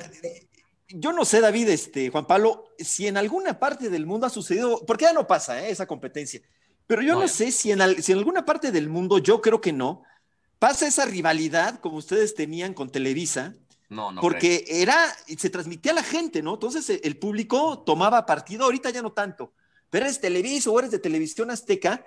Yo 0.89 1.11
no 1.13 1.25
sé, 1.25 1.41
David, 1.41 1.69
este, 1.69 2.09
Juan 2.09 2.27
Pablo, 2.27 2.65
si 2.77 3.07
en 3.07 3.17
alguna 3.17 3.59
parte 3.59 3.89
del 3.89 4.05
mundo 4.05 4.27
ha 4.27 4.29
sucedido, 4.29 4.85
porque 4.85 5.05
ya 5.05 5.13
no 5.13 5.25
pasa 5.27 5.65
¿eh? 5.65 5.71
esa 5.71 5.87
competencia, 5.87 6.41
pero 6.85 7.01
yo 7.01 7.15
No, 7.15 7.27
sé 7.27 7.51
si 7.51 7.71
en, 7.71 7.81
al- 7.81 8.03
si 8.03 8.11
en 8.11 8.19
alguna 8.19 8.45
parte 8.45 8.71
del 8.71 8.87
mundo, 8.89 9.17
yo 9.17 9.41
creo 9.41 9.59
que 9.61 9.73
no, 9.73 10.03
pasa 10.59 10.87
esa 10.87 11.05
rivalidad 11.05 11.79
como 11.79 11.97
ustedes 11.97 12.35
tenían 12.35 12.73
con 12.75 12.91
Televisa, 12.91 13.55
No, 13.89 14.11
no. 14.11 14.27
creo. 14.27 14.29
porque 14.31 14.65
era, 14.67 14.95
se 15.37 15.49
transmitía 15.49 15.91
a 15.91 15.95
la 15.95 16.03
gente, 16.03 16.41
¿no? 16.43 16.53
Entonces 16.55 16.99
el 17.03 17.17
público 17.17 17.79
tomaba 17.83 18.25
partido, 18.25 18.65
ahorita 18.65 18.91
ya 18.91 19.01
no 19.01 19.11
tanto, 19.11 19.53
pero 19.89 20.05
eres 20.05 20.21
Televisa 20.21 20.69
o 20.69 20.77
eres 20.79 20.91
de 20.91 20.99
Televisión 20.99 21.49
Azteca, 21.51 22.05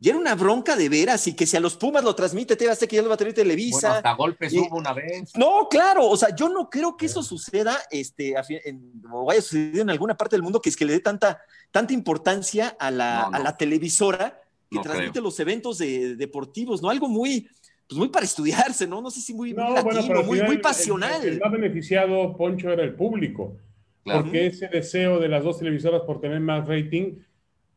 y 0.00 0.08
era 0.08 0.18
una 0.18 0.34
bronca 0.36 0.76
de 0.76 0.88
veras, 0.88 1.26
y 1.26 1.34
que 1.34 1.44
si 1.46 1.56
a 1.56 1.60
los 1.60 1.76
Pumas 1.76 2.04
lo 2.04 2.14
transmite 2.14 2.54
TV 2.56 2.70
Azteca, 2.70 2.94
ya 2.96 3.02
lo 3.02 3.08
va 3.08 3.14
a 3.14 3.18
tener 3.18 3.34
Televisa. 3.34 3.78
Bueno, 3.88 3.96
hasta 3.96 4.12
golpes 4.14 4.52
Y- 4.52 4.58
hubo 4.60 4.76
una 4.76 4.92
vez. 4.92 5.32
No, 5.36 5.68
claro, 5.68 6.06
o 6.08 6.16
sea, 6.16 6.34
yo 6.34 6.48
no 6.48 6.70
creo 6.70 6.96
que 6.96 7.06
eso 7.06 7.22
suceda, 7.22 7.76
este, 7.90 8.36
a 8.36 8.42
en- 8.64 9.02
o 9.10 9.30
haya 9.30 9.42
sucedido 9.42 9.82
en 9.82 9.90
alguna 9.90 10.16
parte 10.16 10.36
del 10.36 10.42
mundo 10.42 10.60
que 10.60 10.68
es 10.68 10.76
que 10.76 10.84
le 10.84 10.92
dé 10.92 11.00
tanta, 11.00 11.40
tanta 11.72 11.92
importancia 11.92 12.76
a 12.78 12.90
la, 12.90 13.22
No, 13.24 13.30
no. 13.30 13.36
a 13.36 13.40
la 13.40 13.56
televisora 13.56 14.40
que 14.70 14.76
No 14.76 14.82
transmite 14.82 15.12
creo. 15.12 15.24
los 15.24 15.40
eventos 15.40 15.78
de- 15.78 16.14
deportivos, 16.14 16.80
¿no? 16.82 16.90
Algo 16.90 17.08
muy, 17.08 17.48
pues 17.88 17.98
muy 17.98 18.08
para 18.08 18.24
estudiarse, 18.26 18.86
¿no? 18.86 19.00
No 19.00 19.10
sé 19.10 19.20
si 19.20 19.32
muy, 19.34 19.54
muy 19.54 19.64
no, 19.64 19.70
latino, 19.74 20.02
bueno, 20.06 20.22
muy, 20.22 20.42
muy 20.42 20.56
el- 20.56 20.60
pasional. 20.60 21.22
El, 21.22 21.34
el 21.34 21.40
más 21.40 21.50
beneficiado, 21.50 22.36
Poncho, 22.36 22.70
era 22.70 22.84
el 22.84 22.94
público. 22.94 23.56
Claro. 24.04 24.22
Porque 24.22 24.46
ese 24.46 24.68
deseo 24.68 25.18
de 25.18 25.28
las 25.28 25.42
dos 25.42 25.58
televisoras 25.58 26.02
por 26.02 26.20
tener 26.20 26.40
más 26.40 26.66
rating, 26.68 27.16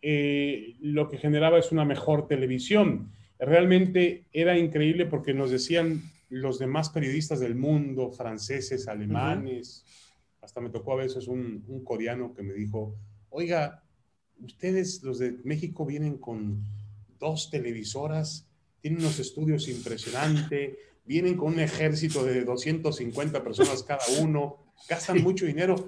eh, 0.02 0.76
lo 0.80 1.10
que 1.10 1.18
generaba 1.18 1.60
es 1.60 1.72
una 1.72 1.86
mejor 1.86 2.28
televisión. 2.28 3.12
Realmente 3.40 4.26
era 4.32 4.58
increíble 4.58 5.06
porque 5.06 5.34
nos 5.34 5.52
decían 5.52 6.02
los 6.30 6.60
demás 6.60 6.90
periodistas 6.90 7.40
del 7.40 7.56
mundo, 7.56 8.12
franceses, 8.12 8.88
alemanes, 8.88 9.86
hasta 10.42 10.62
me 10.62 10.70
tocó 10.70 10.94
a 10.94 11.04
veces 11.04 11.28
un, 11.28 11.64
un 11.68 11.84
coreano 11.84 12.34
que 12.34 12.42
me 12.42 12.54
dijo, 12.54 12.96
oiga, 13.30 13.84
ustedes, 14.40 15.04
los 15.04 15.20
de 15.20 15.34
México, 15.44 15.86
vienen 15.86 16.18
con 16.18 16.64
dos 17.20 17.50
televisoras, 17.52 18.48
tienen 18.82 19.02
unos 19.02 19.20
estudios 19.20 19.68
impresionantes, 19.68 20.78
vienen 21.06 21.38
con 21.38 21.54
un 21.54 21.60
ejército 21.60 22.24
de 22.24 22.44
250 22.44 23.44
personas 23.44 23.84
cada 23.84 24.02
uno, 24.20 24.58
gastan 24.90 25.22
mucho 25.22 25.46
dinero 25.46 25.86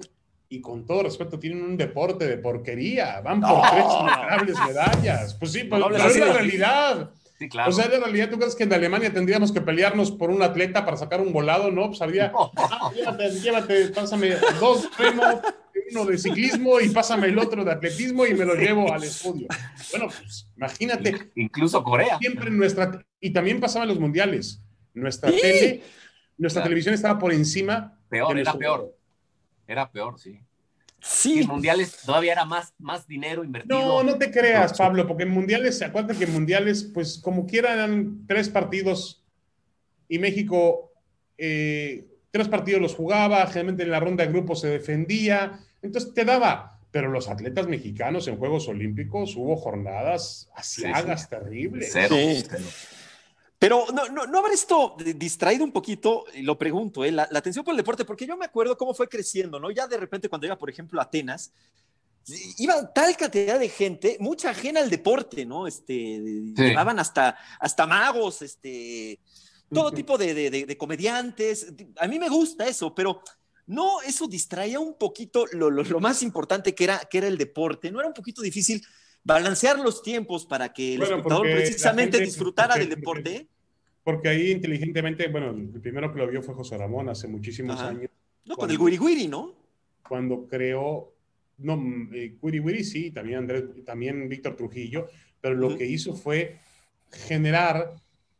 y 0.54 0.60
con 0.60 0.86
todo 0.86 1.02
respeto 1.02 1.38
tienen 1.38 1.62
un 1.62 1.76
deporte 1.76 2.28
de 2.28 2.38
porquería, 2.38 3.20
van 3.20 3.40
por 3.40 3.60
tres 4.40 4.56
medallas. 4.64 5.34
Pues 5.34 5.50
sí, 5.50 5.64
pero, 5.64 5.92
es 5.94 6.16
la 6.16 6.32
realidad. 6.32 7.10
Sí, 7.36 7.48
claro. 7.48 7.70
O 7.70 7.72
sea, 7.72 7.86
en 7.86 8.00
realidad, 8.00 8.30
¿tú 8.30 8.38
crees 8.38 8.54
que 8.54 8.62
en 8.62 8.72
Alemania 8.72 9.12
tendríamos 9.12 9.50
que 9.50 9.60
pelearnos 9.60 10.12
por 10.12 10.30
un 10.30 10.42
atleta 10.42 10.84
para 10.84 10.96
sacar 10.96 11.20
un 11.20 11.32
volado? 11.32 11.72
No, 11.72 11.88
pues 11.88 12.00
habría, 12.00 12.32
ah, 12.34 12.92
llévate, 12.94 13.30
llévate, 13.40 13.88
pásame 13.88 14.30
dos 14.60 14.88
remos, 14.96 15.40
uno 15.90 16.04
de 16.04 16.18
ciclismo 16.18 16.78
y 16.78 16.90
pásame 16.90 17.26
el 17.26 17.38
otro 17.38 17.64
de 17.64 17.72
atletismo 17.72 18.24
y 18.24 18.34
me 18.34 18.44
lo 18.44 18.54
llevo 18.54 18.92
al 18.92 19.02
estudio. 19.02 19.48
Bueno, 19.90 20.06
pues 20.06 20.48
imagínate. 20.56 21.32
Incluso 21.34 21.82
Corea. 21.82 22.18
Siempre 22.20 22.48
nuestra, 22.52 23.04
y 23.20 23.32
también 23.32 23.58
pasaban 23.58 23.88
los 23.88 23.98
mundiales. 23.98 24.62
Nuestra 24.92 25.32
tele, 25.32 25.82
nuestra 26.38 26.62
televisión 26.62 26.94
estaba 26.94 27.18
por 27.18 27.32
encima. 27.32 27.98
Peor, 28.08 28.38
era 28.38 28.52
peor. 28.52 28.94
Era 29.66 29.90
peor, 29.90 30.18
sí. 30.18 30.40
Sí. 31.00 31.40
En 31.40 31.48
mundiales 31.48 31.98
todavía 32.04 32.32
era 32.32 32.44
más, 32.46 32.72
más 32.78 33.06
dinero 33.06 33.44
invertido. 33.44 33.78
No, 33.78 34.02
no 34.02 34.16
te 34.16 34.30
creas, 34.30 34.76
Pablo, 34.76 35.06
porque 35.06 35.24
en 35.24 35.30
mundiales, 35.30 35.76
se 35.78 35.84
acuerdan 35.84 36.16
que 36.16 36.24
en 36.24 36.32
mundiales, 36.32 36.82
pues 36.94 37.18
como 37.18 37.46
quiera 37.46 37.74
eran 37.74 38.26
tres 38.26 38.48
partidos 38.48 39.22
y 40.08 40.18
México, 40.18 40.92
eh, 41.36 42.06
tres 42.30 42.48
partidos 42.48 42.80
los 42.80 42.94
jugaba, 42.94 43.46
generalmente 43.46 43.82
en 43.82 43.90
la 43.90 44.00
ronda 44.00 44.24
de 44.24 44.32
grupos 44.32 44.60
se 44.60 44.68
defendía, 44.68 45.60
entonces 45.82 46.14
te 46.14 46.24
daba. 46.24 46.80
Pero 46.90 47.10
los 47.10 47.28
atletas 47.28 47.66
mexicanos 47.66 48.28
en 48.28 48.36
Juegos 48.36 48.68
Olímpicos 48.68 49.34
hubo 49.36 49.56
jornadas 49.56 50.48
asiagas 50.54 51.28
terribles. 51.28 51.90
Cero, 51.92 52.16
Pero 53.58 53.86
no, 53.94 54.08
no, 54.08 54.26
no 54.26 54.38
habrá 54.38 54.52
esto 54.52 54.96
distraído 55.16 55.64
un 55.64 55.72
poquito, 55.72 56.24
lo 56.42 56.58
pregunto, 56.58 57.04
¿eh? 57.04 57.12
la, 57.12 57.22
atención 57.22 57.64
por 57.64 57.72
el 57.72 57.78
deporte, 57.78 58.04
porque 58.04 58.26
yo 58.26 58.36
me 58.36 58.44
acuerdo 58.44 58.76
cómo 58.76 58.94
fue 58.94 59.08
creciendo, 59.08 59.58
¿no? 59.58 59.70
Ya 59.70 59.86
de 59.86 59.96
repente 59.96 60.28
cuando 60.28 60.46
iba, 60.46 60.58
por 60.58 60.68
ejemplo, 60.68 61.00
a 61.00 61.04
Atenas, 61.04 61.52
iba 62.58 62.92
tal 62.92 63.16
cantidad 63.16 63.58
de 63.58 63.68
gente, 63.68 64.16
mucha 64.20 64.50
ajena 64.50 64.80
al 64.80 64.90
deporte, 64.90 65.46
¿no? 65.46 65.66
Este, 65.66 66.20
llevaban 66.56 66.98
hasta, 66.98 67.38
hasta 67.58 67.86
magos, 67.86 68.42
este, 68.42 69.20
todo 69.72 69.92
tipo 69.92 70.18
de, 70.18 70.34
de, 70.34 70.66
de, 70.66 70.76
comediantes. 70.76 71.72
A 71.98 72.06
mí 72.06 72.18
me 72.18 72.28
gusta 72.28 72.66
eso, 72.66 72.94
pero 72.94 73.22
no, 73.66 74.02
eso 74.02 74.26
distraía 74.26 74.78
un 74.78 74.94
poquito 74.94 75.46
lo, 75.52 75.70
lo, 75.70 76.00
más 76.00 76.22
importante 76.22 76.74
que 76.74 76.84
era, 76.84 76.98
que 76.98 77.18
era 77.18 77.28
el 77.28 77.38
deporte. 77.38 77.90
¿No 77.90 78.00
era 78.00 78.08
un 78.08 78.14
poquito 78.14 78.42
difícil 78.42 78.84
balancear 79.24 79.78
los 79.78 80.02
tiempos 80.02 80.46
para 80.46 80.72
que 80.72 80.94
el 80.94 81.02
espectador 81.02 81.42
precisamente 81.50 82.20
disfrutara 82.20 82.76
del 82.76 82.90
deporte? 82.90 83.48
Porque, 84.04 84.28
ahí 84.28 84.50
inteligentemente, 84.50 85.28
bueno, 85.28 85.50
el 85.50 85.80
primero 85.80 86.12
que 86.12 86.18
lo 86.18 86.28
vio 86.28 86.42
fue 86.42 86.54
José 86.54 86.76
Ramón 86.76 87.08
hace 87.08 87.26
muchísimos 87.26 87.80
años. 87.80 88.10
No, 88.44 88.56
con 88.56 88.70
el 88.70 88.78
Wiri 88.78 88.98
Wiri, 88.98 89.28
¿no? 89.28 89.54
Cuando 90.06 90.46
creó, 90.46 91.14
no, 91.58 91.82
eh, 92.12 92.36
Wiri 92.42 92.60
Wiri 92.60 92.84
sí, 92.84 93.10
también 93.10 93.38
Andrés, 93.38 93.64
también 93.86 94.28
Víctor 94.28 94.56
Trujillo, 94.56 95.08
pero 95.40 95.54
lo 95.54 95.76
que 95.76 95.86
hizo 95.86 96.14
fue 96.14 96.58
generar 97.10 97.94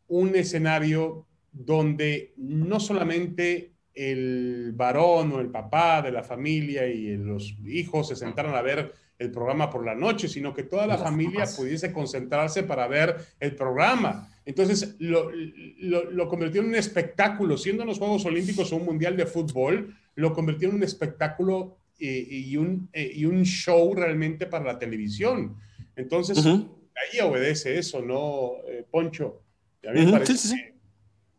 un 0.07 0.35
escenario 0.35 1.25
donde 1.51 2.33
no 2.37 2.79
solamente 2.79 3.71
el 3.95 4.73
varón 4.75 5.31
o 5.31 5.39
el 5.39 5.49
papá 5.49 6.03
de 6.03 6.11
la 6.11 6.21
familia 6.21 6.85
y 6.85 7.15
los 7.17 7.55
hijos 7.65 8.09
se 8.09 8.15
sentaron 8.15 8.53
a 8.53 8.61
ver 8.61 8.93
el 9.17 9.31
programa 9.31 9.69
por 9.69 9.85
la 9.85 9.95
noche, 9.95 10.27
sino 10.27 10.53
que 10.53 10.63
toda 10.63 10.85
la 10.87 10.97
familia 10.97 11.45
pudiese 11.55 11.93
concentrarse 11.93 12.63
para 12.63 12.87
ver 12.87 13.15
el 13.39 13.55
programa. 13.55 14.29
Entonces 14.45 14.95
lo, 14.99 15.31
lo, 15.31 16.27
convirtió 16.27 16.61
en 16.61 16.67
un 16.67 16.75
espectáculo, 16.75 17.57
siendo 17.57 17.83
en 17.83 17.89
los 17.89 17.97
Juegos 17.97 18.25
Olímpicos 18.25 18.71
o 18.71 18.75
un 18.75 18.85
Mundial 18.85 19.15
de 19.15 19.25
Fútbol, 19.25 19.95
lo 20.15 20.33
convirtió 20.33 20.69
en 20.69 20.75
un 20.75 20.83
espectáculo 20.83 21.77
y, 21.97 22.57
un, 22.57 22.89
y 22.93 23.25
un 23.25 23.43
show 23.43 23.93
realmente 23.95 24.45
para 24.45 24.65
la 24.65 24.77
televisión. 24.77 25.55
Entonces, 25.95 26.45
ahí 26.45 27.19
obedece 27.21 27.77
eso, 27.77 28.01
¿no, 28.01 28.53
eh, 28.67 28.85
Poncho? 28.89 29.41
A 29.87 29.91
mí 29.91 30.01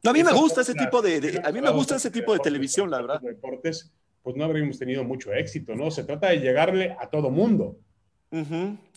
a 0.09 0.13
mí 0.13 0.23
me 0.23 0.33
gusta 0.33 0.61
ese 0.61 0.75
tipo 0.75 1.03
de, 1.03 1.41
a 1.45 1.51
mí 1.51 1.61
me 1.61 1.71
gusta 1.71 1.97
ese 1.97 2.11
tipo 2.11 2.33
de 2.33 2.39
televisión, 2.39 2.91
la 2.91 3.01
verdad. 3.01 3.21
Deportes, 3.21 3.93
pues 4.27 4.35
no 4.35 4.43
habríamos 4.43 4.77
tenido 4.77 5.05
mucho 5.05 5.33
éxito, 5.33 5.77
¿no? 5.77 5.89
Se 5.89 6.03
trata 6.03 6.31
de 6.31 6.41
llegarle 6.41 6.97
a 7.01 7.09
todo 7.09 7.31
mundo. 7.31 7.79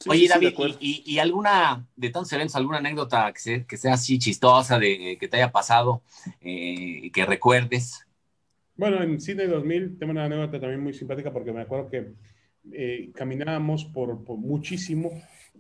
Oye, 0.08 0.28
David, 0.28 0.56
y, 0.80 1.20
alguna, 1.20 1.86
de 1.96 2.10
tantos 2.10 2.34
eventos, 2.34 2.56
alguna 2.56 2.80
anécdota 2.80 3.32
que, 3.32 3.78
sea, 3.78 3.94
así 3.94 4.18
chistosa, 4.18 4.80
de 4.80 5.18
que 5.20 5.28
te 5.28 5.38
haya 5.38 5.52
pasado, 5.52 6.02
eh, 6.42 7.12
que 7.14 7.28
recuerdes? 7.28 8.08
Bueno, 8.76 9.04
en 9.04 9.22
Cine 9.22 9.46
2000 9.46 10.00
tengo 10.00 10.14
una 10.14 10.26
anécdota 10.26 10.62
también 10.62 10.82
muy 10.82 10.96
simpática 10.96 11.32
porque 11.32 11.54
me 11.54 11.62
acuerdo 11.62 11.92
que 11.92 12.14
eh, 12.74 13.12
caminábamos 13.14 13.86
por, 13.86 14.28
muchísimo 14.36 15.12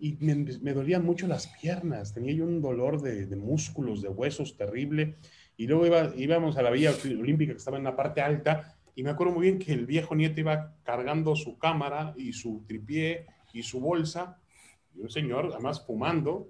y 0.01 0.17
me, 0.19 0.73
dolían 0.73 1.05
mucho 1.05 1.27
las 1.27 1.45
piernas. 1.45 2.15
Tenía 2.15 2.33
yo 2.33 2.45
un 2.45 2.59
dolor 2.59 3.03
de, 3.03 3.27
de 3.27 3.35
músculos, 3.35 4.01
de 4.01 4.09
huesos 4.09 4.57
terrible. 4.57 5.17
Y 5.57 5.67
luego 5.67 5.85
iba, 5.85 6.11
íbamos 6.15 6.57
a 6.57 6.63
la 6.63 6.71
Villa 6.71 6.91
Olímpica 7.05 7.51
que 7.51 7.59
estaba 7.59 7.77
en 7.77 7.83
la 7.83 7.95
parte 7.95 8.21
alta 8.21 8.78
y 8.99 9.03
me 9.03 9.11
acuerdo 9.11 9.33
muy 9.33 9.43
bien 9.43 9.59
que 9.59 9.71
el 9.71 9.85
viejo 9.85 10.13
nieto 10.13 10.41
iba 10.41 10.75
cargando 10.83 11.33
su 11.33 11.57
cámara 11.57 12.13
y 12.17 12.33
su 12.33 12.65
tripié 12.67 13.27
y 13.53 13.63
su 13.63 13.79
bolsa 13.79 14.37
y 14.93 14.99
un 14.99 15.09
señor 15.09 15.51
además 15.53 15.85
fumando 15.85 16.49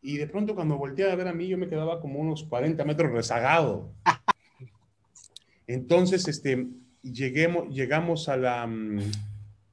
y 0.00 0.16
de 0.16 0.26
pronto 0.26 0.54
cuando 0.54 0.78
volteaba 0.78 1.12
a 1.12 1.16
ver 1.16 1.28
a 1.28 1.34
mí 1.34 1.48
yo 1.48 1.58
me 1.58 1.68
quedaba 1.68 2.00
como 2.00 2.18
unos 2.18 2.44
40 2.44 2.82
metros 2.86 3.12
rezagado. 3.12 3.92
Entonces, 5.66 6.26
este, 6.28 6.66
lleguemos, 7.02 7.68
llegamos 7.68 8.30
a 8.30 8.38
la... 8.38 8.66
Mm, 8.66 8.98
eh, 8.98 9.10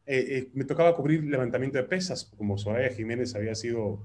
eh, 0.05 0.49
me 0.55 0.65
tocaba 0.65 0.97
cubrir 0.97 1.23
levantamiento 1.23 1.77
de 1.77 1.85
pesas, 1.85 2.25
como 2.37 2.57
Soraya 2.57 2.93
Jiménez 2.93 3.33
había 3.33 3.55
sido 3.55 4.03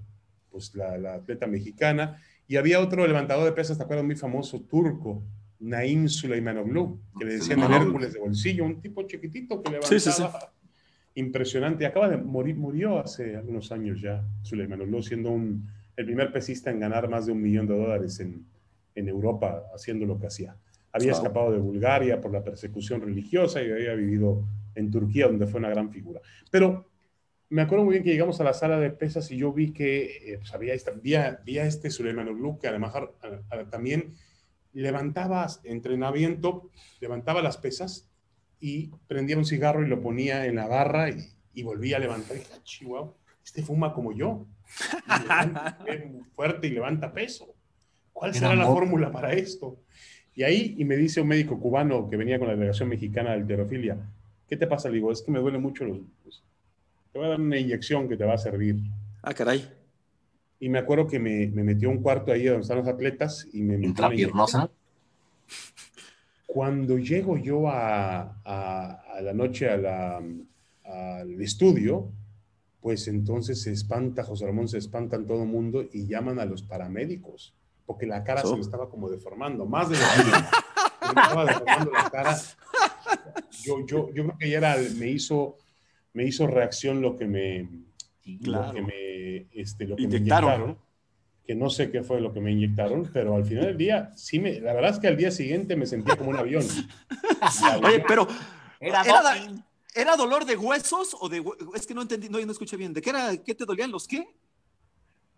pues, 0.53 0.73
la, 0.77 0.99
la 0.99 1.15
atleta 1.15 1.49
mexicana, 1.49 2.23
y 2.47 2.59
había 2.59 2.79
otro 2.79 3.05
levantador 3.05 3.45
de 3.45 3.53
pesas, 3.53 3.77
¿te 3.77 3.83
acuerdas? 3.83 4.07
Muy 4.07 4.15
famoso, 4.15 4.61
turco, 4.61 5.25
Naim 5.61 6.09
Suleymanoglu, 6.09 7.01
que 7.19 7.25
le 7.25 7.35
decían 7.35 7.61
el 7.63 7.73
Hércules 7.73 8.13
de 8.13 8.21
bolsillo, 8.21 8.65
un 8.65 8.81
tipo 8.81 9.03
chiquitito 9.03 9.63
que 9.63 9.71
levantaba. 9.71 9.99
Sí, 9.99 10.11
sí, 10.11 10.23
Impresionante. 11.15 11.85
Acaba 11.85 12.09
de 12.09 12.17
morir, 12.17 12.57
murió 12.57 13.01
hace 13.01 13.37
algunos 13.37 13.73
años 13.73 14.01
ya, 14.01 14.25
Suleymanoglu, 14.43 15.03
siendo 15.03 15.31
un, 15.31 15.69
el 15.97 16.05
primer 16.05 16.33
pesista 16.33 16.71
en 16.71 16.79
ganar 16.79 17.09
más 17.09 17.27
de 17.27 17.33
un 17.33 17.43
millón 17.43 17.67
de 17.67 17.77
dólares 17.77 18.21
en, 18.21 18.47
en 18.95 19.09
Europa, 19.09 19.65
haciendo 19.75 20.07
lo 20.07 20.19
que 20.19 20.29
hacía. 20.29 20.57
Había 20.93 21.13
escapado 21.13 21.53
de 21.53 21.59
Bulgaria 21.59 22.21
por 22.21 22.33
la 22.33 22.43
persecución 22.43 23.01
religiosa 23.01 23.63
y 23.63 23.71
había 23.71 23.95
vivido 23.95 24.45
en 24.75 24.91
Turquía, 24.91 25.27
donde 25.27 25.47
fue 25.47 25.59
una 25.59 25.69
gran 25.69 25.91
figura. 25.91 26.21
Pero 26.51 26.87
me 27.51 27.63
acuerdo 27.63 27.85
muy 27.85 27.93
bien 27.93 28.05
que 28.05 28.11
llegamos 28.11 28.41
a 28.41 28.45
la 28.45 28.53
sala 28.53 28.79
de 28.79 28.91
pesas 28.91 29.31
y 29.31 29.39
yo 29.39 29.53
vi 29.53 29.73
que 29.73 30.33
eh, 30.33 30.39
pues 30.39 30.53
había, 30.55 30.75
esta, 30.75 30.93
vi, 30.93 31.15
a, 31.15 31.41
este 31.47 31.91
Suleiman 31.91 32.29
Oglu 32.29 32.59
que 32.59 32.69
además 32.69 32.93
también 33.71 34.15
levantaba 34.73 35.47
entrenamiento, 35.64 36.71
levantaba 37.01 37.43
las 37.43 37.57
pesas 37.57 38.09
y 38.61 38.91
prendía 39.07 39.37
un 39.39 39.45
cigarro 39.45 39.85
y 39.85 39.89
lo 39.89 40.01
ponía 40.01 40.47
en 40.47 40.57
la 40.57 40.66
barra 40.66 41.11
y, 41.11 41.62
volvía 41.62 41.97
a 41.97 42.01
levantar. 42.01 42.37
Y 42.37 42.41
dije, 42.41 42.53
ah, 42.55 42.61
Chihuahua, 42.62 43.14
este 43.45 43.62
fuma 43.62 43.93
como 43.93 44.12
yo. 44.12 44.47
es 45.87 46.07
muy 46.07 46.25
fuerte 46.35 46.69
y 46.69 46.71
levanta 46.71 47.12
peso. 47.12 47.55
¿Cuál 48.12 48.35
será 48.35 48.55
la 48.55 48.66
fórmula 48.66 49.11
para 49.11 49.33
esto? 49.33 49.81
Y 50.35 50.45
ahí, 50.45 50.77
y 50.79 50.85
me 50.85 50.97
dice 50.97 51.21
un 51.21 51.29
médico 51.29 51.59
cubano 51.59 52.09
que 52.09 52.16
venía 52.16 52.39
con 52.39 52.47
la 52.47 52.55
delegación 52.55 52.89
mexicana 52.89 53.31
de 53.31 53.37
alterofilia, 53.37 53.97
¿qué 54.49 54.57
te 54.57 54.66
pasa? 54.66 54.89
Le 54.89 54.97
digo, 54.97 55.11
es 55.11 55.23
que 55.23 55.33
me 55.33 55.41
duele 55.41 55.59
mucho 55.59 55.85
los, 55.85 55.99
te 57.12 57.19
voy 57.19 57.27
a 57.27 57.31
dar 57.31 57.41
una 57.41 57.59
inyección 57.59 58.09
que 58.09 58.16
te 58.16 58.25
va 58.25 58.35
a 58.35 58.39
servir. 58.39 58.77
Ah, 59.23 59.35
caray. 59.35 59.69
Y 60.61 60.69
me 60.69 60.79
acuerdo 60.79 61.07
que 61.07 61.19
me, 61.19 61.47
me 61.49 61.63
metió 61.63 61.89
un 61.91 62.03
cuarto 62.03 62.33
ahí 62.33 62.45
donde 62.45 62.63
están 62.63 62.79
los 62.79 62.89
atletas 62.89 63.47
y 63.53 63.63
me 63.63 63.75
¿Intrapiernosa? 63.75 64.71
Cuando 66.47 66.99
llego 66.99 67.37
yo 67.37 67.69
a, 67.69 68.41
a, 68.45 69.21
la 69.21 69.33
noche 69.33 69.69
a 69.69 69.77
la, 69.77 70.23
al 70.85 71.43
estudio, 71.43 72.11
pues 72.81 73.07
entonces 73.09 73.63
se 73.63 73.73
espanta, 73.73 74.25
José 74.25 74.47
Ramón 74.47 74.69
se 74.69 74.79
espantan 74.79 75.27
todo 75.27 75.43
el 75.43 75.49
mundo 75.49 75.85
y 75.93 76.07
llaman 76.07 76.39
a 76.41 76.45
los 76.45 76.63
paramédicos, 76.63 77.55
porque 77.87 78.07
la 78.07 78.25
cara 78.25 78.43
se 78.43 78.55
me 78.55 78.61
estaba 78.61 78.89
como 78.89 79.11
deformando, 79.11 79.67
más 79.67 79.91
de 79.91 79.97
lo 79.97 80.03
que 80.03 81.15
me 81.15 81.21
estaba 81.23 81.45
deformando 81.45 81.93
la 81.93 82.11
cara. 82.11 82.39
Yo, 83.63 83.87
yo, 83.87 84.13
yo 84.13 84.25
creo 84.25 84.39
que 84.39 84.51
ya 84.51 84.59
era, 84.59 84.77
me 84.97 85.09
hizo 85.09 85.57
me 86.13 86.25
hizo 86.25 86.47
reacción 86.47 87.01
lo 87.01 87.17
que 87.17 87.27
me, 87.27 87.69
lo 88.43 88.72
que 88.72 88.83
me, 88.83 89.61
este, 89.61 89.87
lo 89.87 89.97
que 89.97 90.03
inyectaron. 90.03 90.79
que 91.47 91.55
no 91.55 91.70
sé 91.70 91.91
qué 91.91 92.03
fue 92.03 92.20
lo 92.20 92.33
que 92.33 92.41
me 92.41 92.53
inyectaron, 92.53 93.11
pero 93.12 93.35
al 93.35 93.45
final 93.45 93.66
del 93.66 93.79
día, 93.79 94.11
sí 94.16 94.39
me, 94.39 94.61
la 94.61 94.74
verdad 94.74 94.91
es 94.91 94.99
que 94.99 95.09
al 95.09 95.16
día 95.16 95.31
siguiente 95.31 95.76
me 95.76 95.87
sentía 95.87 96.16
como 96.16 96.31
un 96.31 96.37
avión. 96.37 96.64
Oye, 97.85 98.05
pero 98.07 98.29
era, 98.81 99.03
¿Era 99.95 100.16
dolor 100.16 100.45
de 100.45 100.57
huesos 100.57 101.16
o 101.18 101.29
de 101.29 101.43
es 101.74 101.87
que 101.87 101.95
no 101.95 102.03
entendí, 102.03 102.29
no, 102.29 102.39
no 102.39 102.53
escuché 102.53 102.76
bien. 102.76 102.93
¿De 102.93 103.03
qué 103.03 103.11
era? 103.11 103.37
¿Qué 103.37 103.55
te 103.55 103.64
dolían 103.64 103.91
los 103.91 104.07
qué? 104.07 104.29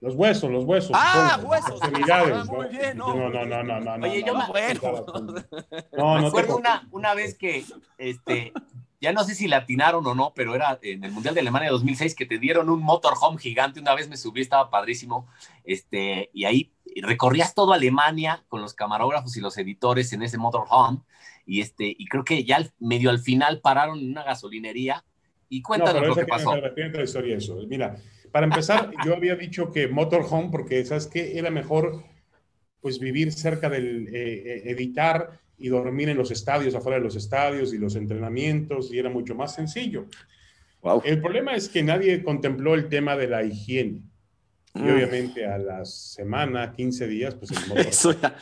Los 0.01 0.15
huesos, 0.15 0.51
los 0.51 0.65
huesos. 0.65 0.93
Ah, 0.95 1.39
huesos. 1.45 1.73
extremidades, 1.73 2.35
Ah, 2.35 2.45
muy 2.51 2.65
¿no? 2.65 2.69
bien, 2.71 2.97
no. 2.97 3.15
no, 3.15 3.29
no, 3.29 3.45
no, 3.45 3.63
no, 3.63 3.81
no, 3.81 3.99
no, 3.99 4.07
Oye, 4.07 4.21
no, 4.23 4.27
yo 4.27 4.33
no, 4.33 4.39
me- 4.39 4.47
no, 4.47 4.53
bueno. 4.53 4.81
No, 5.93 6.15
Me 6.17 6.21
no 6.23 6.27
acuerdo 6.29 6.57
una, 6.57 6.89
una 6.91 7.13
vez 7.15 7.37
que, 7.37 7.65
este, 7.99 8.53
ya 9.01 9.13
no 9.13 9.25
sé 9.25 9.35
si 9.35 9.47
le 9.47 9.57
atinaron 9.57 10.07
o 10.07 10.15
no, 10.15 10.33
pero 10.35 10.55
era 10.55 10.79
en 10.83 11.05
el 11.05 11.13
Mundial 11.13 11.35
de 11.35 11.41
Alemania 11.41 11.71
2006 11.71 12.15
que 12.15 12.25
te 12.27 12.39
dieron 12.39 12.71
un 12.71 12.83
motorhome 12.83 13.39
gigante. 13.39 13.79
Una 13.81 13.95
vez 13.95 14.09
me 14.09 14.17
subí, 14.17 14.41
estaba 14.41 14.71
padrísimo. 14.71 15.27
Este, 15.65 16.31
y 16.33 16.45
ahí 16.47 16.73
recorrías 17.03 17.55
todo 17.55 17.73
Alemania 17.75 18.43
con 18.49 18.63
los 18.63 18.73
camarógrafos 18.75 19.37
y 19.37 19.41
los 19.41 19.57
editores 19.59 20.13
en 20.15 20.23
ese 20.23 20.39
motorhome. 20.39 21.01
Y, 21.47 21.61
este, 21.61 21.95
y 21.99 22.07
creo 22.07 22.25
que 22.25 22.45
ya 22.45 22.57
al- 22.57 22.73
medio 22.79 23.11
al 23.11 23.19
final 23.19 23.61
pararon 23.61 23.99
en 23.99 24.11
una 24.13 24.23
gasolinería. 24.23 25.05
Y 25.49 25.61
No, 25.61 25.67
cuéntanos 25.67 25.95
pero 26.01 26.07
lo 26.09 26.15
que 26.15 26.27
pasó. 26.27 26.51
otra 26.51 27.03
historia 27.03 27.37
eso. 27.37 27.57
Mira, 27.67 27.97
para 28.33 28.47
empezar, 28.47 28.91
yo 29.05 29.15
había 29.15 29.35
dicho 29.37 29.71
que 29.73 29.89
Motorhome, 29.89 30.49
porque 30.51 30.85
sabes 30.85 31.07
que 31.07 31.39
era 31.39 31.51
mejor 31.51 32.03
pues 32.81 32.99
vivir 32.99 33.33
cerca 33.33 33.69
del 33.69 34.09
eh, 34.09 34.13
eh, 34.15 34.63
editar 34.67 35.39
y 35.59 35.69
dormir 35.69 36.09
en 36.09 36.17
los 36.17 36.31
estadios, 36.31 36.75
afuera 36.75 36.99
de 36.99 37.05
los 37.05 37.17
estadios 37.17 37.75
y 37.75 37.79
los 37.79 37.95
entrenamientos, 37.97 38.93
y 38.93 38.99
era 38.99 39.11
mucho 39.11 39.35
más 39.35 39.55
sencillo. 39.55 40.07
Wow. 40.81 41.03
El 41.05 41.21
problema 41.21 41.55
es 41.55 41.69
que 41.69 41.83
nadie 41.83 42.23
contempló 42.25 42.75
el 42.75 42.89
tema 42.89 43.17
de 43.17 43.27
la 43.29 43.43
higiene. 43.45 44.03
Y 44.75 44.79
Mm. 44.79 44.95
obviamente 44.95 45.45
a 45.45 45.59
la 45.59 45.85
semana, 45.85 46.73
15 46.73 47.07
días, 47.09 47.35
pues 47.35 47.51
el 47.51 47.59
motorhome. 47.69 47.91
Eso 47.91 48.13
ya. 48.19 48.35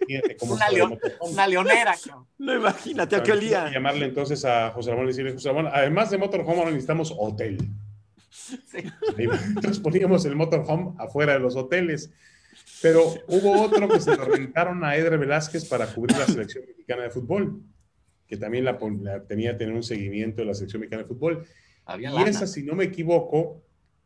imagínate 0.00 0.36
cómo 0.36 0.54
Una 0.54 0.66
motorhome. 0.88 1.32
Una 1.32 1.46
leonera. 1.46 1.94
cabrón. 2.04 2.26
No 2.38 2.54
imagínate 2.56 3.16
a 3.16 3.22
qué 3.22 3.32
olía. 3.32 3.70
Llamarle 3.70 4.06
entonces 4.06 4.44
a 4.44 4.70
José 4.70 4.90
Ramón 4.90 5.04
y 5.04 5.08
decirle, 5.08 5.32
José 5.32 5.48
Ramón, 5.50 5.68
además 5.72 6.10
de 6.10 6.18
motorhome, 6.18 6.58
ahora 6.58 6.70
necesitamos 6.70 7.14
hotel. 7.16 7.58
Sí. 8.36 8.78
Entonces 9.18 9.78
poníamos 9.82 10.24
el 10.24 10.36
motorhome 10.36 10.94
afuera 10.98 11.32
de 11.32 11.40
los 11.40 11.56
hoteles. 11.56 12.12
Pero 12.82 13.02
hubo 13.28 13.62
otro 13.62 13.88
que 13.88 14.00
se 14.00 14.16
lo 14.16 14.24
rentaron 14.24 14.84
a 14.84 14.96
Edre 14.96 15.16
Velázquez 15.16 15.64
para 15.66 15.86
cubrir 15.86 16.16
la 16.16 16.26
selección 16.26 16.64
mexicana 16.66 17.02
de 17.02 17.10
fútbol, 17.10 17.62
que 18.26 18.36
también 18.36 18.64
la, 18.64 18.78
la 19.02 19.24
tenía 19.24 19.52
que 19.52 19.58
tener 19.58 19.74
un 19.74 19.82
seguimiento 19.82 20.40
de 20.42 20.46
la 20.46 20.54
selección 20.54 20.80
mexicana 20.80 21.02
de 21.02 21.08
fútbol. 21.08 21.46
Había 21.84 22.10
Y 22.10 22.14
lana. 22.14 22.28
esa, 22.30 22.46
si 22.46 22.62
no 22.62 22.74
me 22.74 22.84
equivoco, 22.84 23.62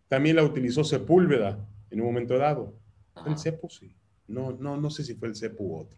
también 0.09 0.37
la 0.37 0.43
utilizó 0.45 0.85
Sepúlveda 0.85 1.64
en 1.91 2.01
un 2.01 2.07
momento 2.07 2.37
dado. 2.39 2.74
Ajá. 3.14 3.31
¿El 3.31 3.39
Cepu? 3.39 3.68
Sí. 3.70 3.95
No, 4.26 4.53
no, 4.53 4.76
no 4.76 4.91
sé 4.91 5.05
si 5.05 5.14
fue 5.14 5.28
el 5.28 5.37
Cepu 5.37 5.64
u 5.64 5.76
otro. 5.81 5.97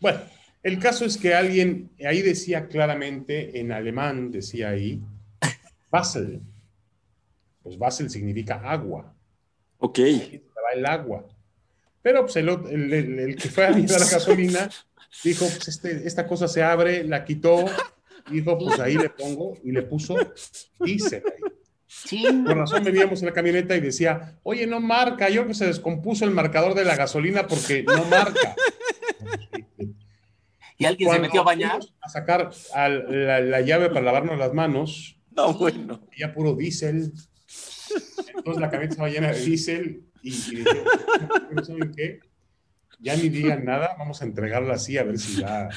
Bueno, 0.00 0.20
el 0.62 0.78
caso 0.78 1.04
es 1.04 1.16
que 1.16 1.34
alguien, 1.34 1.90
ahí 2.06 2.22
decía 2.22 2.68
claramente, 2.68 3.58
en 3.60 3.70
alemán 3.72 4.30
decía 4.30 4.70
ahí, 4.70 5.02
Basel. 5.90 6.40
Pues 7.64 7.76
Basel 7.78 8.08
significa 8.10 8.60
agua. 8.62 9.12
Ok. 9.78 9.98
Ahí 9.98 10.42
estaba 10.46 10.70
el 10.74 10.86
agua. 10.86 11.26
Pero 12.02 12.20
pues 12.22 12.36
el, 12.36 12.48
el- 12.50 12.92
el- 12.92 13.18
el 13.18 13.36
que 13.36 13.48
fue 13.48 13.66
a 13.66 13.70
mirar 13.72 13.98
la 13.98 14.06
gasolina 14.06 14.70
dijo, 15.24 15.46
pues 15.46 15.66
este- 15.68 16.06
esta 16.06 16.26
cosa 16.26 16.46
se 16.46 16.62
abre, 16.62 17.02
la 17.04 17.24
quitó, 17.24 17.64
dijo, 18.30 18.56
pues 18.58 18.78
ahí 18.78 18.94
le 18.96 19.08
pongo 19.08 19.56
y 19.64 19.72
le 19.72 19.82
puso 19.82 20.14
diésel 20.80 21.22
ahí. 21.26 21.50
Chin. 22.04 22.44
Por 22.44 22.56
razón 22.58 22.84
veníamos 22.84 23.20
en 23.22 23.26
la 23.26 23.32
camioneta 23.32 23.74
y 23.76 23.80
decía, 23.80 24.38
oye, 24.42 24.66
no 24.66 24.80
marca, 24.80 25.28
yo 25.30 25.36
creo 25.42 25.48
que 25.48 25.54
se 25.54 25.66
descompuso 25.66 26.24
el 26.26 26.32
marcador 26.32 26.74
de 26.74 26.84
la 26.84 26.96
gasolina 26.96 27.46
porque 27.46 27.82
no 27.84 28.04
marca. 28.04 28.54
Y 30.76 30.84
alguien 30.86 31.06
se 31.08 31.10
Cuando 31.12 31.22
metió 31.28 31.40
a 31.40 31.44
bañar. 31.44 31.80
A 32.02 32.08
sacar 32.08 32.50
al- 32.74 33.26
la, 33.26 33.40
la 33.40 33.60
llave 33.60 33.88
para 33.88 34.02
lavarnos 34.02 34.38
las 34.38 34.52
manos, 34.52 35.16
No, 35.30 35.54
bueno. 35.54 36.00
ya 36.18 36.34
puro 36.34 36.54
diésel. 36.54 37.12
Entonces 38.36 38.60
la 38.60 38.68
camioneta 38.70 38.92
estaba 38.94 39.08
llena 39.08 39.32
de 39.32 39.40
diésel 39.40 40.02
y, 40.22 40.28
y 40.30 40.56
dije, 40.56 40.84
"¿No 41.50 41.64
¿saben 41.64 41.92
qué? 41.94 42.20
Ya 43.00 43.16
ni 43.16 43.28
digan 43.28 43.64
nada, 43.64 43.94
vamos 43.98 44.22
a 44.22 44.24
entregarla 44.24 44.74
así 44.74 44.96
a 44.96 45.02
ver 45.02 45.18
si 45.18 45.42
da. 45.42 45.68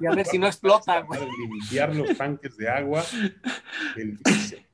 Y 0.00 0.06
a 0.06 0.10
ver 0.14 0.26
si 0.26 0.38
no 0.38 0.46
explota, 0.46 1.00
güey. 1.00 1.20
Para 1.20 1.30
limpiar 1.30 1.94
los 1.94 2.16
tanques 2.16 2.56
de 2.56 2.68
agua 2.68 3.04
del 3.96 4.18
diésel. 4.18 4.66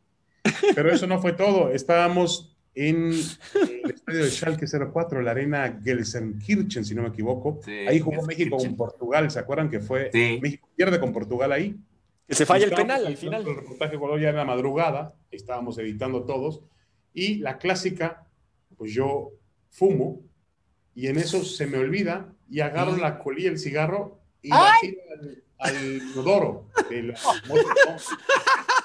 Pero 0.74 0.90
eso 0.92 1.06
no 1.06 1.20
fue 1.20 1.32
todo. 1.32 1.70
Estábamos 1.70 2.56
en 2.74 3.12
el 3.12 3.90
estadio 3.90 4.24
de 4.24 4.30
Schalke 4.30 4.66
04, 4.66 5.22
la 5.22 5.30
arena 5.32 5.78
Gelsenkirchen, 5.84 6.84
si 6.84 6.94
no 6.94 7.02
me 7.02 7.08
equivoco. 7.08 7.60
Sí, 7.64 7.70
ahí 7.86 8.00
jugó 8.00 8.22
México 8.22 8.56
con 8.56 8.76
Portugal. 8.76 9.30
¿Se 9.30 9.38
acuerdan 9.38 9.70
que 9.70 9.80
fue? 9.80 10.10
Sí. 10.12 10.38
México 10.42 10.68
pierde 10.74 10.98
con 10.98 11.12
Portugal 11.12 11.52
ahí. 11.52 11.76
Que 12.32 12.36
se 12.36 12.46
falla 12.46 12.64
el 12.64 12.72
penal 12.72 13.06
al 13.06 13.18
final. 13.18 13.46
El 13.46 13.56
reportaje 13.56 13.98
color 13.98 14.18
ya 14.18 14.30
en 14.30 14.36
la 14.36 14.46
madrugada, 14.46 15.14
estábamos 15.30 15.76
editando 15.76 16.24
todos, 16.24 16.62
y 17.12 17.34
la 17.34 17.58
clásica, 17.58 18.26
pues 18.78 18.94
yo 18.94 19.32
fumo, 19.68 20.22
y 20.94 21.08
en 21.08 21.18
eso 21.18 21.44
se 21.44 21.66
me 21.66 21.76
olvida, 21.76 22.32
y 22.48 22.60
agarro 22.60 22.96
la 22.96 23.18
colilla, 23.18 23.50
el 23.50 23.58
cigarro, 23.58 24.22
y 24.40 24.48
la 24.48 24.72
tiro 24.80 25.02
al, 25.12 25.44
al 25.58 26.02
inodoro 26.10 26.70
de 26.88 27.02
la 27.02 27.18
moto. 27.46 27.66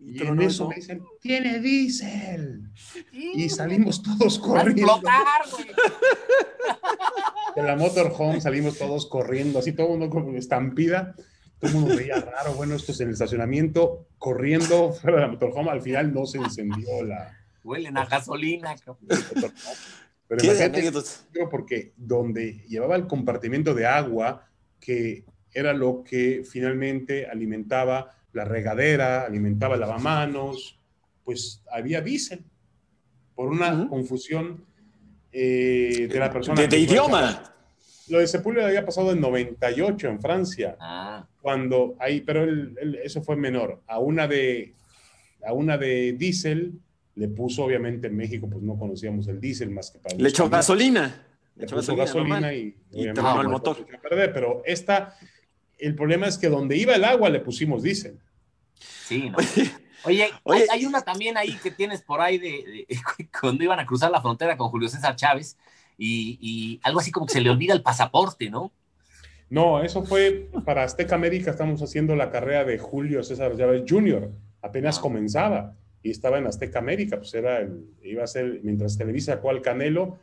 Y 0.00 0.22
en 0.26 0.40
eso 0.40 0.68
me 0.68 0.76
dicen, 0.76 1.02
tiene 1.20 1.58
diésel. 1.58 2.70
Y 3.12 3.48
salimos 3.50 4.02
todos 4.02 4.38
corriendo. 4.38 5.00
De 7.54 7.62
la 7.62 7.76
motorhome 7.76 8.40
salimos 8.40 8.78
todos 8.78 9.06
corriendo, 9.06 9.58
así 9.58 9.72
todo 9.72 9.92
el 9.92 9.98
mundo 9.98 10.10
con 10.10 10.34
estampida. 10.36 11.14
Todo 11.58 11.70
el 11.70 11.76
mundo 11.76 11.96
veía 11.96 12.20
raro, 12.20 12.54
bueno, 12.54 12.74
esto 12.74 12.92
es 12.92 13.00
en 13.00 13.08
el 13.08 13.14
estacionamiento, 13.14 14.06
corriendo 14.18 14.92
fuera 14.92 15.16
de 15.16 15.22
la 15.22 15.28
motorhome. 15.28 15.70
Al 15.70 15.82
final 15.82 16.14
no 16.14 16.24
se 16.26 16.38
encendió 16.38 17.02
la 17.04 17.36
Huelen 17.64 17.98
a 17.98 18.06
gasolina. 18.06 18.74
cabrón. 18.76 19.06
Pero 20.28 20.40
Qué 20.40 20.46
imagínate, 20.46 20.92
porque 21.50 21.92
donde 21.96 22.64
llevaba 22.68 22.96
el 22.96 23.06
compartimento 23.06 23.74
de 23.74 23.86
agua, 23.86 24.46
que 24.78 25.24
era 25.52 25.72
lo 25.72 26.04
que 26.04 26.44
finalmente 26.48 27.26
alimentaba 27.26 28.14
la 28.32 28.44
regadera, 28.44 29.24
alimentaba 29.24 29.74
el 29.74 29.80
lavamanos, 29.80 30.78
pues 31.24 31.62
había 31.70 32.00
diésel. 32.02 32.44
Por 33.34 33.48
una 33.48 33.88
confusión 33.88 34.66
eh, 35.32 36.08
de 36.10 36.18
la 36.18 36.30
persona. 36.30 36.66
De, 36.66 36.78
idioma. 36.78 37.54
Lo 38.10 38.18
de 38.18 38.26
Sepúlveda 38.26 38.66
había 38.68 38.84
pasado 38.84 39.12
en 39.12 39.20
98 39.20 40.08
en 40.08 40.20
Francia, 40.20 40.76
Ah, 40.80 41.26
cuando 41.42 41.96
ahí, 41.98 42.20
pero 42.20 42.44
el- 42.44 42.76
el- 42.80 42.94
eso 42.96 43.22
fue 43.22 43.36
menor. 43.36 43.80
A 43.86 43.98
una 43.98 44.26
de 44.28 44.74
a 45.46 45.52
una 45.52 45.78
de 45.78 46.12
diésel 46.18 46.72
le 47.14 47.28
puso, 47.28 47.64
obviamente 47.64 48.08
en 48.08 48.16
México, 48.16 48.48
pues 48.50 48.62
no 48.62 48.76
conocíamos 48.76 49.28
el 49.28 49.40
diésel 49.40 49.70
más 49.70 49.90
que 49.90 49.98
para 50.00 50.16
Le 50.16 50.28
echó 50.28 50.48
gasolina. 50.48 51.24
Le 51.56 51.64
echó 51.64 51.76
puso 51.76 51.94
gasolina, 51.96 52.40
gasolina 52.40 52.54
y, 52.54 52.76
Y 52.92 53.12
tronó 53.12 53.40
el 53.42 53.48
motor. 53.48 53.84
perder, 54.02 54.32
pero 54.32 54.62
esta, 54.64 55.16
el 55.78 55.94
problema 55.94 56.26
es 56.26 56.36
que 56.38 56.48
donde 56.48 56.76
iba 56.76 56.94
el 56.94 57.04
agua 57.04 57.28
le 57.30 57.40
pusimos 57.40 57.82
diésel. 57.82 58.18
sí, 58.78 59.30
no. 59.30 59.36
Oye, 60.04 60.30
Oye. 60.44 60.62
hay, 60.62 60.66
hay 60.80 60.86
una 60.86 61.02
también 61.02 61.36
ahí 61.36 61.54
que 61.60 61.70
tienes 61.72 62.02
por 62.02 62.20
ahí 62.20 62.38
de, 62.38 62.48
de- 62.48 62.86
cuando 63.40 63.64
iban 63.64 63.80
a 63.80 63.86
cruzar 63.86 64.10
la 64.10 64.20
frontera 64.20 64.56
con 64.56 64.68
Julio 64.70 64.88
César 64.88 65.16
Chávez 65.16 65.56
y, 65.98 66.38
y 66.40 66.80
algo 66.84 67.00
así 67.00 67.10
como 67.10 67.26
que 67.26 67.34
se 67.34 67.40
le 67.40 67.50
olvida 67.50 67.74
el 67.74 67.82
pasaporte, 67.82 68.48
¿no? 68.48 68.72
No, 69.50 69.82
eso 69.82 70.04
fue 70.04 70.48
para 70.64 70.84
Azteca 70.84 71.14
América, 71.14 71.50
estamos 71.50 71.82
haciendo 71.82 72.14
la 72.14 72.30
carrera 72.30 72.64
de 72.64 72.78
Julio 72.78 73.22
César 73.22 73.56
Chávez 73.56 73.84
Jr., 73.88 74.30
apenas 74.62 74.98
Ah. 74.98 75.00
comenzaba 75.02 75.76
y 76.02 76.10
estaba 76.10 76.38
en 76.38 76.46
Azteca 76.46 76.78
América, 76.78 77.16
pues 77.16 77.34
era 77.34 77.58
el, 77.60 77.86
iba 78.02 78.22
a 78.24 78.26
ser, 78.26 78.60
mientras 78.62 78.96
Televisa 78.96 79.34
sacó 79.34 79.50
al 79.50 79.62
Canelo, 79.62 80.18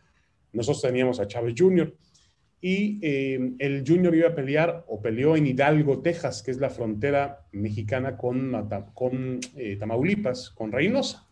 nosotros 0.53 0.83
teníamos 0.83 1.19
a 1.19 1.27
Chávez 1.27 1.55
Jr. 1.57 1.93
Y 2.61 2.99
eh, 3.01 3.53
el 3.59 3.83
Junior 3.85 4.15
iba 4.15 4.29
a 4.29 4.35
pelear 4.35 4.85
o 4.87 5.01
peleó 5.01 5.35
en 5.35 5.45
Hidalgo, 5.45 6.01
Texas, 6.01 6.41
que 6.41 6.51
es 6.51 6.57
la 6.57 6.69
frontera 6.69 7.45
mexicana 7.51 8.17
con, 8.17 8.53
con 8.93 9.39
eh, 9.55 9.75
Tamaulipas, 9.75 10.49
con 10.51 10.71
Reynosa. 10.71 11.27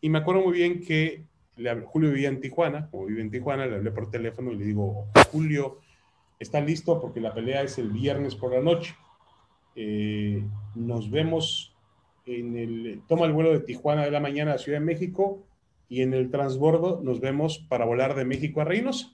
Y 0.00 0.10
me 0.10 0.18
acuerdo 0.18 0.42
muy 0.42 0.52
bien 0.58 0.80
que 0.84 1.24
le 1.56 1.70
hablé- 1.70 1.84
Julio 1.86 2.10
vivía 2.10 2.28
en 2.28 2.40
Tijuana, 2.40 2.88
como 2.90 3.06
vive 3.06 3.22
en 3.22 3.30
Tijuana, 3.30 3.66
le 3.66 3.76
hablé 3.76 3.90
por 3.90 4.10
teléfono 4.10 4.52
y 4.52 4.56
le 4.56 4.64
digo, 4.64 5.06
Julio, 5.32 5.80
está 6.38 6.60
listo 6.60 7.00
porque 7.00 7.20
la 7.20 7.32
pelea 7.34 7.62
es 7.62 7.78
el 7.78 7.90
viernes 7.90 8.34
por 8.34 8.52
la 8.52 8.60
noche. 8.60 8.94
Eh, 9.74 10.42
nos 10.74 11.10
vemos 11.10 11.74
en 12.26 12.56
el, 12.56 13.02
toma 13.06 13.26
el 13.26 13.32
vuelo 13.32 13.52
de 13.52 13.60
Tijuana 13.60 14.04
de 14.04 14.10
la 14.10 14.20
mañana 14.20 14.54
a 14.54 14.58
Ciudad 14.58 14.78
de 14.80 14.84
México 14.84 15.46
y 15.88 16.02
en 16.02 16.12
el 16.14 16.30
transbordo 16.30 17.00
nos 17.02 17.20
vemos 17.20 17.58
para 17.68 17.84
volar 17.84 18.14
de 18.14 18.24
México 18.24 18.60
a 18.60 18.64
Reynosa. 18.64 19.12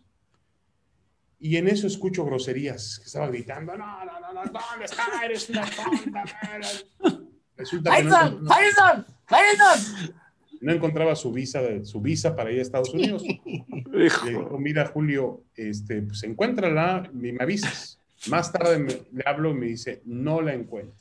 Y 1.38 1.56
en 1.56 1.66
eso 1.68 1.86
escucho 1.88 2.24
groserías, 2.24 3.00
que 3.00 3.06
estaba 3.06 3.26
gritando, 3.26 3.76
no, 3.76 4.04
no, 4.04 4.20
no, 4.20 4.32
no, 4.32 4.42
¿dónde 4.44 4.84
está? 4.84 5.04
Eres 5.24 5.50
una 5.50 5.62
tonta. 5.62 6.10
man". 6.10 7.28
Resulta 7.56 7.96
que 7.96 8.02
no. 8.04 8.10
¡Tyson! 9.28 10.14
No 10.62 10.72
encontraba 10.72 11.16
su 11.16 11.32
visa, 11.32 11.60
su 11.84 12.00
visa 12.00 12.36
para 12.36 12.52
ir 12.52 12.60
a 12.60 12.62
Estados 12.62 12.94
Unidos. 12.94 13.24
Le 13.92 14.08
digo, 14.24 14.56
mira, 14.58 14.86
Julio, 14.86 15.42
este, 15.56 16.02
pues 16.02 16.22
encuéntrala 16.22 17.10
y 17.12 17.32
me 17.32 17.42
avisas. 17.42 17.98
Más 18.28 18.52
tarde 18.52 19.02
le 19.12 19.24
hablo 19.26 19.50
y 19.50 19.54
me 19.54 19.66
dice, 19.66 20.02
no 20.04 20.40
la 20.40 20.54
encuentro. 20.54 20.94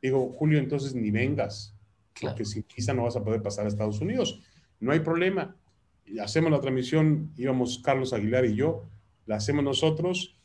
Digo, 0.00 0.32
Julio, 0.32 0.60
entonces 0.60 0.94
ni 0.94 1.10
vengas, 1.10 1.74
porque 2.20 2.44
sin 2.44 2.64
visa 2.76 2.94
no 2.94 3.02
vas 3.02 3.16
a 3.16 3.24
poder 3.24 3.42
pasar 3.42 3.64
a 3.64 3.68
Estados 3.68 4.00
Unidos. 4.00 4.40
No 4.78 4.92
hay 4.92 5.00
problema. 5.00 5.56
hacemos 6.20 6.52
la 6.52 6.60
transmisión, 6.60 7.32
íbamos 7.36 7.80
Carlos 7.84 8.12
Aguilar 8.12 8.44
y 8.44 8.54
yo, 8.54 8.84
la 9.26 9.36
hacemos 9.36 9.64
nosotros, 9.64 10.36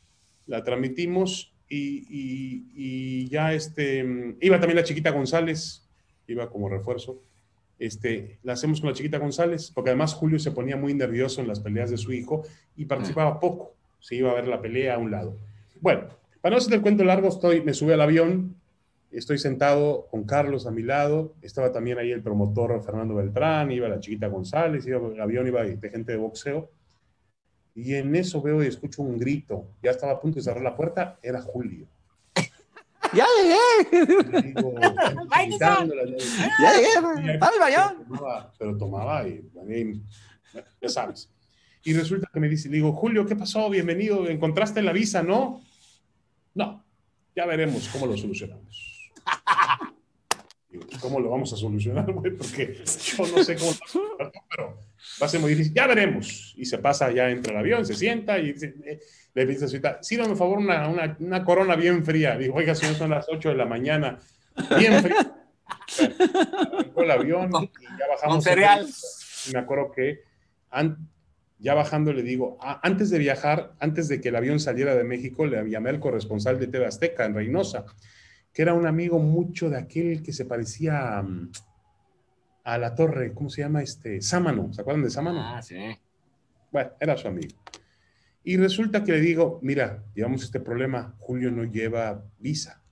la 0.46 0.64
transmitimos 0.64 1.54
y, 1.68 3.28
ya 3.28 3.54
este, 3.54 4.34
iba 4.40 4.58
también 4.58 4.76
la 4.76 4.84
chiquita 4.84 5.10
González, 5.10 5.86
iba 6.26 6.50
como 6.50 6.68
refuerzo. 6.68 7.22
Este, 7.78 8.38
la 8.42 8.54
hacemos 8.54 8.80
con 8.80 8.90
la 8.90 8.96
chiquita 8.96 9.18
González, 9.18 9.70
porque 9.72 9.90
además 9.90 10.14
Julio 10.14 10.38
se 10.38 10.50
ponía 10.50 10.76
muy 10.76 10.94
nervioso 10.94 11.40
en 11.40 11.48
las 11.48 11.60
peleas 11.60 11.90
de 11.90 11.96
su 11.96 12.12
hijo 12.12 12.42
y 12.76 12.86
participaba 12.86 13.38
poco. 13.38 13.74
Se 14.00 14.16
iba 14.16 14.30
a 14.30 14.34
ver 14.34 14.48
la 14.48 14.60
pelea 14.60 14.94
a 14.94 14.98
un 14.98 15.10
lado. 15.10 15.36
Bueno, 15.80 16.08
para 16.40 16.54
no 16.54 16.58
hacer 16.58 16.74
el 16.74 16.82
cuento 16.82 17.04
largo, 17.04 17.28
estoy, 17.28 17.62
me 17.62 17.74
subí 17.74 17.92
al 17.92 18.00
avión, 18.00 18.56
estoy 19.10 19.38
sentado 19.38 20.06
con 20.10 20.24
Carlos 20.24 20.66
a 20.66 20.70
mi 20.70 20.82
lado, 20.82 21.34
estaba 21.42 21.72
también 21.72 21.98
ahí 21.98 22.10
el 22.10 22.22
promotor 22.22 22.82
Fernando 22.82 23.14
Beltrán, 23.14 23.70
iba 23.70 23.88
la 23.88 24.00
chiquita 24.00 24.26
González, 24.28 24.86
iba 24.86 24.98
el 24.98 25.20
avión 25.20 25.46
iba 25.46 25.62
de 25.62 25.90
gente 25.90 26.12
de 26.12 26.18
boxeo, 26.18 26.70
y 27.74 27.94
en 27.94 28.14
eso 28.16 28.42
veo 28.42 28.62
y 28.62 28.66
escucho 28.66 29.02
un 29.02 29.18
grito, 29.18 29.66
ya 29.82 29.92
estaba 29.92 30.12
a 30.12 30.20
punto 30.20 30.36
de 30.36 30.42
cerrar 30.42 30.62
la 30.62 30.74
puerta, 30.74 31.18
era 31.22 31.40
Julio. 31.40 31.86
¡Ya 33.14 33.26
llegué! 33.40 34.42
Digo, 34.42 34.74
¡Ya 36.60 36.72
llegué! 36.74 37.88
Pero 38.58 38.76
tomaba 38.76 39.26
y, 39.26 39.50
ya 40.80 40.88
sabes. 40.88 41.30
Y 41.84 41.92
resulta 41.94 42.28
que 42.32 42.40
me 42.40 42.48
dice, 42.48 42.68
le 42.68 42.76
digo, 42.76 42.92
Julio, 42.92 43.24
¿qué 43.26 43.36
pasó? 43.36 43.70
Bienvenido, 43.70 44.28
¿encontraste 44.28 44.82
la 44.82 44.92
visa, 44.92 45.22
no? 45.22 45.62
No, 46.54 46.84
ya 47.34 47.46
veremos 47.46 47.88
cómo 47.88 48.06
lo 48.06 48.16
solucionamos. 48.16 49.10
¿Cómo 51.00 51.20
lo 51.20 51.30
vamos 51.30 51.52
a 51.52 51.56
solucionar, 51.56 52.12
güey? 52.12 52.36
Porque 52.36 52.82
yo 52.84 53.26
no 53.26 53.42
sé 53.42 53.56
cómo, 53.56 53.72
pero 54.50 54.78
va 55.20 55.26
a 55.26 55.28
ser 55.28 55.40
muy 55.40 55.50
difícil. 55.50 55.72
Ya 55.72 55.86
veremos. 55.86 56.54
Y 56.56 56.64
se 56.66 56.78
pasa, 56.78 57.10
ya 57.10 57.30
entra 57.30 57.52
el 57.52 57.58
avión, 57.60 57.86
se 57.86 57.94
sienta 57.94 58.38
y 58.38 58.50
eh, 58.50 59.00
le 59.38 59.46
dice 59.46 59.66
a 59.66 59.68
su 59.68 59.80
sírvame, 60.00 60.30
por 60.30 60.38
favor, 60.38 60.58
una, 60.58 60.88
una, 60.88 61.16
una, 61.20 61.44
corona 61.44 61.76
bien 61.76 62.04
fría. 62.04 62.36
Digo, 62.36 62.56
oiga, 62.56 62.74
señor, 62.74 62.96
son 62.96 63.10
las 63.10 63.28
8 63.28 63.50
de 63.50 63.54
la 63.54 63.66
mañana, 63.66 64.18
bien 64.76 65.00
fría. 65.00 65.32
Arrancó 66.72 67.02
el 67.02 67.10
avión 67.10 67.50
y 67.62 67.84
ya 67.98 68.08
bajamos. 68.08 68.34
Con 68.34 68.42
cereal. 68.42 68.86
me 69.52 69.58
acuerdo 69.60 69.92
que 69.92 70.22
ya 71.60 71.74
bajando 71.74 72.12
le 72.12 72.22
digo, 72.22 72.58
antes 72.60 73.10
de 73.10 73.18
viajar, 73.18 73.74
antes 73.78 74.08
de 74.08 74.20
que 74.20 74.30
el 74.30 74.36
avión 74.36 74.58
saliera 74.58 74.96
de 74.96 75.04
México, 75.04 75.46
le 75.46 75.70
llamé 75.70 75.90
al 75.90 76.00
corresponsal 76.00 76.58
de 76.58 76.66
TV 76.66 76.86
Azteca 76.86 77.24
en 77.24 77.34
Reynosa, 77.34 77.84
que 78.52 78.62
era 78.62 78.74
un 78.74 78.88
amigo 78.88 79.20
mucho 79.20 79.70
de 79.70 79.78
aquel 79.78 80.22
que 80.24 80.32
se 80.32 80.46
parecía 80.46 81.24
a, 82.64 82.78
la 82.78 82.94
torre, 82.96 83.32
¿cómo 83.34 83.50
se 83.50 83.62
llama? 83.62 83.82
Este, 83.82 84.20
Sámano, 84.20 84.72
¿se 84.72 84.80
acuerdan 84.80 85.04
de 85.04 85.10
Sámano? 85.10 85.40
Ah, 85.40 85.62
sí. 85.62 85.76
Bueno, 86.72 86.90
era 86.98 87.16
su 87.16 87.28
amigo. 87.28 87.54
Y 88.44 88.56
resulta 88.56 89.04
que 89.04 89.12
le 89.12 89.20
digo, 89.20 89.58
mira, 89.62 90.04
llevamos 90.14 90.42
este 90.42 90.60
problema, 90.60 91.14
Julio 91.18 91.50
no 91.50 91.64
lleva 91.64 92.24
visa. 92.38 92.82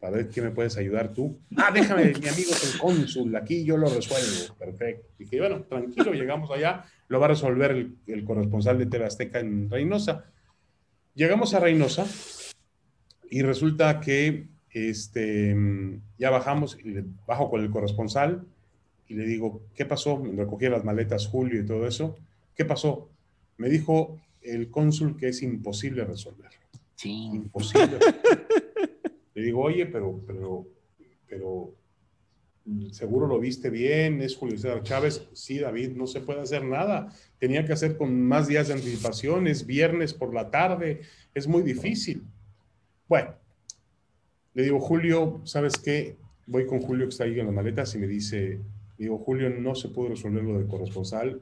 Para 0.00 0.16
ver 0.16 0.28
qué 0.28 0.40
me 0.40 0.50
puedes 0.50 0.76
ayudar 0.76 1.12
tú. 1.12 1.40
Ah, 1.56 1.70
déjame, 1.72 2.04
mi 2.04 2.28
amigo 2.28 2.50
es 2.52 2.74
el 2.74 2.80
cónsul, 2.80 3.34
aquí 3.34 3.64
yo 3.64 3.76
lo 3.76 3.88
resuelvo. 3.88 4.54
Perfecto. 4.56 5.08
Y 5.18 5.26
que 5.26 5.40
bueno, 5.40 5.62
tranquilo, 5.62 6.12
llegamos 6.12 6.50
allá, 6.50 6.84
lo 7.08 7.18
va 7.18 7.26
a 7.26 7.30
resolver 7.30 7.90
el, 8.06 8.24
corresponsal 8.24 8.78
de 8.78 8.86
TV 8.86 9.04
Azteca 9.04 9.40
en 9.40 9.68
Reynosa. 9.68 10.24
Llegamos 11.14 11.52
a 11.54 11.60
Reynosa 11.60 12.06
y 13.28 13.42
resulta 13.42 13.98
que 14.00 14.46
este, 14.70 15.56
ya 16.16 16.30
bajamos 16.30 16.78
bajo 17.26 17.50
con 17.50 17.60
el 17.60 17.70
corresponsal 17.70 18.46
y 19.08 19.14
le 19.14 19.24
digo, 19.24 19.62
¿qué 19.74 19.84
pasó? 19.84 20.18
Me 20.18 20.36
recogí 20.36 20.68
las 20.68 20.84
maletas 20.84 21.26
Julio 21.26 21.60
y 21.60 21.66
todo 21.66 21.86
eso. 21.86 22.16
¿Qué 22.54 22.64
pasó? 22.64 23.08
Me 23.56 23.68
dijo 23.68 24.20
el 24.42 24.70
cónsul 24.70 25.16
que 25.16 25.28
es 25.28 25.42
imposible 25.42 26.04
resolverlo. 26.04 26.58
Sí. 26.94 27.30
Imposible. 27.32 27.98
Le 29.34 29.42
digo, 29.42 29.62
oye, 29.62 29.86
pero, 29.86 30.20
pero, 30.26 30.66
pero, 31.28 31.74
seguro 32.90 33.26
lo 33.26 33.38
viste 33.38 33.70
bien, 33.70 34.20
es 34.20 34.36
Julio 34.36 34.58
César 34.58 34.82
Chávez. 34.82 35.28
Sí, 35.32 35.58
David, 35.58 35.92
no 35.92 36.06
se 36.06 36.20
puede 36.20 36.40
hacer 36.40 36.64
nada. 36.64 37.12
Tenía 37.38 37.64
que 37.64 37.72
hacer 37.72 37.96
con 37.96 38.20
más 38.20 38.48
días 38.48 38.68
de 38.68 38.74
anticipación, 38.74 39.46
es 39.46 39.64
viernes 39.64 40.12
por 40.12 40.34
la 40.34 40.50
tarde, 40.50 41.02
es 41.34 41.46
muy 41.46 41.62
difícil. 41.62 42.24
Bueno, 43.08 43.34
le 44.54 44.64
digo, 44.64 44.80
Julio, 44.80 45.40
¿sabes 45.44 45.78
qué? 45.78 46.16
Voy 46.46 46.66
con 46.66 46.80
Julio 46.80 47.06
que 47.06 47.10
está 47.10 47.24
ahí 47.24 47.38
en 47.38 47.46
las 47.46 47.54
maletas 47.54 47.94
y 47.94 47.98
me 47.98 48.08
dice, 48.08 48.60
digo, 48.98 49.18
Julio, 49.18 49.50
no 49.50 49.74
se 49.74 49.88
pudo 49.88 50.08
resolver 50.08 50.42
lo 50.42 50.58
del 50.58 50.66
corresponsal, 50.66 51.40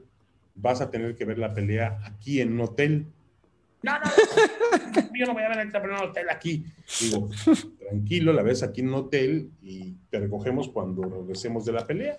vas 0.57 0.81
a 0.81 0.91
tener 0.91 1.15
que 1.15 1.25
ver 1.25 1.37
la 1.37 1.53
pelea 1.53 1.99
aquí 2.03 2.41
en 2.41 2.53
un 2.53 2.61
hotel. 2.61 3.05
No, 3.83 3.93
no, 3.99 4.05
yo 5.17 5.25
no 5.25 5.33
voy 5.33 5.43
a 5.43 5.49
ver 5.49 5.59
el 5.59 5.75
en 5.75 5.89
un 5.89 5.95
hotel 5.95 6.29
aquí. 6.29 6.65
Digo, 6.99 7.29
tranquilo, 7.79 8.33
la 8.33 8.41
ves 8.41 8.63
aquí 8.63 8.81
en 8.81 8.89
un 8.89 8.95
hotel 8.95 9.51
y 9.61 9.93
te 10.09 10.19
recogemos 10.19 10.69
cuando 10.69 11.03
regresemos 11.03 11.63
de 11.65 11.71
la 11.71 11.85
pelea. 11.85 12.17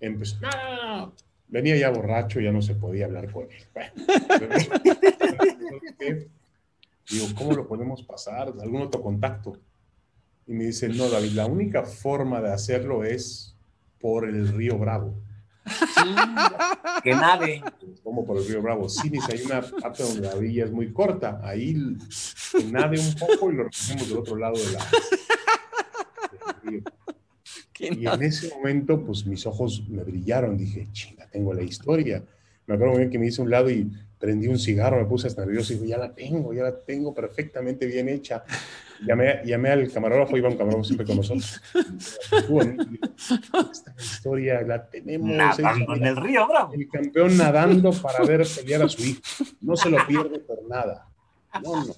Empezó, 0.00 0.38
no, 0.40 0.50
no, 0.50 1.06
no. 1.06 1.12
Venía 1.48 1.76
ya 1.76 1.90
borracho, 1.90 2.40
ya 2.40 2.52
no 2.52 2.62
se 2.62 2.74
podía 2.74 3.06
hablar 3.06 3.32
con 3.32 3.48
él. 3.50 3.64
Digo, 7.10 7.26
¿cómo 7.36 7.52
lo 7.52 7.66
podemos 7.66 8.02
pasar? 8.02 8.52
¿Algún 8.60 8.82
otro 8.82 9.00
contacto? 9.00 9.58
Y 10.46 10.52
me 10.52 10.64
dice, 10.64 10.88
no, 10.88 11.08
David, 11.08 11.32
la 11.32 11.46
única 11.46 11.84
forma 11.84 12.40
de 12.40 12.52
hacerlo 12.52 13.04
es 13.04 13.56
por 13.98 14.28
el 14.28 14.48
río 14.48 14.78
Bravo. 14.78 15.14
Que 17.02 17.10
nade. 17.10 17.62
Como 18.02 18.24
por 18.24 18.38
el 18.38 18.46
río 18.46 18.62
Bravo. 18.62 18.88
Sí, 18.88 19.08
dice, 19.08 19.32
hay 19.32 19.42
una 19.42 19.62
parte 19.62 20.02
donde 20.02 20.28
la 20.28 20.34
villa 20.34 20.64
es 20.64 20.70
muy 20.70 20.92
corta. 20.92 21.40
Ahí 21.42 21.76
que 22.52 22.64
nade 22.64 22.98
un 22.98 23.14
poco 23.14 23.50
y 23.50 23.56
lo 23.56 23.64
recogemos 23.64 24.08
del 24.08 24.18
otro 24.18 24.36
lado 24.36 24.54
de 24.56 24.72
la, 24.72 24.86
del 26.32 26.82
río. 26.82 26.82
Y 27.80 28.06
en 28.06 28.22
ese 28.22 28.54
momento, 28.54 29.04
pues 29.04 29.24
mis 29.26 29.46
ojos 29.46 29.84
me 29.88 30.02
brillaron. 30.02 30.56
Dije, 30.56 30.88
chinga, 30.92 31.28
tengo 31.28 31.54
la 31.54 31.62
historia. 31.62 32.24
Me 32.66 32.74
acuerdo 32.74 32.92
muy 32.92 33.00
bien 33.00 33.10
que 33.10 33.18
me 33.18 33.26
hice 33.26 33.40
un 33.40 33.50
lado 33.50 33.70
y 33.70 33.90
prendí 34.18 34.48
un 34.48 34.58
cigarro, 34.58 34.98
me 34.98 35.06
puse 35.06 35.28
hasta 35.28 35.44
nervioso 35.44 35.72
y 35.72 35.76
dije, 35.76 35.88
ya 35.90 35.98
la 35.98 36.14
tengo, 36.14 36.52
ya 36.52 36.64
la 36.64 36.76
tengo 36.76 37.14
perfectamente 37.14 37.86
bien 37.86 38.08
hecha. 38.08 38.44
Llamé, 39.06 39.40
llamé 39.44 39.70
al 39.70 39.90
camarógrafo, 39.90 40.36
iba 40.36 40.48
un 40.48 40.56
camarógrafo 40.56 40.84
siempre 40.84 41.06
con 41.06 41.16
nosotros. 41.16 41.60
Esta 43.72 43.94
historia 43.98 44.62
la 44.62 44.88
tenemos. 44.88 45.28
Nadando 45.28 45.94
en 45.94 46.06
el 46.06 46.16
río, 46.16 46.46
bravo. 46.48 46.74
El 46.74 46.88
campeón 46.88 47.36
nadando 47.36 47.92
para 47.92 48.24
ver 48.24 48.46
pelear 48.56 48.82
a 48.82 48.88
su 48.88 49.02
hijo. 49.02 49.20
No 49.60 49.76
se 49.76 49.90
lo 49.90 50.04
pierde 50.06 50.38
por 50.40 50.66
nada. 50.68 51.06
No, 51.62 51.84
no. 51.84 51.94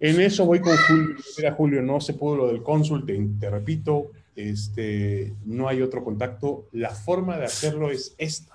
En 0.00 0.20
eso 0.20 0.46
voy 0.46 0.60
con 0.60 0.76
Julio. 0.76 1.16
Mira, 1.36 1.52
Julio, 1.52 1.82
no 1.82 2.00
se 2.00 2.14
pudo 2.14 2.36
lo 2.36 2.46
del 2.48 2.62
cónsul, 2.62 3.06
te, 3.06 3.16
te 3.38 3.50
repito, 3.50 4.10
este, 4.34 5.34
no 5.44 5.68
hay 5.68 5.82
otro 5.82 6.02
contacto. 6.02 6.68
La 6.72 6.90
forma 6.90 7.38
de 7.38 7.44
hacerlo 7.44 7.90
es 7.90 8.14
esta 8.18 8.52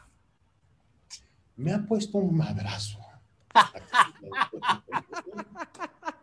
me 1.57 1.73
ha 1.73 1.79
puesto 1.79 2.19
un 2.19 2.37
madrazo. 2.37 2.99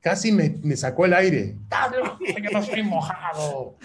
Casi 0.00 0.32
me, 0.32 0.76
sacó 0.76 1.04
el 1.04 1.14
aire. 1.14 1.56
que 2.34 2.50
no 2.50 2.58
estoy 2.60 2.82
mojado. 2.82 3.76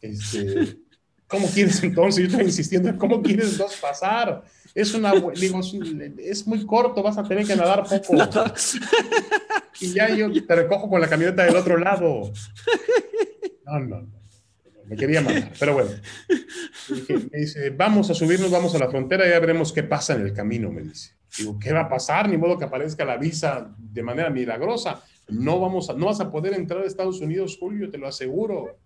Este, 0.00 0.76
¿Cómo 1.26 1.48
quieres 1.48 1.82
entonces? 1.82 2.24
Yo 2.24 2.28
estoy 2.28 2.44
insistiendo, 2.44 2.96
¿cómo 2.98 3.22
quieres 3.22 3.52
entonces 3.52 3.80
pasar? 3.80 4.44
Es 4.74 4.92
una, 4.92 5.12
digo, 5.12 5.60
es 6.18 6.46
muy 6.46 6.66
corto, 6.66 7.02
vas 7.02 7.16
a 7.16 7.22
tener 7.22 7.46
que 7.46 7.56
nadar 7.56 7.84
poco. 7.84 8.14
Y 9.80 9.92
ya 9.92 10.08
yo 10.08 10.30
te 10.32 10.54
recojo 10.54 10.88
con 10.88 11.00
la 11.00 11.08
camioneta 11.08 11.42
del 11.42 11.56
otro 11.56 11.76
lado. 11.76 12.30
No, 13.64 13.80
no, 13.80 14.02
no 14.02 14.13
me 14.86 14.96
quería 14.96 15.20
matar, 15.20 15.52
pero 15.58 15.74
bueno. 15.74 15.90
me 17.30 17.38
dice, 17.38 17.70
vamos 17.70 18.10
a 18.10 18.14
subirnos, 18.14 18.50
vamos 18.50 18.74
a 18.74 18.78
la 18.78 18.88
frontera 18.88 19.26
y 19.26 19.30
ya 19.30 19.40
veremos 19.40 19.72
qué 19.72 19.82
pasa 19.82 20.14
en 20.14 20.22
el 20.22 20.32
camino, 20.32 20.70
me 20.70 20.82
dice. 20.82 21.14
Digo, 21.38 21.58
¿qué 21.58 21.72
va 21.72 21.80
a 21.80 21.88
pasar? 21.88 22.28
Ni 22.28 22.36
modo 22.36 22.58
que 22.58 22.64
aparezca 22.64 23.04
la 23.04 23.16
visa 23.16 23.74
de 23.76 24.02
manera 24.02 24.30
milagrosa. 24.30 25.02
No, 25.28 25.58
vamos 25.58 25.90
a, 25.90 25.94
no 25.94 26.06
vas 26.06 26.20
a 26.20 26.30
poder 26.30 26.54
entrar 26.54 26.82
a 26.82 26.86
Estados 26.86 27.20
Unidos, 27.20 27.56
Julio, 27.58 27.90
te 27.90 27.98
lo 27.98 28.06
aseguro. 28.06 28.78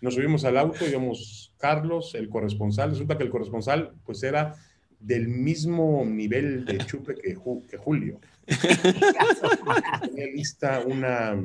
Nos 0.00 0.14
subimos 0.14 0.44
al 0.44 0.58
auto, 0.58 0.86
íbamos 0.86 1.54
Carlos, 1.58 2.14
el 2.14 2.28
corresponsal. 2.28 2.90
Resulta 2.90 3.16
que 3.16 3.24
el 3.24 3.30
corresponsal, 3.30 3.94
pues 4.04 4.22
era 4.22 4.54
del 5.00 5.28
mismo 5.28 6.04
nivel 6.04 6.64
de 6.64 6.78
chupe 6.78 7.14
que, 7.14 7.36
que 7.68 7.76
Julio. 7.76 8.20
Tenía 10.02 10.26
lista 10.26 10.80
una 10.86 11.36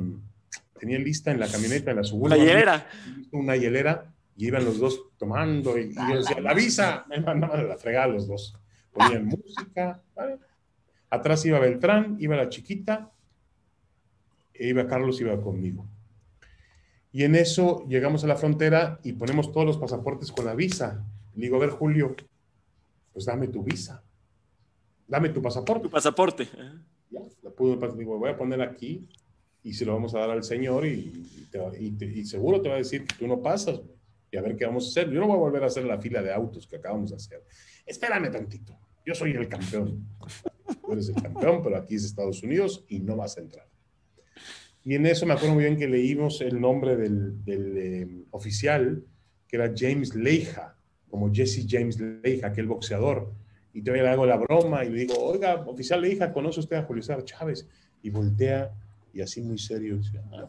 tenía 0.82 0.98
lista 0.98 1.30
en 1.30 1.38
la 1.38 1.46
camioneta, 1.46 1.92
en 1.92 1.98
la 1.98 2.02
suburban. 2.02 2.40
Una 2.40 2.44
hielera. 2.44 2.88
Una 3.30 3.54
hielera, 3.54 4.12
y 4.36 4.48
iban 4.48 4.64
los 4.64 4.80
dos 4.80 5.10
tomando, 5.16 5.78
y, 5.78 5.94
yo 5.94 6.16
decía, 6.16 6.40
la 6.40 6.54
visa, 6.54 7.06
me 7.08 7.20
mandaban 7.20 7.60
a 7.60 7.62
la 7.62 7.76
fregada 7.76 8.08
los 8.08 8.26
dos. 8.26 8.58
Ponían 8.92 9.26
música, 9.26 10.02
Atrás 11.08 11.46
iba 11.46 11.60
Beltrán, 11.60 12.16
iba 12.18 12.34
la 12.34 12.48
chiquita, 12.48 13.12
e 14.52 14.66
iba 14.66 14.88
Carlos, 14.88 15.20
iba 15.20 15.40
conmigo. 15.40 15.86
Y 17.12 17.22
en 17.22 17.36
eso 17.36 17.86
llegamos 17.86 18.24
a 18.24 18.26
la 18.26 18.34
frontera 18.34 18.98
y 19.04 19.12
ponemos 19.12 19.52
todos 19.52 19.64
los 19.64 19.78
pasaportes 19.78 20.32
con 20.32 20.46
la 20.46 20.56
visa. 20.56 21.06
Le 21.36 21.42
digo, 21.42 21.58
a 21.58 21.60
ver, 21.60 21.70
Julio, 21.70 22.16
pues 23.12 23.26
dame 23.26 23.46
tu 23.46 23.62
visa. 23.62 24.02
Dame 25.06 25.28
tu 25.28 25.40
pasaporte. 25.40 25.84
Tu 25.84 25.90
pasaporte. 25.90 26.48
Ya, 27.08 27.20
la 27.42 27.50
pudo, 27.50 27.76
digo, 27.92 28.18
voy 28.18 28.30
a 28.30 28.36
poner 28.36 28.60
aquí 28.62 29.06
y 29.62 29.74
se 29.74 29.84
lo 29.84 29.94
vamos 29.94 30.14
a 30.14 30.20
dar 30.20 30.30
al 30.30 30.42
señor 30.42 30.86
y, 30.86 31.26
y, 31.78 32.24
seguro 32.24 32.60
te 32.60 32.68
va 32.68 32.76
a 32.76 32.78
decir 32.78 33.04
que 33.04 33.14
tú 33.16 33.26
no 33.26 33.40
pasas 33.40 33.80
y 34.30 34.36
a 34.36 34.42
ver 34.42 34.56
qué 34.56 34.64
vamos 34.64 34.86
a 34.86 34.88
hacer. 34.88 35.12
Yo 35.12 35.20
no 35.20 35.26
voy 35.26 35.36
a 35.36 35.40
volver 35.40 35.62
a 35.62 35.66
hacer 35.66 35.84
la 35.84 35.98
fila 35.98 36.22
de 36.22 36.32
autos 36.32 36.66
que 36.66 36.76
acabamos 36.76 37.10
de 37.10 37.16
hacer. 37.16 37.44
Espérame 37.86 38.30
tantito. 38.30 38.76
Yo 39.04 39.14
soy 39.14 39.32
el 39.32 39.48
campeón. 39.48 40.06
Tú 40.80 40.92
eres 40.92 41.08
el 41.08 41.20
campeón, 41.20 41.62
pero 41.62 41.76
aquí 41.76 41.96
es 41.96 42.04
Estados 42.04 42.42
Unidos 42.42 42.84
y 42.88 43.00
no 43.00 43.16
vas 43.16 43.36
a 43.36 43.40
entrar. 43.40 43.66
Y 44.84 44.94
en 44.94 45.06
eso 45.06 45.26
me 45.26 45.34
acuerdo 45.34 45.54
muy 45.54 45.64
bien 45.64 45.76
que 45.76 45.86
leímos 45.86 46.40
el 46.40 46.60
nombre 46.60 46.96
del, 46.96 47.36
eh, 47.46 48.24
oficial, 48.30 49.04
que 49.46 49.56
era 49.56 49.72
James 49.76 50.14
Leija, 50.14 50.76
como 51.08 51.32
Jesse 51.32 51.66
James 51.68 52.00
Leija, 52.00 52.48
aquel 52.48 52.66
boxeador. 52.66 53.32
Y 53.74 53.82
todavía 53.82 54.04
le 54.04 54.08
hago 54.10 54.26
la 54.26 54.36
broma 54.36 54.84
y 54.84 54.90
le 54.90 55.00
digo, 55.00 55.14
oiga, 55.18 55.62
oficial 55.66 56.00
Leija, 56.00 56.32
¿conoce 56.32 56.60
usted 56.60 56.76
a 56.76 56.82
Julio 56.82 57.02
César 57.02 57.24
Chávez? 57.24 57.68
Y 58.02 58.10
voltea 58.10 58.72
y 59.12 59.20
así 59.20 59.40
muy 59.42 59.58
serio 59.58 60.00
ah". 60.32 60.48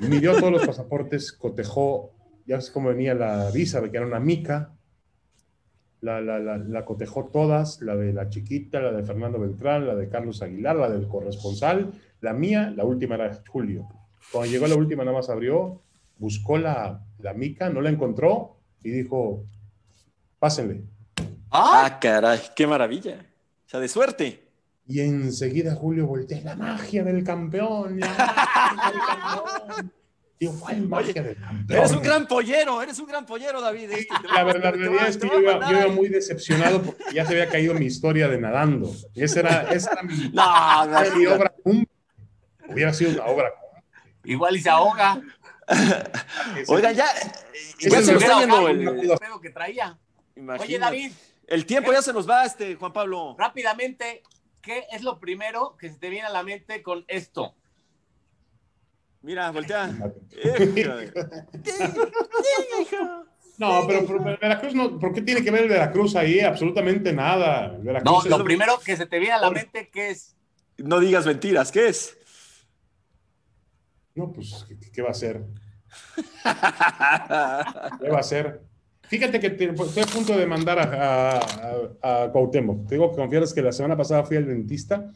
Midió 0.00 0.38
todos 0.38 0.52
los 0.52 0.66
pasaportes, 0.66 1.32
cotejó, 1.32 2.12
ya 2.46 2.60
sé 2.60 2.72
cómo 2.72 2.88
venía 2.88 3.14
la 3.14 3.50
visa, 3.50 3.82
que 3.90 3.96
era 3.96 4.06
una 4.06 4.20
mica, 4.20 4.72
la, 6.00 6.20
la, 6.20 6.38
la, 6.38 6.84
cotejó 6.84 7.26
todas, 7.26 7.80
la 7.82 7.96
de 7.96 8.12
la 8.12 8.28
chiquita, 8.28 8.80
la 8.80 8.92
de 8.92 9.02
Fernando 9.02 9.38
Beltrán, 9.38 9.86
la 9.86 9.94
de 9.94 10.08
Carlos 10.08 10.42
Aguilar, 10.42 10.76
la 10.76 10.88
del 10.88 11.08
corresponsal, 11.08 11.92
la 12.20 12.32
mía, 12.32 12.72
la 12.74 12.84
última 12.84 13.16
era 13.16 13.42
Julio. 13.48 13.88
Cuando 14.32 14.50
llegó 14.50 14.66
la 14.66 14.76
última, 14.76 15.04
nada 15.04 15.16
más 15.16 15.28
abrió, 15.28 15.82
buscó 16.18 16.58
la, 16.58 17.04
la 17.18 17.34
mica, 17.34 17.68
no 17.68 17.80
la 17.80 17.90
encontró 17.90 18.56
y 18.82 18.90
dijo, 18.90 19.44
pásenle. 20.38 20.84
Ah, 21.50 21.98
caray, 22.00 22.40
qué 22.54 22.66
maravilla. 22.66 23.26
O 23.66 23.68
sea, 23.68 23.80
de 23.80 23.88
suerte. 23.88 24.45
Y 24.88 25.00
enseguida 25.00 25.74
Julio 25.74 26.06
voltea, 26.06 26.40
la 26.42 26.54
magia 26.54 27.02
del 27.02 27.24
campeón, 27.24 27.98
la 27.98 28.08
magia 28.08 28.90
del 28.92 29.00
campeón. 29.00 29.92
¿cuál 30.60 30.82
magia 30.82 31.22
del 31.22 31.36
campeón? 31.36 31.78
Eres 31.78 31.92
un 31.92 32.02
gran 32.02 32.28
pollero, 32.28 32.82
eres 32.82 32.98
un 32.98 33.06
gran 33.06 33.26
pollero, 33.26 33.60
David. 33.60 33.90
Este, 33.90 34.14
la 34.32 34.44
verdad, 34.44 34.74
es 35.08 35.16
que 35.16 35.28
yo 35.28 35.40
iba, 35.40 35.70
yo 35.70 35.78
iba, 35.78 35.88
muy 35.88 36.08
decepcionado 36.08 36.82
porque 36.82 37.02
ya 37.12 37.26
se 37.26 37.32
había 37.32 37.48
caído 37.48 37.74
mi 37.74 37.86
historia 37.86 38.28
de 38.28 38.38
nadando. 38.38 38.94
Esa 39.14 39.40
era, 39.40 39.62
esa 39.72 39.92
era 39.92 40.02
mi, 40.02 40.28
no, 40.32 40.98
era 41.00 41.14
mi 41.14 41.26
obra 41.26 41.52
Hubiera 42.68 42.92
sido 42.92 43.12
una 43.12 43.24
obra. 43.26 43.52
Igual 44.24 44.56
y 44.56 44.60
se 44.60 44.70
ahoga. 44.70 45.20
Oiga, 46.68 46.92
ya, 46.92 47.06
ya 47.80 48.02
se 48.02 48.14
está 48.14 48.40
yendo 48.40 48.68
el, 48.68 48.88
el 48.88 49.10
que 49.42 49.50
traía. 49.50 49.98
Oye, 50.60 50.78
David. 50.78 51.12
El 51.46 51.64
tiempo 51.64 51.92
ya 51.92 52.02
se 52.02 52.12
nos 52.12 52.28
va, 52.28 52.44
este, 52.44 52.74
Juan 52.74 52.92
Pablo. 52.92 53.36
Rápidamente, 53.38 54.22
¿qué 54.66 54.84
es 54.90 55.02
lo 55.02 55.20
primero 55.20 55.76
que 55.78 55.88
se 55.88 55.96
te 55.96 56.10
viene 56.10 56.26
a 56.26 56.30
la 56.30 56.42
mente 56.42 56.82
con 56.82 57.04
esto? 57.06 57.54
Mira, 59.22 59.50
voltea. 59.52 59.88
No, 63.58 63.86
pero, 63.86 64.22
Veracruz 64.38 64.74
no, 64.74 64.98
¿por 64.98 65.14
qué 65.14 65.22
tiene 65.22 65.42
que 65.42 65.50
ver 65.50 65.62
el 65.62 65.70
Veracruz 65.70 66.14
ahí? 66.14 66.40
Absolutamente 66.40 67.10
nada. 67.10 67.68
no, 68.04 68.22
lo 68.22 68.44
primero 68.44 68.78
que 68.84 68.98
se 68.98 69.06
te 69.06 69.18
viene 69.18 69.32
a 69.32 69.40
la 69.40 69.50
mente, 69.50 69.88
¿qué 69.90 70.10
es? 70.10 70.36
No 70.76 71.00
digas 71.00 71.24
mentiras, 71.24 71.72
¿qué 71.72 71.88
es? 71.88 72.18
No, 74.14 74.30
pues, 74.30 74.66
¿qué, 74.92 75.00
va 75.00 75.08
a 75.08 75.14
ser? 75.14 75.46
¿Qué 77.98 78.10
va 78.10 78.18
a 78.18 78.22
ser? 78.22 78.60
Fíjate 79.08 79.38
que 79.38 79.46
estoy 79.48 79.68
a 79.68 80.06
punto 80.06 80.36
de 80.36 80.46
mandar 80.46 80.78
a, 80.78 81.38
a, 81.38 82.24
a, 82.24 82.32
Cuauhtémoc. 82.32 82.88
Tengo 82.88 83.10
que 83.10 83.16
confiar 83.16 83.44
que 83.54 83.62
la 83.62 83.72
semana 83.72 83.96
pasada 83.96 84.24
fui 84.24 84.36
al 84.36 84.46
dentista 84.46 85.12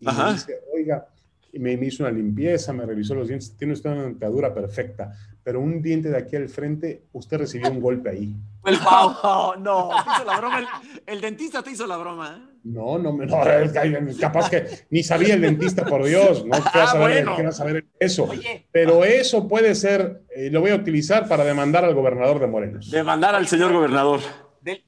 y 0.00 0.06
me 0.06 0.32
dice, 0.32 0.60
oiga, 0.74 1.08
me, 1.52 1.76
me, 1.76 1.86
hizo 1.86 2.02
una 2.02 2.12
limpieza, 2.12 2.72
me 2.72 2.86
revisó 2.86 3.14
los 3.14 3.28
dientes, 3.28 3.56
tiene 3.56 3.74
usted 3.74 3.90
una 3.90 4.04
dentadura 4.04 4.54
perfecta, 4.54 5.12
pero 5.42 5.60
un 5.60 5.82
diente 5.82 6.08
de 6.08 6.16
aquí 6.16 6.36
al 6.36 6.48
frente, 6.48 7.04
usted 7.12 7.38
recibió 7.38 7.70
un 7.70 7.80
golpe 7.80 8.10
ahí. 8.10 8.34
El 8.64 8.78
pau. 8.78 9.56
no, 9.60 9.90
te 10.04 10.10
hizo 10.10 10.24
la 10.24 10.38
broma, 10.38 10.82
el, 11.06 11.20
dentista 11.20 11.62
te 11.62 11.70
hizo 11.72 11.86
la 11.86 11.96
broma. 11.96 12.36
¿eh? 12.38 12.52
No, 12.64 12.96
no, 12.98 13.12
no, 13.12 13.40
capaz 14.20 14.48
que 14.48 14.66
ni 14.90 15.02
sabía 15.02 15.34
el 15.34 15.40
dentista, 15.40 15.84
por 15.84 16.04
Dios, 16.04 16.46
no 16.46 16.52
quiero 16.52 16.86
ah, 16.86 16.86
saber, 16.86 17.26
bueno. 17.26 17.52
saber 17.52 17.86
eso. 17.98 18.28
Pero 18.70 19.04
eso 19.04 19.48
puede 19.48 19.74
ser, 19.74 20.22
eh, 20.34 20.48
lo 20.50 20.60
voy 20.60 20.70
a 20.70 20.76
utilizar 20.76 21.28
para 21.28 21.44
demandar 21.44 21.84
al 21.84 21.94
gobernador 21.94 22.38
de 22.38 22.46
Morelos. 22.46 22.90
Demandar 22.90 23.34
al 23.34 23.48
señor 23.48 23.72
gobernador. 23.72 24.20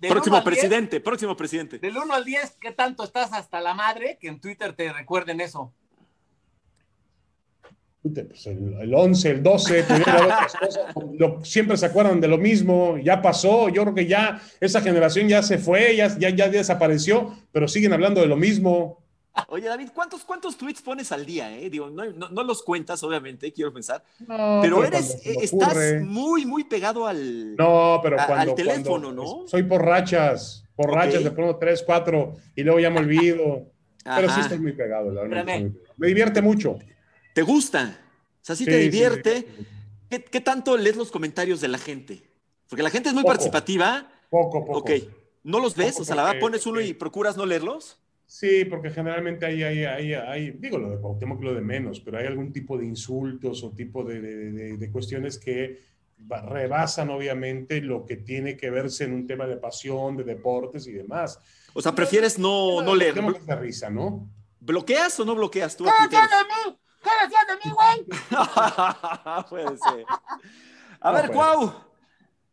próximo 0.09 0.43
presidente, 0.45 1.01
próximo 1.01 1.37
presidente. 1.37 1.79
Del 1.81 1.97
1 1.97 2.15
al 2.15 2.25
10, 2.25 2.59
¿qué 2.61 2.71
tanto 2.71 3.03
estás 3.03 3.33
hasta 3.33 3.61
la 3.61 3.75
madre 3.75 4.19
que 4.21 4.29
en 4.29 4.41
Twitter 4.41 4.73
te 4.75 4.93
recuerden 4.93 5.41
eso? 5.41 5.75
Pues 8.13 8.47
el, 8.49 8.95
11, 8.95 9.31
el 9.31 9.43
12, 9.43 9.85
siempre 11.43 11.75
se 11.79 11.87
acuerdan 11.87 12.21
de 12.21 12.29
lo 12.29 12.37
mismo, 12.37 12.99
ya 12.99 13.23
pasó, 13.23 13.71
yo 13.71 13.81
creo 13.81 13.95
que 13.95 14.07
ya 14.07 14.43
esa 14.61 14.83
generación 14.83 15.27
ya 15.27 15.43
se 15.43 15.57
fue, 15.57 15.97
ya, 15.97 16.15
ya, 16.19 16.29
ya 16.29 16.51
desapareció, 16.51 17.35
pero 17.51 17.67
siguen 17.67 17.95
hablando 17.95 18.21
de 18.21 18.27
lo 18.27 18.37
mismo. 18.37 19.03
Oye, 19.49 19.69
David, 19.69 19.89
¿cuántos, 19.95 20.23
cuántos 20.23 20.59
tweets 20.59 20.83
pones 20.83 21.13
al 21.13 21.25
día? 21.25 21.57
Eh? 21.59 21.71
Digo, 21.71 21.89
no, 21.89 22.05
no, 22.13 22.43
los 22.43 22.63
cuentas, 22.63 23.03
obviamente, 23.03 23.51
quiero 23.55 23.73
pensar. 23.73 24.05
pero, 24.27 24.85
eres, 24.85 25.15
eh, 25.25 25.37
estás 25.41 26.03
muy, 26.03 26.45
muy 26.45 26.65
pegado 26.65 27.07
al, 27.07 27.57
no, 27.57 28.01
pero 28.03 28.17
cuando, 28.17 28.51
al 28.51 28.55
teléfono, 28.55 29.13
¿no? 29.13 29.49
Soy 29.49 29.63
por 29.63 29.83
rachas, 29.83 30.63
por 30.77 30.91
rachas, 30.91 31.25
de 31.25 31.31
pronto 31.31 31.57
tres, 31.57 31.83
cuatro, 31.83 32.35
y 32.55 32.65
luego 32.65 32.81
ya 32.81 32.91
me 32.91 32.99
olvido. 32.99 33.65
pero 34.05 34.29
sí 34.29 34.41
estoy 34.41 34.59
muy 34.59 34.73
pegado, 34.73 35.11
la 35.11 35.23
verdad. 35.23 35.71
Me 35.97 36.07
divierte 36.07 36.43
mucho. 36.43 36.79
¿Te 37.35 37.43
gusta? 37.43 38.01
O 38.41 38.45
sea, 38.45 38.57
si 38.57 38.65
te 38.65 38.79
divierte. 38.79 39.47
¿Qué, 40.09 40.41
tanto 40.41 40.77
lees 40.77 40.97
los 40.97 41.11
comentarios 41.11 41.61
de 41.61 41.69
la 41.69 41.79
gente? 41.79 42.23
Porque 42.69 42.83
la 42.83 42.91
gente 42.91 43.09
es 43.09 43.15
muy 43.15 43.25
participativa. 43.25 44.09
Poco, 44.31 44.65
poco. 44.65 44.79
Ok. 44.79 44.91
¿No 45.43 45.61
los 45.61 45.75
ves? 45.77 45.99
o 46.01 46.05
sea, 46.05 46.15
la 46.15 46.25
verdad 46.25 46.41
pones 46.41 46.65
uno 46.67 46.81
y 46.81 46.95
procuras 46.95 47.37
no 47.37 47.45
leerlos. 47.45 48.01
Sí, 48.27 48.65
porque 48.65 48.91
generalmente 48.91 49.45
hay, 49.45 49.63
hay, 49.63 49.85
hay, 49.85 50.15
hay 50.15 50.51
digo 50.53 50.79
lo 50.79 50.91
de 50.91 50.99
Cuauhtémoc 50.99 51.43
lo 51.43 51.55
de 51.55 51.61
menos, 51.61 52.01
pero 52.01 52.19
hay 52.19 52.27
algún 52.27 52.53
tipo 52.53 52.79
de 52.79 52.87
insultos 52.87 53.63
o 53.63 53.73
tipo 53.73 54.03
de, 54.03 54.21
de, 54.21 54.77
de, 54.79 54.91
cuestiones 54.91 55.39
que 55.39 55.83
rebasan 56.49 57.11
obviamente 57.11 57.83
lo 57.83 58.07
que 58.07 58.17
tiene 58.17 58.57
que 58.57 58.71
verse 58.71 59.05
en 59.05 59.13
un 59.13 59.27
tema 59.27 59.47
de 59.47 59.57
pasión, 59.57 60.17
de 60.17 60.25
deportes 60.25 60.87
y 60.87 60.93
demás. 60.93 61.39
O 61.75 61.83
sea, 61.83 61.95
prefieres 61.95 62.39
no, 62.39 62.81
no 62.81 62.95
leer. 62.95 63.15
de 63.15 63.57
risa, 63.57 63.91
¿no? 63.91 64.29
¿Bloqueas 64.61 65.21
o 65.21 65.25
no 65.25 65.35
bloqueas 65.35 65.77
tú? 65.77 65.85
¿Qué 67.05 67.11
decías 67.23 67.47
de 67.47 67.57
mí, 67.63 67.75
güey? 67.75 68.05
Puede 69.51 69.79
ser. 69.79 70.07
A 71.01 71.13
ver, 71.13 71.31
Cuau. 71.31 71.73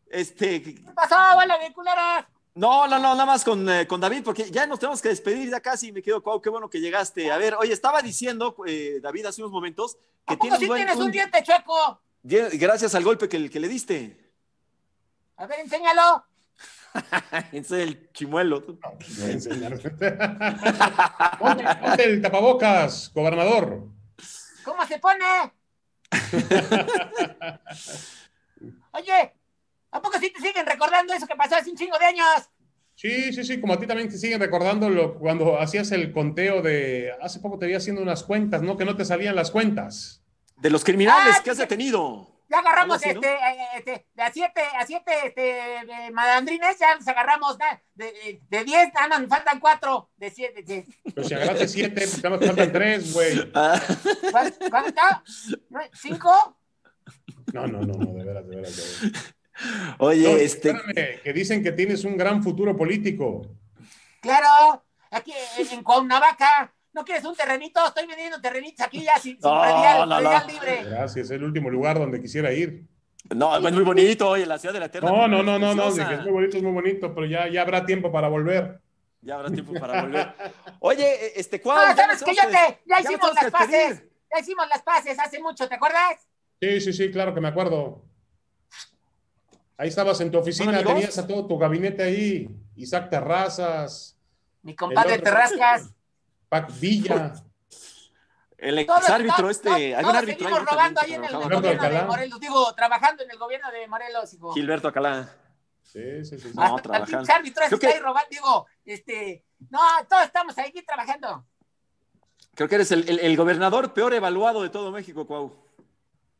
Este. 0.10 0.62
¿Qué 0.62 0.84
pasó, 0.94 1.16
vale, 1.16 1.58
de 1.58 1.74
culera? 1.74 2.28
No, 2.54 2.86
no, 2.86 3.00
no, 3.00 3.14
nada 3.14 3.26
más 3.26 3.46
con, 3.46 3.68
eh, 3.70 3.88
con, 3.88 4.02
David, 4.02 4.24
porque 4.26 4.52
ya 4.52 4.68
nos 4.68 4.78
tenemos 4.78 5.02
que 5.02 5.08
despedir 5.08 5.50
ya 5.50 5.62
casi. 5.62 5.94
Me 5.94 6.02
quedo, 6.02 6.22
Cuau, 6.22 6.42
qué 6.42 6.50
bueno 6.50 6.70
que 6.70 6.82
llegaste. 6.82 7.32
A 7.32 7.38
ver, 7.38 7.56
oye, 7.56 7.72
estaba 7.72 8.02
diciendo, 8.02 8.56
eh, 8.68 9.00
David, 9.02 9.28
hace 9.28 9.42
unos 9.42 9.54
momentos, 9.54 9.98
que 10.28 10.36
tienes, 10.36 10.60
sí 10.60 10.68
tienes 10.68 10.98
un, 10.98 11.12
diente 11.12 11.42
chueco. 11.44 12.02
Gracias 12.22 12.94
al 12.94 13.06
golpe 13.06 13.30
que, 13.30 13.50
que 13.50 13.60
le 13.60 13.70
diste. 13.70 14.32
A 15.38 15.48
ver, 15.48 15.62
enséñalo. 15.62 16.26
es 17.54 17.72
el 17.72 18.12
chimuelo. 18.12 18.64
ponte 21.40 22.04
el 22.04 22.22
tapabocas, 22.22 23.12
gobernador. 23.14 23.88
¿Cómo 24.64 24.86
se 24.86 25.00
pone? 25.00 25.26
Oye, 28.92 29.34
¿a 29.92 30.02
poco 30.02 30.20
sí 30.20 30.32
te 30.32 30.42
siguen 30.42 30.66
recordando 30.66 31.14
eso 31.14 31.28
que 31.28 31.36
pasó 31.36 31.56
hace 31.56 31.70
un 31.70 31.78
chingo 31.78 31.98
de 31.98 32.06
años? 32.06 32.50
Sí, 32.96 33.34
sí, 33.34 33.44
sí, 33.44 33.60
como 33.60 33.74
a 33.74 33.80
ti 33.80 33.88
también 33.88 34.10
te 34.10 34.18
siguen 34.18 34.40
recordando 34.40 35.16
cuando 35.16 35.60
hacías 35.60 35.92
el 35.92 36.12
conteo 36.12 36.62
de. 36.62 37.12
Hace 37.22 37.40
poco 37.40 37.58
te 37.58 37.66
vi 37.66 37.74
haciendo 37.74 38.02
unas 38.02 38.24
cuentas, 38.24 38.62
¿no? 38.62 38.78
Que 38.78 38.86
no 38.86 38.96
te 38.96 39.06
salían 39.06 39.36
las 39.36 39.50
cuentas. 39.50 40.22
De 40.58 40.70
los 40.70 40.84
criminales 40.84 41.38
ah, 41.40 41.42
que 41.44 41.50
has 41.50 41.58
detenido. 41.58 42.31
Ya 42.52 42.60
agarramos 42.60 43.02
este, 43.02 43.32
eh, 43.32 43.68
este, 43.78 44.08
de 44.14 44.24
a 44.24 44.30
siete, 44.30 44.62
a 44.78 44.86
siete 44.86 45.14
este, 45.24 46.12
madandrines, 46.12 46.78
ya 46.78 46.96
nos 46.96 47.08
agarramos 47.08 47.58
de, 47.96 48.42
de 48.50 48.64
diez, 48.66 48.90
ah, 48.96 49.08
nos 49.08 49.30
faltan 49.30 49.62
cuatro, 49.62 50.10
de 50.18 50.32
siete. 50.32 50.62
De... 50.62 50.86
Pero 51.16 51.26
si 51.26 51.34
agarraste 51.34 51.68
siete, 51.70 52.06
pues 52.06 52.22
nos 52.22 52.46
faltan 52.46 52.72
tres, 52.74 53.14
güey. 53.14 53.52
¿Cuánto? 54.70 55.02
¿Cinco? 55.94 56.58
No, 57.54 57.68
no, 57.68 57.84
no, 57.84 57.94
no, 57.94 58.14
de 58.14 58.24
veras, 58.26 58.46
de 58.46 58.56
veras, 58.58 58.76
de 58.76 58.84
veras. 58.84 59.34
Oye, 60.00 60.44
este. 60.44 60.72
Espérame, 60.72 61.22
que 61.24 61.34
dicen 61.34 61.64
que 61.64 61.72
tienes 61.72 62.04
un 62.04 62.18
gran 62.18 62.44
futuro 62.44 62.76
político. 62.76 63.56
Claro, 64.20 64.84
aquí 65.10 65.32
en, 65.58 65.68
en 65.70 65.84
Cuernavaca. 65.84 66.74
¿No 66.94 67.06
quieres 67.06 67.24
un 67.24 67.36
terrenito? 67.36 67.86
Estoy 67.86 68.06
vendiendo 68.06 68.42
terrenitos 68.42 68.86
aquí 68.86 69.04
ya 69.04 69.16
sin, 69.16 69.40
sin 69.42 69.50
No, 69.50 69.62
predial, 69.62 70.00
no, 70.00 70.06
no. 70.06 70.30
predial 70.30 70.48
libre. 70.48 70.84
Gracias, 70.84 71.26
es 71.26 71.32
el 71.32 71.44
último 71.44 71.70
lugar 71.70 71.98
donde 71.98 72.22
quisiera 72.22 72.52
ir. 72.52 72.86
No, 73.30 73.56
es 73.56 73.74
muy 73.74 73.84
bonito, 73.84 74.30
oye, 74.30 74.46
la 74.46 74.58
ciudad 74.58 74.74
de 74.74 74.80
la 74.80 74.88
Eterna. 74.88 75.10
No, 75.10 75.28
no, 75.28 75.44
no, 75.44 75.58
no, 75.60 75.76
no, 75.76 75.88
es 75.90 76.22
muy 76.24 76.32
bonito, 76.32 76.58
es 76.58 76.64
muy 76.64 76.72
bonito, 76.72 77.14
pero 77.14 77.28
ya, 77.28 77.48
ya 77.48 77.62
habrá 77.62 77.86
tiempo 77.86 78.12
para 78.12 78.28
volver. 78.28 78.82
Ya 79.22 79.36
habrá 79.36 79.52
tiempo 79.52 79.74
para 79.74 80.02
volver. 80.02 80.34
Oye, 80.80 81.28
eh, 81.28 81.34
este, 81.36 81.62
¿cuál? 81.62 81.92
Ah, 81.92 81.96
sabes 81.96 82.24
que 82.24 82.34
ya 82.34 82.50
te, 82.50 82.82
ya 82.88 83.00
hicimos 83.00 83.32
las 83.36 83.52
pases. 83.52 84.04
Ya 84.34 84.40
hicimos 84.40 84.68
las 84.68 84.82
pases 84.82 85.20
hace 85.20 85.40
mucho, 85.40 85.68
¿te 85.70 85.76
acuerdas? 85.76 86.28
Sí, 86.60 86.82
sí, 86.82 86.94
sí, 86.94 87.12
claro 87.12 87.34
que 87.34 87.42
me 87.42 87.50
acuerdo. 87.50 88.04
Ahí 89.78 89.90
estabas 89.90 90.20
en 90.22 90.32
tu 90.32 90.38
oficina, 90.40 90.84
tenías 90.84 91.18
a 91.18 91.28
todo 91.28 91.48
tu 91.48 91.58
gabinete 91.58 92.04
ahí. 92.04 92.50
Isaac 92.76 93.10
Terrazas, 93.10 94.18
Mi 94.64 94.76
compadre 94.76 95.16
El 95.16 95.22
otro- 96.52 96.68
Terrascas. 96.68 96.72
Pac 96.72 96.80
Villa. 96.80 97.34
El 98.58 98.78
exárbitro 98.78 99.50
este, 99.50 99.70
hay 99.96 100.06
un 100.06 100.16
árbitro 100.16 100.48
seguimos 100.48 100.60
ahí, 100.60 100.64
¿no? 100.66 100.72
robando 100.72 101.00
también 101.02 101.22
ahí 101.24 101.28
que 101.30 101.34
en 101.36 101.42
el, 101.42 101.50
gobierno 101.50 101.90
de. 101.90 102.02
Morelos. 102.04 102.40
Digo, 102.40 102.76
trabajando 102.76 103.24
en 103.24 103.32
el 103.32 103.38
gobierno 103.40 103.72
de 103.72 103.88
Morelos, 103.88 104.34
hijo. 104.36 104.54
Gilberto 104.54 104.88
Alcalá. 104.90 105.30
Sí, 105.82 106.24
sí, 106.24 106.38
sí. 106.38 106.50
sí. 106.50 106.52
No, 106.54 106.62
Hasta 106.64 106.76
el 106.76 106.82
trabajando. 106.84 107.18
pinche 107.18 107.34
árbitro 107.34 107.64
ese 107.66 107.70
Creo 107.70 107.78
está 107.78 107.88
que- 107.88 107.94
ahí 107.96 108.00
robando. 108.02 108.28
Digo, 108.30 108.68
este, 108.86 109.44
no, 109.70 109.80
todos 110.08 110.24
estamos 110.26 110.58
aquí 110.60 110.84
trabajando. 110.84 111.46
Creo 112.54 112.70
que 112.70 112.76
eres 112.76 112.92
el, 112.92 113.10
el- 113.10 113.20
el 113.20 113.36
gobernador 113.38 113.94
peor 113.94 114.14
evaluado 114.14 114.62
de 114.62 114.70
todo 114.70 114.92
México, 114.92 115.26
Cuau. 115.26 115.52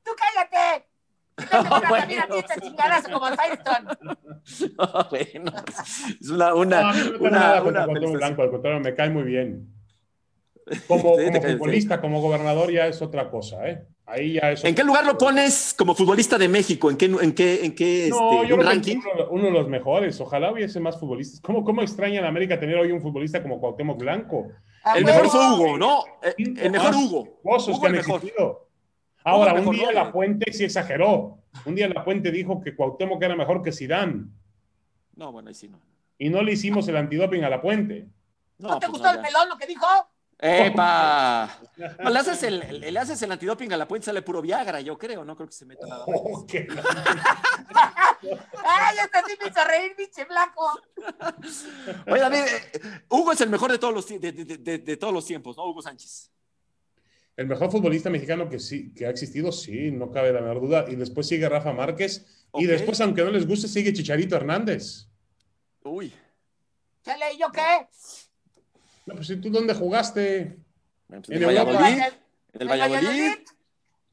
¡Tú 0.04 0.12
cállate! 0.16 0.88
No 1.52 1.76
a 1.76 1.90
Bueno. 1.90 2.36
este 2.36 3.12
como 3.12 3.28
el 3.30 3.38
Firestone. 3.38 3.88
bueno, 5.10 5.52
es 6.20 6.30
una, 6.30 6.54
una, 6.54 6.82
No, 6.82 6.94
no 6.94 7.20
una, 7.20 7.20
una 7.20 7.62
Cuauhtémoc 7.62 7.88
felicitación. 7.88 8.14
Blanco, 8.14 8.42
al 8.44 8.52
contrario, 8.52 8.80
me 8.82 8.94
cae 8.96 9.10
muy 9.10 9.24
bien. 9.24 9.68
Como, 10.88 11.16
Sí, 11.18 11.32
futbolista, 11.42 12.00
como 12.02 12.22
gobernador 12.22 12.72
ya 12.72 12.88
es 12.88 13.02
otra 13.02 13.30
cosa, 13.30 13.68
¿eh? 13.68 13.86
Ahí 14.06 14.34
ya 14.34 14.52
es 14.52 14.64
¿En 14.64 14.76
qué 14.76 14.84
lugar 14.84 15.06
lo 15.06 15.18
pones 15.18 15.74
como 15.78 15.96
futbolista 15.96 16.38
de 16.38 16.48
México? 16.48 16.90
¿En 16.90 16.98
qué, 16.98 17.06
en 17.06 17.34
qué, 17.34 17.66
en 17.66 17.76
qué 17.76 18.08
No, 18.10 18.34
este, 18.34 18.48
yo 18.50 18.56
un 18.56 18.62
ranking? 18.62 18.98
uno, 18.98 19.28
uno 19.30 19.44
de 19.46 19.52
los 19.52 19.68
mejores. 19.68 20.20
Ojalá 20.20 20.52
hubiese 20.52 20.80
más 20.80 21.00
futbolistas. 21.00 21.40
¿Cómo, 21.42 21.64
cómo 21.64 21.82
extraña 21.82 22.20
en 22.20 22.26
América 22.26 22.60
tener 22.60 22.78
hoy 22.78 22.92
un 22.92 23.02
futbolista 23.02 23.42
como 23.42 23.60
Cuauhtémoc 23.60 24.00
Blanco? 24.00 24.48
El 24.96 25.06
mejor 25.06 25.30
fue 25.30 25.40
Hugo, 25.40 25.78
¿no? 25.78 26.04
El 26.38 26.72
mejor 26.72 26.96
Hugo. 26.96 27.40
Osos 27.44 27.78
Hugo 27.78 27.82
que 27.82 27.88
el 27.88 27.94
han 27.94 27.98
mejor. 27.98 28.16
existido. 28.18 28.68
Ahora, 29.24 29.52
el 29.52 29.68
un 29.68 29.76
día 29.76 29.88
¿no? 29.88 29.92
La 29.92 30.12
Puente 30.12 30.52
sí 30.52 30.64
exageró. 30.64 31.38
Un 31.66 31.76
día 31.76 31.88
La 31.88 32.04
Puente 32.04 32.32
dijo 32.32 32.60
que 32.62 32.76
Cuauhtémoc 32.76 33.22
era 33.22 33.36
mejor 33.36 33.62
que 33.62 33.72
Zidane. 33.72 34.26
No, 35.16 35.32
bueno, 35.32 35.50
ahí 35.50 35.54
sí 35.54 35.68
no. 35.68 35.80
Y 36.18 36.30
no 36.30 36.42
le 36.42 36.54
hicimos 36.54 36.88
el 36.88 36.98
antidoping 36.98 37.44
a 37.44 37.50
La 37.50 37.62
Puente. 37.62 38.08
¿No 38.58 38.80
te 38.80 38.88
pues 38.88 38.92
gustó 38.92 39.08
no, 39.08 39.20
el 39.20 39.26
pelón 39.26 39.50
lo 39.50 39.58
que 39.58 39.68
dijo? 39.68 39.86
¡Epa! 40.42 41.58
No, 42.04 42.10
le, 42.12 42.20
haces 42.20 42.44
el, 42.44 42.80
le 42.80 43.00
haces 43.00 43.20
el 43.24 43.32
antidoping 43.32 43.74
a 43.74 43.78
la 43.78 43.88
puente, 43.88 44.06
sale 44.06 44.22
puro 44.22 44.40
Viagra, 44.42 44.82
yo 44.82 44.98
creo. 44.98 45.24
No 45.26 45.36
creo 45.36 45.48
que 45.48 45.54
se 45.54 45.66
meta 45.66 45.88
nada 45.88 46.06
más. 46.06 46.16
Oh, 46.16 46.46
qué- 46.46 46.68
¡Ay, 48.64 48.98
este 49.04 49.20
sí 49.28 49.38
me 49.42 49.50
hizo 49.50 49.64
reír, 49.64 49.96
pinche 49.96 50.26
blanco! 50.26 50.80
Oye, 52.08 52.20
David, 52.22 52.42
Hugo 53.10 53.32
es 53.32 53.42
el 53.42 53.50
mejor 53.50 53.72
de 53.72 53.80
todos 53.80 53.94
los, 53.94 54.08
tie- 54.10 54.20
de, 54.20 54.32
de- 54.32 54.58
de- 54.58 54.78
de 54.78 54.98
todos 54.98 55.14
los 55.14 55.26
tiempos, 55.26 55.58
¿no? 55.58 55.66
Hugo 55.68 55.82
Sánchez. 55.82 56.30
El 57.38 57.48
mejor 57.48 57.72
futbolista 57.72 58.10
mexicano 58.10 58.48
que 58.50 58.60
sí, 58.60 58.94
que 58.94 59.06
ha 59.08 59.10
existido, 59.10 59.52
sí, 59.52 59.90
no 59.92 60.12
cabe 60.12 60.32
la 60.34 60.42
menor 60.42 60.62
duda. 60.62 60.86
Y 60.88 60.96
después 60.96 61.28
sigue 61.28 61.48
Rafa 61.50 61.74
Márquez. 61.74 62.46
Y 62.54 62.66
después, 62.66 63.00
aunque 63.02 63.24
no 63.24 63.32
les 63.32 63.48
guste, 63.48 63.68
sigue 63.68 63.94
Chicharito 63.94 64.36
Hernández. 64.36 65.08
Uy. 65.84 66.14
Chale, 67.04 67.34
¿y 67.34 67.40
yo 67.40 67.52
qué? 67.52 67.88
No, 69.06 69.16
pues, 69.16 69.30
¿y 69.30 69.38
tú 69.38 69.50
dónde 69.50 69.74
jugaste? 69.74 70.58
Pues, 71.08 71.30
En 71.30 71.36
en 71.36 71.42
el. 71.42 71.46
Valladolid. 71.48 71.80
En 71.88 72.02
el 72.02 72.62
¿El 72.62 72.68
Valladolid. 72.68 73.08
Valladolid? 73.08 73.34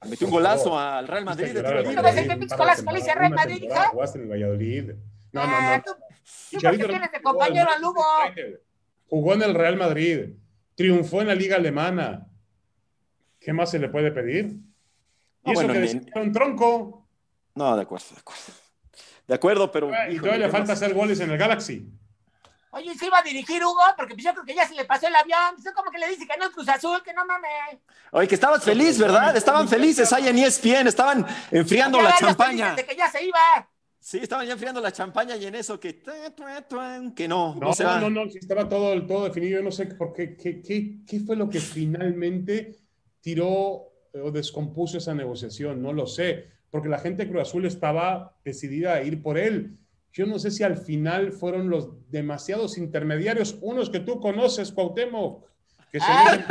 Metió 0.08 0.26
un 0.28 0.32
golazo 0.32 0.78
al 0.78 1.08
Real 1.08 1.24
Madrid. 1.24 1.46
de 1.46 1.54
tiro 1.54 1.62
temporadas, 1.62 2.84
Real 3.14 3.32
Madrid. 3.34 3.68
Jugaste 3.90 4.18
en 4.18 4.24
el 4.24 4.30
Valladolid. 4.30 4.84
No, 5.32 5.46
no, 5.46 5.52
Ah, 5.52 5.76
no. 5.86 5.92
tú- 5.92 6.00
porque 6.52 6.78
tienes 6.88 7.12
de 7.12 7.18
jugó 7.18 7.32
compañero 7.32 7.68
al 7.70 7.76
a 7.76 7.78
Lugo. 7.80 8.04
Jugó 9.08 9.34
en 9.34 9.42
el 9.42 9.54
Real 9.54 9.76
Madrid. 9.76 10.30
Triunfó 10.74 11.20
en 11.20 11.26
la 11.28 11.34
Liga 11.34 11.56
Alemana. 11.56 12.26
¿Qué 13.40 13.52
más 13.52 13.70
se 13.70 13.78
le 13.78 13.88
puede 13.88 14.12
pedir? 14.12 14.46
Y 14.46 14.60
Ah, 15.44 15.52
eso 15.52 15.54
bueno, 15.54 15.72
que 15.72 15.80
un 16.20 16.32
tronco. 16.32 17.08
No, 17.54 17.74
de 17.76 17.82
acuerdo, 17.82 18.06
de 18.14 18.20
acuerdo. 18.20 18.42
De 19.26 19.34
acuerdo, 19.34 19.72
pero. 19.72 19.90
Y 20.10 20.16
todavía 20.18 20.38
le 20.38 20.44
¿qué 20.46 20.50
falta 20.52 20.72
hacer 20.74 20.94
goles 20.94 21.18
en 21.20 21.30
el 21.30 21.38
Galaxy. 21.38 21.88
Oye, 22.70 22.94
¿se 22.96 23.06
iba 23.06 23.18
a 23.18 23.22
dirigir 23.22 23.64
Hugo? 23.64 23.80
Porque 23.96 24.14
pues 24.14 24.24
yo 24.24 24.32
creo 24.32 24.44
que 24.44 24.54
ya 24.54 24.66
se 24.66 24.74
le 24.74 24.84
pasó 24.84 25.06
el 25.08 25.14
avión. 25.16 25.54
Pues, 25.62 25.74
como 25.74 25.90
que 25.90 25.98
le 25.98 26.08
dice 26.08 26.26
que 26.26 26.36
no 26.36 26.44
es 26.44 26.50
Cruz 26.50 26.68
Azul, 26.68 27.02
que 27.02 27.14
no 27.14 27.24
mames. 27.24 27.78
Oye, 28.12 28.28
que 28.28 28.34
estabas 28.34 28.62
feliz, 28.62 28.98
¿verdad? 28.98 29.36
Estaban 29.36 29.68
felices 29.68 30.12
ahí 30.12 30.28
en 30.28 30.38
ESPN, 30.38 30.86
estaban 30.86 31.26
enfriando 31.50 31.98
Ya 31.98 32.04
la 32.04 32.16
champaña. 32.16 32.74
De 32.74 32.84
que 32.84 32.94
ya 32.96 33.10
se 33.10 33.24
iba. 33.24 33.38
Sí, 34.00 34.18
estaban 34.22 34.46
ya 34.46 34.52
enfriando 34.52 34.80
la 34.80 34.92
champaña 34.92 35.36
y 35.36 35.46
en 35.46 35.54
eso 35.54 35.78
que. 35.80 36.02
Que 37.14 37.28
no, 37.28 37.54
no, 37.54 37.60
No, 37.60 37.72
se 37.74 37.84
va. 37.84 38.00
no, 38.00 38.10
no, 38.10 38.30
sí 38.30 38.38
estaba 38.38 38.68
todo, 38.68 39.04
todo 39.06 39.24
definido. 39.24 39.58
Yo 39.58 39.64
no 39.64 39.72
sé 39.72 39.86
por 39.86 40.12
qué, 40.12 40.36
qué, 40.36 40.62
qué, 40.62 40.98
qué 41.06 41.20
fue 41.20 41.36
lo 41.36 41.48
que 41.48 41.60
finalmente 41.60 42.76
tiró 43.20 43.88
eh, 44.12 44.20
o 44.20 44.30
descompuso 44.30 44.98
esa 44.98 45.14
negociación. 45.14 45.82
No 45.82 45.92
lo 45.92 46.06
sé, 46.06 46.48
porque 46.70 46.88
la 46.88 46.98
gente 46.98 47.24
de 47.24 47.30
Cruz 47.30 47.42
Azul 47.48 47.66
estaba 47.66 48.36
decidida 48.44 48.94
a 48.94 49.02
ir 49.02 49.22
por 49.22 49.36
él. 49.38 49.78
Yo 50.18 50.26
no 50.26 50.36
sé 50.40 50.50
si 50.50 50.64
al 50.64 50.76
final 50.76 51.30
fueron 51.30 51.70
los 51.70 51.90
demasiados 52.10 52.76
intermediarios, 52.76 53.56
unos 53.60 53.88
que 53.88 54.00
tú 54.00 54.18
conoces, 54.18 54.72
Cuauhtémoc, 54.72 55.46
que 55.92 56.00
se 56.00 56.06
Ah. 56.08 56.44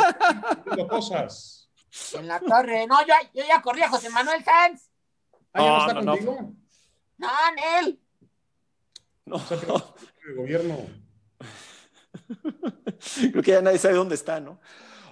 haciendo 0.63 0.88
cosas. 0.88 1.70
En 2.13 2.28
la 2.30 2.39
torre. 2.39 2.88
No, 2.88 2.95
yo, 3.05 3.13
yo 3.34 3.43
ya 3.45 3.61
corrí 3.61 3.82
a 3.82 3.89
José 3.89 4.09
Manuel 4.09 4.41
Sanz. 4.45 4.89
Ah, 5.51 5.61
¿ya 5.61 5.65
no, 5.65 5.76
No, 5.76 5.80
está 5.82 5.93
no, 5.95 6.01
no. 6.01 6.11
contigo? 6.13 6.53
No, 7.18 7.28
Nel. 7.57 7.99
No, 9.26 9.36
O 9.36 9.39
sea, 9.39 9.57
el 10.30 10.36
gobierno. 10.38 10.78
creo 13.32 13.43
que 13.43 13.51
ya 13.51 13.61
nadie 13.61 13.80
sabe 13.80 13.95
dónde 13.95 14.15
está, 14.15 14.39
¿no? 14.39 14.61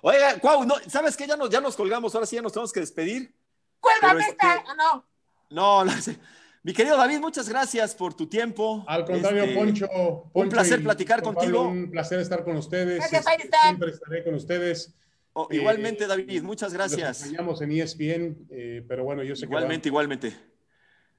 Oiga, 0.01 0.39
Cuau, 0.39 0.63
no, 0.65 0.75
¿sabes 0.87 1.17
qué? 1.17 1.27
Ya 1.27 1.35
nos, 1.35 1.49
ya 1.49 1.59
nos 1.59 1.75
colgamos, 1.75 2.15
ahora 2.15 2.25
sí 2.25 2.37
ya 2.37 2.41
nos 2.41 2.53
tenemos 2.53 2.71
que 2.71 2.79
despedir. 2.79 3.35
Cuélgame 3.81 4.21
Pero 4.21 4.31
esta. 4.31 4.55
este- 4.55 4.71
¿O 4.71 4.75
no? 4.75 5.05
No, 5.49 5.83
no 5.83 5.91
sé. 6.01 6.17
Mi 6.65 6.73
querido 6.73 6.97
David, 6.97 7.19
muchas 7.19 7.47
gracias 7.47 7.93
por 7.93 8.15
tu 8.15 8.25
tiempo. 8.25 8.83
Al 8.87 9.05
contrario, 9.05 9.43
Este, 9.43 9.55
Poncho, 9.55 9.87
Poncho 10.33 10.49
placer 10.49 10.79
y 10.79 10.83
platicar 10.83 11.21
contigo. 11.21 11.65
Pablo, 11.65 11.69
un 11.69 11.91
placer 11.91 12.19
estar 12.19 12.43
con 12.43 12.57
ustedes. 12.57 12.97
Gracias, 12.97 13.23
Este. 13.37 13.57
Siempre 13.61 13.91
estaré 13.91 14.23
con 14.23 14.33
ustedes. 14.33 14.95
oh, 15.33 15.47
Eh, 15.51 15.57
igualmente, 15.57 16.07
David, 16.07 16.41
muchas 16.41 16.73
gracias. 16.73 17.21
acompañamos 17.21 17.61
en 17.61 17.71
ESPN, 17.71 18.47
eh, 18.49 18.83
pero 18.87 19.03
bueno, 19.03 19.21
yo 19.21 19.35
sé 19.35 19.45
Igualmente, 19.45 19.89
igualmente. 19.89 20.29
que 20.31 20.35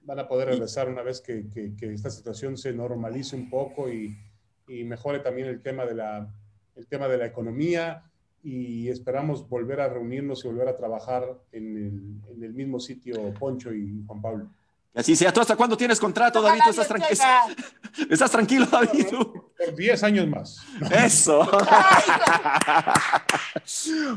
van, 0.02 0.16
van 0.16 0.18
a 0.18 0.26
poder 0.28 0.48
regresar 0.48 0.88
una 0.88 1.02
vez 1.02 1.20
que, 1.20 1.48
que- 1.48 1.76
que 1.76 1.92
esta 1.92 2.10
situación 2.10 2.56
se 2.56 2.72
normalice 2.72 3.36
un 3.36 3.48
poco 3.48 3.88
y, 3.88 4.18
y 4.66 4.82
mejore 4.82 5.20
también 5.20 5.46
el 5.46 5.62
tema, 5.62 5.86
de 5.86 5.94
la, 5.94 6.28
el 6.74 6.88
tema 6.88 7.06
de 7.06 7.18
la 7.18 7.26
economía 7.26 8.02
y 8.42 8.88
esperamos 8.88 9.48
volver 9.48 9.80
a 9.80 9.88
reunirnos 9.88 10.44
y 10.44 10.48
volver 10.48 10.66
a 10.66 10.76
trabajar 10.76 11.38
en 11.52 11.76
el, 11.76 12.32
en 12.34 12.42
el 12.42 12.52
mismo 12.52 12.80
sitio 12.80 13.32
Poncho 13.34 13.72
y 13.72 14.02
Juan 14.08 14.20
Pablo. 14.20 14.50
Así 14.96 15.14
sea. 15.14 15.30
¿Tú 15.32 15.40
hasta 15.42 15.56
cuándo 15.56 15.76
tienes 15.76 16.00
contrato, 16.00 16.40
David? 16.40 16.60
¿Tú 16.64 16.70
estás, 16.70 16.86
Ojalá 16.90 17.06
tranqui- 17.06 17.08
Dios 17.08 17.20
quiera. 17.94 18.14
¿Estás 18.14 18.30
tranquilo, 18.30 18.64
David? 18.66 19.06
Por 19.08 19.74
10 19.76 20.02
años 20.02 20.26
más. 20.26 20.62
Eso. 20.90 21.40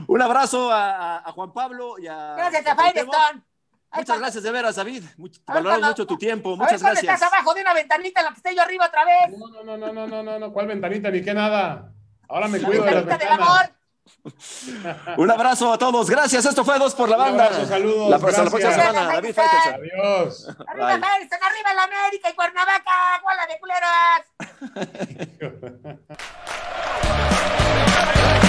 Un 0.08 0.22
abrazo 0.22 0.70
a, 0.72 1.24
Juan 1.34 1.54
Pablo 1.54 1.98
y 2.00 2.08
a. 2.08 2.36
Gracias 2.36 2.68
a 2.68 2.76
Cuauhtémoc. 2.76 3.16
Firestone. 3.16 3.44
Muchas 3.92 4.20
gracias 4.20 4.44
de 4.44 4.52
veras, 4.52 4.76
David. 4.76 5.04
Much- 5.18 5.40
A 5.48 5.54
ver, 5.54 5.64
valoramos 5.64 5.80
cuando- 5.80 5.88
mucho 5.88 6.06
tu 6.08 6.18
tiempo. 6.18 6.50
A 6.50 6.52
ver 6.54 6.60
Muchas 6.60 6.82
gracias. 6.82 7.14
estás 7.14 7.34
abajo 7.34 7.54
de 7.56 7.62
una 7.62 7.74
ventanita 7.74 8.20
en 8.22 8.26
la 8.26 8.32
que 8.32 8.38
esté 8.38 8.56
yo 8.56 8.62
arriba 8.62 8.86
otra 8.86 9.04
vez. 9.06 9.38
No, 9.38 9.48
no, 9.48 9.64
no, 9.64 9.78
no, 9.78 9.94
no, 9.94 10.08
no, 10.08 10.24
no, 10.24 10.40
no, 10.40 10.54
¿cuál 10.54 10.68
ventanita 10.68 11.10
ni 11.10 11.22
qué 11.24 11.34
nada? 11.34 11.92
Ahora 12.28 12.48
me 12.48 12.60
La 12.60 12.68
cuido 12.68 12.84
de 12.84 12.92
las 12.92 13.06
ventanita 13.06 13.34
del 13.34 13.42
amor. 13.44 13.72
Un 15.18 15.32
abrazo 15.32 15.74
a 15.74 15.78
todos. 15.78 16.10
Gracias. 16.10 16.46
Esto 16.46 16.64
fue 16.64 16.80
Dos 16.80 16.96
por 16.96 17.10
la 17.10 17.18
Banda. 17.18 17.48
Un 17.48 17.54
Abrazo, 17.54 17.66
saludos. 17.68 18.10
La, 18.10 18.16
hasta 18.16 18.44
la 18.44 18.50
próxima 18.50 18.74
semana. 18.74 19.06
David 19.14 19.36
Adiós. 19.40 20.48
Arriba 20.68 20.98
Madison, 20.98 21.40
arriba 21.44 21.74
la 21.74 21.84
América 21.84 22.30
y 22.30 22.34
Cuernavaca. 22.34 23.22
¡Guala 23.22 23.48
de 23.48 23.60
culeras! 23.60 24.24